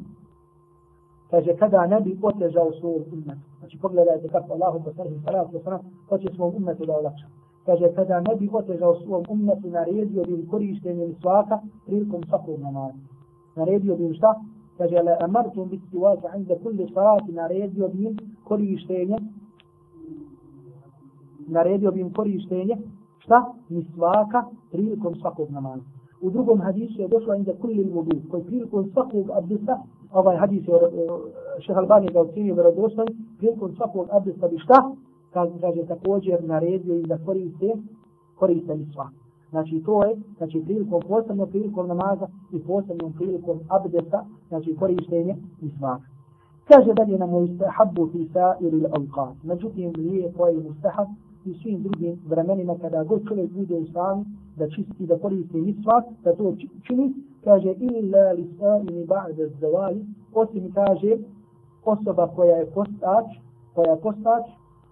كاجي 1.31 1.53
كدا 1.53 1.81
نبي 1.85 2.19
وتجا 2.23 2.61
وصول 2.61 3.01
أمة 3.13 3.37
كاجي 3.61 3.77
قبل 3.83 3.95
لا 3.95 4.15
يتكف 4.15 4.51
الله 4.51 4.71
بصره 4.77 5.11
الصلاة 5.19 5.49
والسلام 5.53 5.81
وتجي 6.11 6.29
صوم 6.37 6.55
أمة 6.55 6.77
لا 6.89 7.01
لكشا 7.01 7.27
كاجي 7.67 7.87
كدا 7.89 8.23
نبي 8.29 8.49
وتجا 8.53 8.85
وصول 8.85 9.23
أمة 9.31 9.61
نريد 9.65 10.17
يبين 10.17 10.47
كريش 10.51 10.83
لين 10.85 11.01
السواك 11.01 11.59
ريلكم 11.89 12.21
صفو 12.31 12.57
ممان 12.57 12.93
نريد 13.57 13.85
يبين 13.85 14.13
شتا؟ 14.13 14.31
Kaže 14.81 15.03
le 15.03 15.13
amartum 15.21 15.69
bis 15.69 15.81
siwak 15.91 16.25
inda 16.37 16.55
kulli 16.63 16.89
salati 16.93 17.31
naredio 17.31 17.87
bi 17.87 18.05
im 18.05 18.17
korištenje 18.43 19.17
naredio 21.47 21.91
bi 21.91 21.99
im 22.01 22.13
korištenje 22.13 22.77
šta? 23.19 23.53
Misvaka 23.69 24.45
prilikom 24.71 25.15
svakog 25.15 25.51
namaza. 25.51 25.83
U 26.21 26.29
drugom 26.29 26.61
hadisu 26.61 27.01
je 27.01 27.07
došlo 27.07 27.35
inda 27.35 27.53
kulli 27.61 27.83
vudu 27.83 28.17
koji 28.31 28.43
prilikom 28.43 28.89
svakog 28.93 29.29
abdesta 29.29 29.83
ovaj 30.11 30.37
hadis 30.37 30.67
je 30.67 30.75
eh, 30.75 30.81
šeh 31.59 31.77
Albani 31.77 32.07
ga 32.13 32.19
ocjenio 32.21 32.53
vjerodostojn 32.53 33.07
prilikom 33.37 33.75
svakog 33.75 34.07
abdesta 34.11 34.47
bi 34.47 34.57
šta? 34.57 34.91
Kaže 35.33 35.85
također 35.87 36.43
naredio 36.43 36.95
im 36.95 37.03
da 37.03 37.17
koriste 37.25 37.73
koriste 38.35 38.75
misvaka. 38.75 39.20
Znači 39.51 39.83
to 39.85 40.03
je, 40.05 40.15
znači 40.37 40.61
prilikom 40.65 41.01
posebno 41.07 41.45
prilikom 41.45 41.87
namaza 41.87 42.27
i 42.53 42.59
posebno 42.59 43.11
prilikom 43.17 43.59
abdesta, 43.69 44.25
znači 44.49 44.75
korištenje 44.75 45.35
i 45.61 45.69
svaka. 45.77 46.03
Kaže 46.67 46.93
dalje 46.93 47.17
nam 47.17 47.29
mustahabu 47.29 48.09
fi 48.11 48.29
sa'ir 48.33 48.73
al-awqat. 48.73 49.33
Međutim, 49.43 49.93
nije 49.97 50.23
je 50.23 50.63
mustahab 50.67 51.07
i 51.45 51.53
svim 51.53 51.83
drugim 51.83 52.19
vremenima 52.29 52.75
kada 52.81 53.03
god 53.03 53.27
čovjek 53.27 53.51
bude 53.51 53.75
u 53.75 53.85
sami 53.93 54.25
da 54.57 54.69
čisti, 54.69 55.05
da 55.05 55.19
koristi 55.19 55.61
misvak, 55.61 56.05
da 56.23 56.35
to 56.35 56.55
čini, 56.87 57.13
kaže 57.43 57.71
illa 57.71 58.31
li 58.31 58.45
sa'ini 58.59 59.05
ba'da 59.05 59.47
zavali, 59.59 60.05
osim 60.33 60.71
kaže 60.73 61.17
osoba 61.85 62.27
koja 62.35 62.55
je 62.55 62.65
postač, 62.65 63.25
koja 63.75 63.91
je 63.91 64.01
postač, 64.01 64.45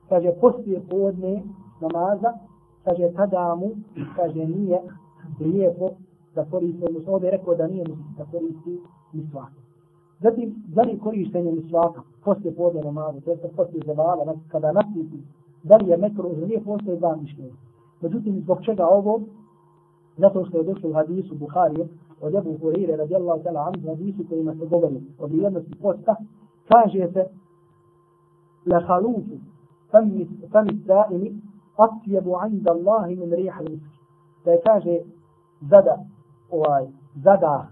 kaže 0.10 0.32
poslije 0.42 0.82
podne 0.90 1.44
namaza, 1.82 2.34
kaže 2.84 3.12
tada 3.16 3.56
mu, 3.56 3.70
kaže 4.16 4.46
nije 4.46 4.80
lijepo 5.40 5.90
da 6.36 6.46
koristi, 6.46 6.86
odnosno 6.86 7.14
ovdje 7.14 7.28
je 7.28 7.32
rekao 7.32 7.56
da 7.56 7.68
nije 7.68 7.86
da 8.18 8.26
koristi 8.32 8.80
misvak. 9.14 9.52
Zatim, 10.22 10.56
da 10.68 10.82
li 10.82 11.00
korištenje 11.00 11.52
misvaka 11.52 12.02
poslije 12.24 12.56
podne 12.56 12.82
namazu, 12.82 13.22
to 13.22 13.32
je 13.32 13.38
poslije 13.56 13.84
zavala, 13.86 14.24
znači, 14.24 14.40
kada 14.52 14.72
naslipi, 14.72 15.18
da 15.64 15.78
li 15.78 15.90
je 15.90 15.98
metro, 15.98 16.30
ili 16.30 16.48
nije 16.48 16.64
postoje 16.64 16.98
dva 16.98 17.16
mišljenja. 17.16 17.54
Međutim, 18.02 18.42
zbog 18.42 18.58
čega 18.66 18.88
ovo? 18.88 19.22
Zato 20.18 20.46
što 20.46 20.58
je 20.58 20.64
došlo 20.64 20.90
u 20.90 20.94
hadisu 20.94 21.36
Buharije, 21.36 21.88
od 22.22 22.36
Ebu 22.36 22.58
Hurire, 22.62 22.96
radijallahu 22.96 23.44
ta'la, 23.44 23.68
anhu 23.68 23.88
hadisu 23.88 24.24
kojima 24.30 24.54
se 24.56 24.66
govori 24.66 25.02
o 25.20 25.28
vrijednosti 25.28 25.76
posta, 25.82 26.16
kaže 26.68 27.08
se, 27.14 27.26
la 28.66 28.80
halufu 28.80 29.36
fami 29.92 30.28
sa'imi 30.88 31.42
atjebu 31.86 32.36
anda 32.36 32.72
Allahi 32.72 33.16
min 33.16 33.32
riha 33.32 33.62
miski. 33.62 34.00
Da 34.46 34.52
je 34.52 34.62
kaže, 34.68 35.00
zada, 35.62 35.96
ovaj, 36.52 36.88
zada 37.24 37.68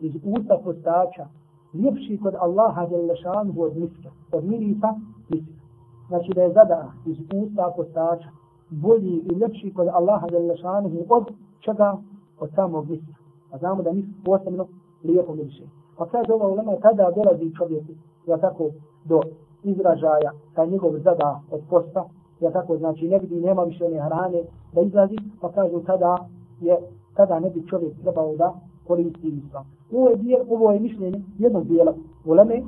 iz 0.00 0.14
usta 0.24 0.58
postača, 0.64 1.26
ljepši 1.74 2.18
kod 2.22 2.34
Allaha 2.34 2.86
djelašanhu 2.86 3.62
od 3.62 3.76
miska, 3.76 4.10
od 4.32 4.44
mirisa 4.44 4.94
miska. 5.28 5.62
Znači 6.08 6.32
da 6.34 6.42
je 6.42 6.52
zada 6.52 6.92
iz 7.06 7.18
usta 7.20 7.72
postača, 7.76 8.28
bolji 8.70 9.16
i 9.30 9.34
ljepši 9.34 9.72
kod 9.76 9.88
Allaha 9.88 10.26
djelašanhu 10.26 10.98
od 11.08 11.24
čega? 11.60 11.96
Od 12.40 12.50
samog 12.54 12.90
miska. 12.90 13.14
A 13.50 13.58
znamo 13.58 13.82
da 13.82 13.92
misk 13.92 14.08
posebno 14.24 14.66
lijepo 15.04 15.34
miriše. 15.34 15.64
Pa 15.96 16.06
kaže 16.06 16.32
ova 16.32 16.46
ulema, 16.48 16.72
kada 16.82 17.10
dolazi 17.10 17.54
čovjeku, 17.56 17.92
ja 18.26 18.36
tako, 18.36 18.70
do 19.04 19.20
izražaja, 19.62 20.32
taj 20.54 20.70
njegov 20.70 20.98
zada 20.98 21.40
od 21.50 21.60
posta, 21.70 22.04
ja 22.42 22.50
tako, 22.50 22.76
znači 22.76 23.08
ne 23.08 23.18
vidi, 23.18 23.40
nema 23.40 23.62
više 23.62 23.84
one 23.84 24.00
hrane 24.00 24.42
da 24.72 24.80
izlazi, 24.80 25.16
pa 25.40 25.52
kaže 25.52 25.84
tada 25.86 26.16
je, 26.60 26.76
tada 27.14 27.40
ne 27.40 27.50
bi 27.50 27.66
čovjek 27.68 27.92
trebao 28.02 28.36
da 28.36 28.54
koristi 28.86 29.28
islam. 29.28 29.64
Ovo 29.92 30.08
je, 30.08 30.16
dijel, 30.16 30.40
ovo 30.50 30.72
je 30.72 30.80
mišljenje 30.80 31.20
jednog 31.38 31.66
dijela 31.66 31.94
uleme, 32.24 32.62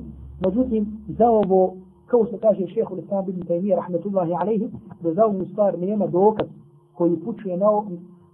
međutim, 0.47 0.87
za 1.19 1.31
ovo, 1.31 1.75
kao 2.07 2.27
se 2.27 2.39
kaže 2.39 2.67
šehu 2.67 2.95
Lissan 2.95 3.25
bin 3.25 3.43
Taymi, 3.43 3.75
rahmetullahi 3.75 4.33
alaihi, 4.41 4.71
da 5.01 5.15
za 5.15 5.25
ovu 5.25 5.47
stvar 5.53 5.79
nema 5.79 6.07
dokaz 6.07 6.49
koji 6.95 7.17
pučuje 7.17 7.57
na 7.57 7.67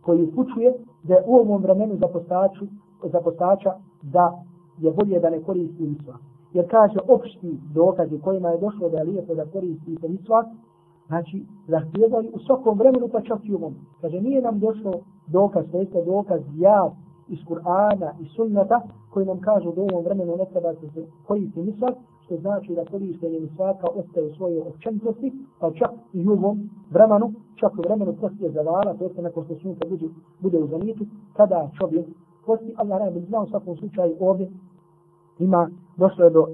koji 0.03 0.26
pučuje 0.26 0.74
da 1.03 1.14
je 1.14 1.22
u 1.26 1.34
ovom 1.34 1.62
vremenu 1.62 1.97
za, 1.97 2.09
postaču, 2.09 2.66
za 3.03 3.20
postača 3.20 3.74
da 4.03 4.45
je 4.78 4.93
bolje 4.93 5.20
da 5.20 5.30
ne 5.30 5.43
koristi 5.43 5.82
misva. 5.82 6.14
Jer 6.53 6.70
kaže 6.70 6.99
opšti 7.09 7.59
dokazi 7.74 8.20
kojima 8.20 8.49
je 8.49 8.59
došlo 8.59 8.88
da 8.88 8.99
je 8.99 9.05
lijepo 9.05 9.34
da 9.34 9.45
koristi 9.45 9.97
se 10.01 10.09
znači 11.11 11.46
zahtijevali 11.68 12.28
u 12.36 12.38
svakom 12.46 12.78
vremenu 12.78 13.08
pa 13.12 13.20
čak 13.20 13.40
i 13.44 13.54
ovom. 13.54 13.74
Kaže 14.00 14.20
nije 14.20 14.42
nam 14.42 14.58
došlo 14.58 14.92
dokaz, 15.26 15.64
to 15.72 15.78
jeste 15.78 16.04
dokaz 16.04 16.40
ja 16.56 16.90
iz 17.28 17.38
Kur'ana 17.48 18.11
i 18.22 18.24
sunnata 18.36 18.80
koji 19.11 19.26
nam 19.26 19.40
kažu 19.40 19.72
da 19.72 19.80
u 19.80 19.88
ovom 19.92 20.04
vremenu 20.04 20.36
ne 20.36 20.46
treba 20.52 20.74
se 20.74 21.06
koristiti 21.26 21.66
misak, 21.66 21.94
što 22.24 22.36
znači 22.36 22.74
da 22.74 22.84
korištenje 22.84 23.40
misaka 23.40 23.86
ostaje 23.94 24.26
u 24.26 24.34
svojoj 24.34 24.61
općenitosti, 24.61 25.32
pa 25.61 25.70
čak 25.70 25.90
i 26.12 26.28
u 26.28 26.32
ovom 26.32 26.70
vremenu, 26.90 27.32
čak 27.61 27.72
u 27.78 27.82
vremenu 27.86 28.12
poslije 28.20 28.50
zavala, 28.50 28.94
to 28.98 29.04
je 29.04 29.22
nakon 29.22 29.44
što 29.44 29.54
sunce 29.54 29.88
bude, 29.88 30.06
bude 30.40 30.58
u 30.58 30.66
zanitu, 30.66 31.04
kada 31.36 31.70
čovjek 31.78 32.06
posti, 32.46 32.74
Allah 32.76 33.04
ne 33.04 33.11
bi 33.11 33.26
znao 33.26 33.42
u 33.42 33.48
svakom 33.48 33.76
slučaju 33.76 34.16
ovdje, 34.20 34.50
ima, 35.38 35.70
došlo 36.03 36.24
je 36.24 36.30
do, 36.30 36.42
e, 36.48 36.53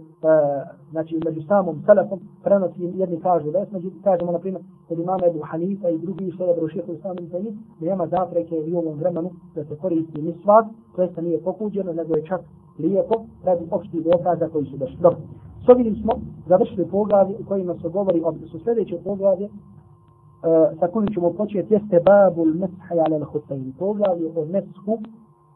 znači, 0.90 1.20
među 1.26 1.40
samom 1.48 1.82
selefom, 1.86 2.18
prenosi 2.44 2.82
jedni 3.02 3.20
kažu 3.20 3.50
da 3.50 3.58
je, 3.58 3.66
među, 3.70 3.90
kažemo, 4.04 4.32
na 4.32 4.38
primjer, 4.38 4.62
kod 4.88 4.98
imama 4.98 5.26
Ebu 5.26 5.40
Hanifa 5.50 5.88
i 5.88 5.98
drugi 5.98 6.32
što 6.34 6.44
je 6.44 6.48
dobro 6.48 6.68
šeho 6.68 6.92
u 6.92 7.02
samom 7.02 7.30
temi, 7.30 7.50
da 7.80 7.86
nema 7.90 8.06
zapreke 8.06 8.54
u 8.72 8.78
ovom 8.78 8.98
vremenu 8.98 9.30
da 9.54 9.64
se 9.64 9.76
koristi 9.76 10.22
misvak, 10.22 10.66
to 10.96 11.02
jeste 11.02 11.22
nije 11.22 11.42
pokuđeno, 11.42 11.92
nego 11.92 12.16
je 12.16 12.26
čak 12.26 12.40
lijepo, 12.78 13.14
radi 13.44 13.64
opštih 13.70 14.04
dokaza 14.04 14.48
koji 14.52 14.64
su 14.66 14.76
došli. 14.76 14.96
Dobro, 15.00 15.20
s 15.64 15.68
ovim 15.68 15.96
smo 16.02 16.12
završili 16.46 16.88
poglavlje 16.90 17.34
u 17.40 17.48
kojima 17.48 17.74
se 17.82 17.88
govori 17.88 18.22
o 18.24 18.32
su 18.50 18.58
sljedeće 18.64 18.98
poglavlje, 19.04 19.46
uh, 19.46 20.78
sa 20.80 20.86
kojim 20.88 21.08
ćemo 21.14 21.32
početi, 21.32 21.74
jeste 21.74 22.00
babul 22.00 22.54
meshaj 22.54 23.00
alel 23.06 23.24
hutajni, 23.24 23.72
poglavlje 23.78 24.26
o 24.36 24.44
meshu 24.44 24.98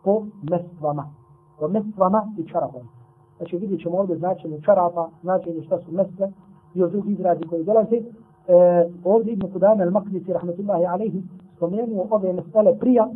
po 0.05 0.23
mestvama, 0.51 1.05
o 1.61 1.69
mestvama 1.69 2.21
i 2.39 2.49
čarapom. 2.49 3.00
Znači 3.41 3.57
vidjet 3.57 3.81
ćemo 3.81 3.99
ovdje 3.99 4.17
značenje 4.17 4.61
čarapa, 4.65 5.09
značenje 5.23 5.63
šta 5.63 5.79
su 5.79 5.93
mesle 5.93 6.29
i 6.75 6.83
od 6.83 6.91
drugih 6.91 7.13
izrazi 7.13 7.43
koji 7.51 7.65
dolaze. 7.65 7.97
E, 7.97 8.03
ovdje 9.05 9.33
Ibn 9.33 9.53
Kudame 9.53 9.85
al-Maknisi, 9.85 10.33
rahmatullahi 10.33 10.85
alaihi, 10.85 11.23
spomenuo 11.57 12.07
ove 12.11 12.33
mesele 12.33 12.79
prija, 12.79 13.09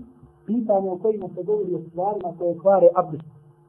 pitanje 0.47 0.91
o 0.91 0.99
kojima 0.99 1.29
se 1.29 1.43
govori 1.43 1.75
o 1.75 1.81
stvarima 1.89 2.33
koje 2.39 2.59
kvare 2.59 2.89
abdest. 2.95 3.25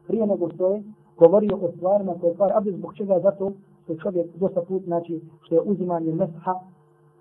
Prije 0.07 0.27
nego 0.27 0.49
što 0.49 0.73
je 0.73 0.83
govorio 1.17 1.55
o 1.61 1.71
stvarima 1.77 2.13
koje 2.21 2.35
kvare 2.35 2.53
abdest, 2.55 2.77
zbog 2.77 2.93
čega 2.93 3.19
zato 3.19 3.51
što 3.83 3.95
čovjek 3.95 4.27
dosta 4.35 4.61
put, 4.61 4.83
znači 4.83 5.21
što 5.41 5.55
je 5.55 5.61
uzimanje 5.61 6.11
mesha, 6.13 6.53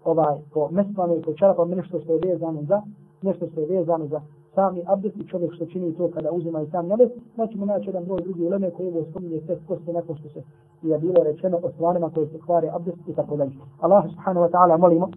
ovaj, 0.05 0.39
po 0.53 0.68
mestvama 0.70 1.14
i 1.14 1.22
po 1.22 1.32
čarapama, 1.32 1.74
nešto 1.74 2.01
što 2.01 2.12
je 2.12 2.20
vezano 2.24 2.62
za, 2.62 2.82
nešto 3.22 3.47
što 3.47 3.61
je 3.61 3.66
vezano 3.66 4.07
za 4.07 4.20
sami 4.55 4.82
abdest 4.86 5.16
i 5.16 5.28
čovjek 5.28 5.52
što 5.55 5.66
čini 5.66 5.94
to 5.94 6.11
kada 6.14 6.30
uzima 6.32 6.62
i 6.62 6.66
sam 6.66 6.92
abdest, 6.92 7.12
znači 7.34 7.59
mu 7.59 7.66
naći 7.66 7.86
jedan 7.86 8.05
broj 8.05 8.20
drugi 8.22 8.46
uleme 8.46 8.70
koji 8.70 8.88
ovo 8.88 9.05
spominje 9.11 9.40
tek 9.40 9.59
poslije 9.68 9.94
nakon 9.94 10.16
što 10.16 10.28
se 10.28 10.42
je 10.82 10.98
bilo 10.98 11.22
rečeno 11.24 11.59
o 11.62 11.70
stvarima 11.70 12.11
koje 12.11 12.26
se 12.26 12.38
kvare 12.38 12.68
abdest 12.72 13.09
i 13.09 13.14
tako 13.14 13.36
dalje. 13.36 13.52
Allah 13.80 14.05
subhanahu 14.11 14.46
wa 14.46 14.50
ta'ala 14.50 14.78
molimo 14.78 15.09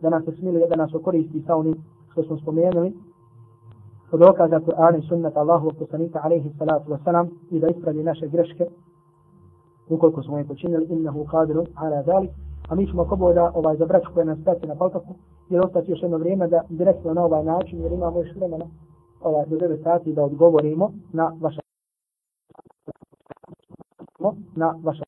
da 0.00 0.10
nas 0.10 0.28
usmiluje, 0.28 0.68
da 0.68 0.76
nas 0.76 0.94
okoristi 0.94 1.42
sa 1.46 1.56
onim 1.56 1.74
što 2.12 2.22
smo 2.22 2.36
spomenuli 2.36 2.92
od 4.12 4.22
okaza 4.22 4.60
Kur'ana 4.60 4.98
i 4.98 5.08
sunnata 5.08 5.40
Allahu 5.40 5.70
poslanika 5.78 6.20
alaihi 6.22 6.50
salatu 6.58 6.90
wa 6.90 6.98
salam 7.04 7.28
i 7.50 7.60
da 7.60 7.68
ispravi 7.68 8.02
naše 8.02 8.28
greške 8.28 8.66
ukoliko 9.88 10.22
smo 10.22 10.38
je 10.38 10.44
počinili 10.44 10.86
innahu 10.88 11.24
qadiru 11.24 11.66
ala 11.74 12.02
zalik 12.02 12.30
a 12.68 12.74
mi 12.74 12.86
ćemo 12.86 13.04
kobo 13.04 13.32
da 13.32 13.52
ovaj, 13.54 13.76
za 13.76 13.86
braću 13.86 14.10
koja 14.14 14.24
nas 14.24 14.38
prati 14.44 14.66
na 14.66 14.74
paltaku 14.74 15.14
jer 15.50 15.64
ostati 15.64 15.90
još 15.90 16.02
jedno 16.02 16.18
vrijeme 16.18 16.48
da 16.48 16.64
direktno 16.68 17.14
na 17.14 17.24
ovaj 17.24 17.44
način 17.44 17.82
jer 17.82 17.92
imamo 17.92 18.18
još 18.18 18.36
vremena 18.36 18.66
ovaj, 19.22 19.46
do 19.46 19.56
9 19.56 19.82
sati 19.82 20.12
da 20.12 20.24
odgovorimo 20.24 20.92
na 21.12 21.36
vaša 21.40 21.60
na 24.56 24.78
vaša 24.82 25.04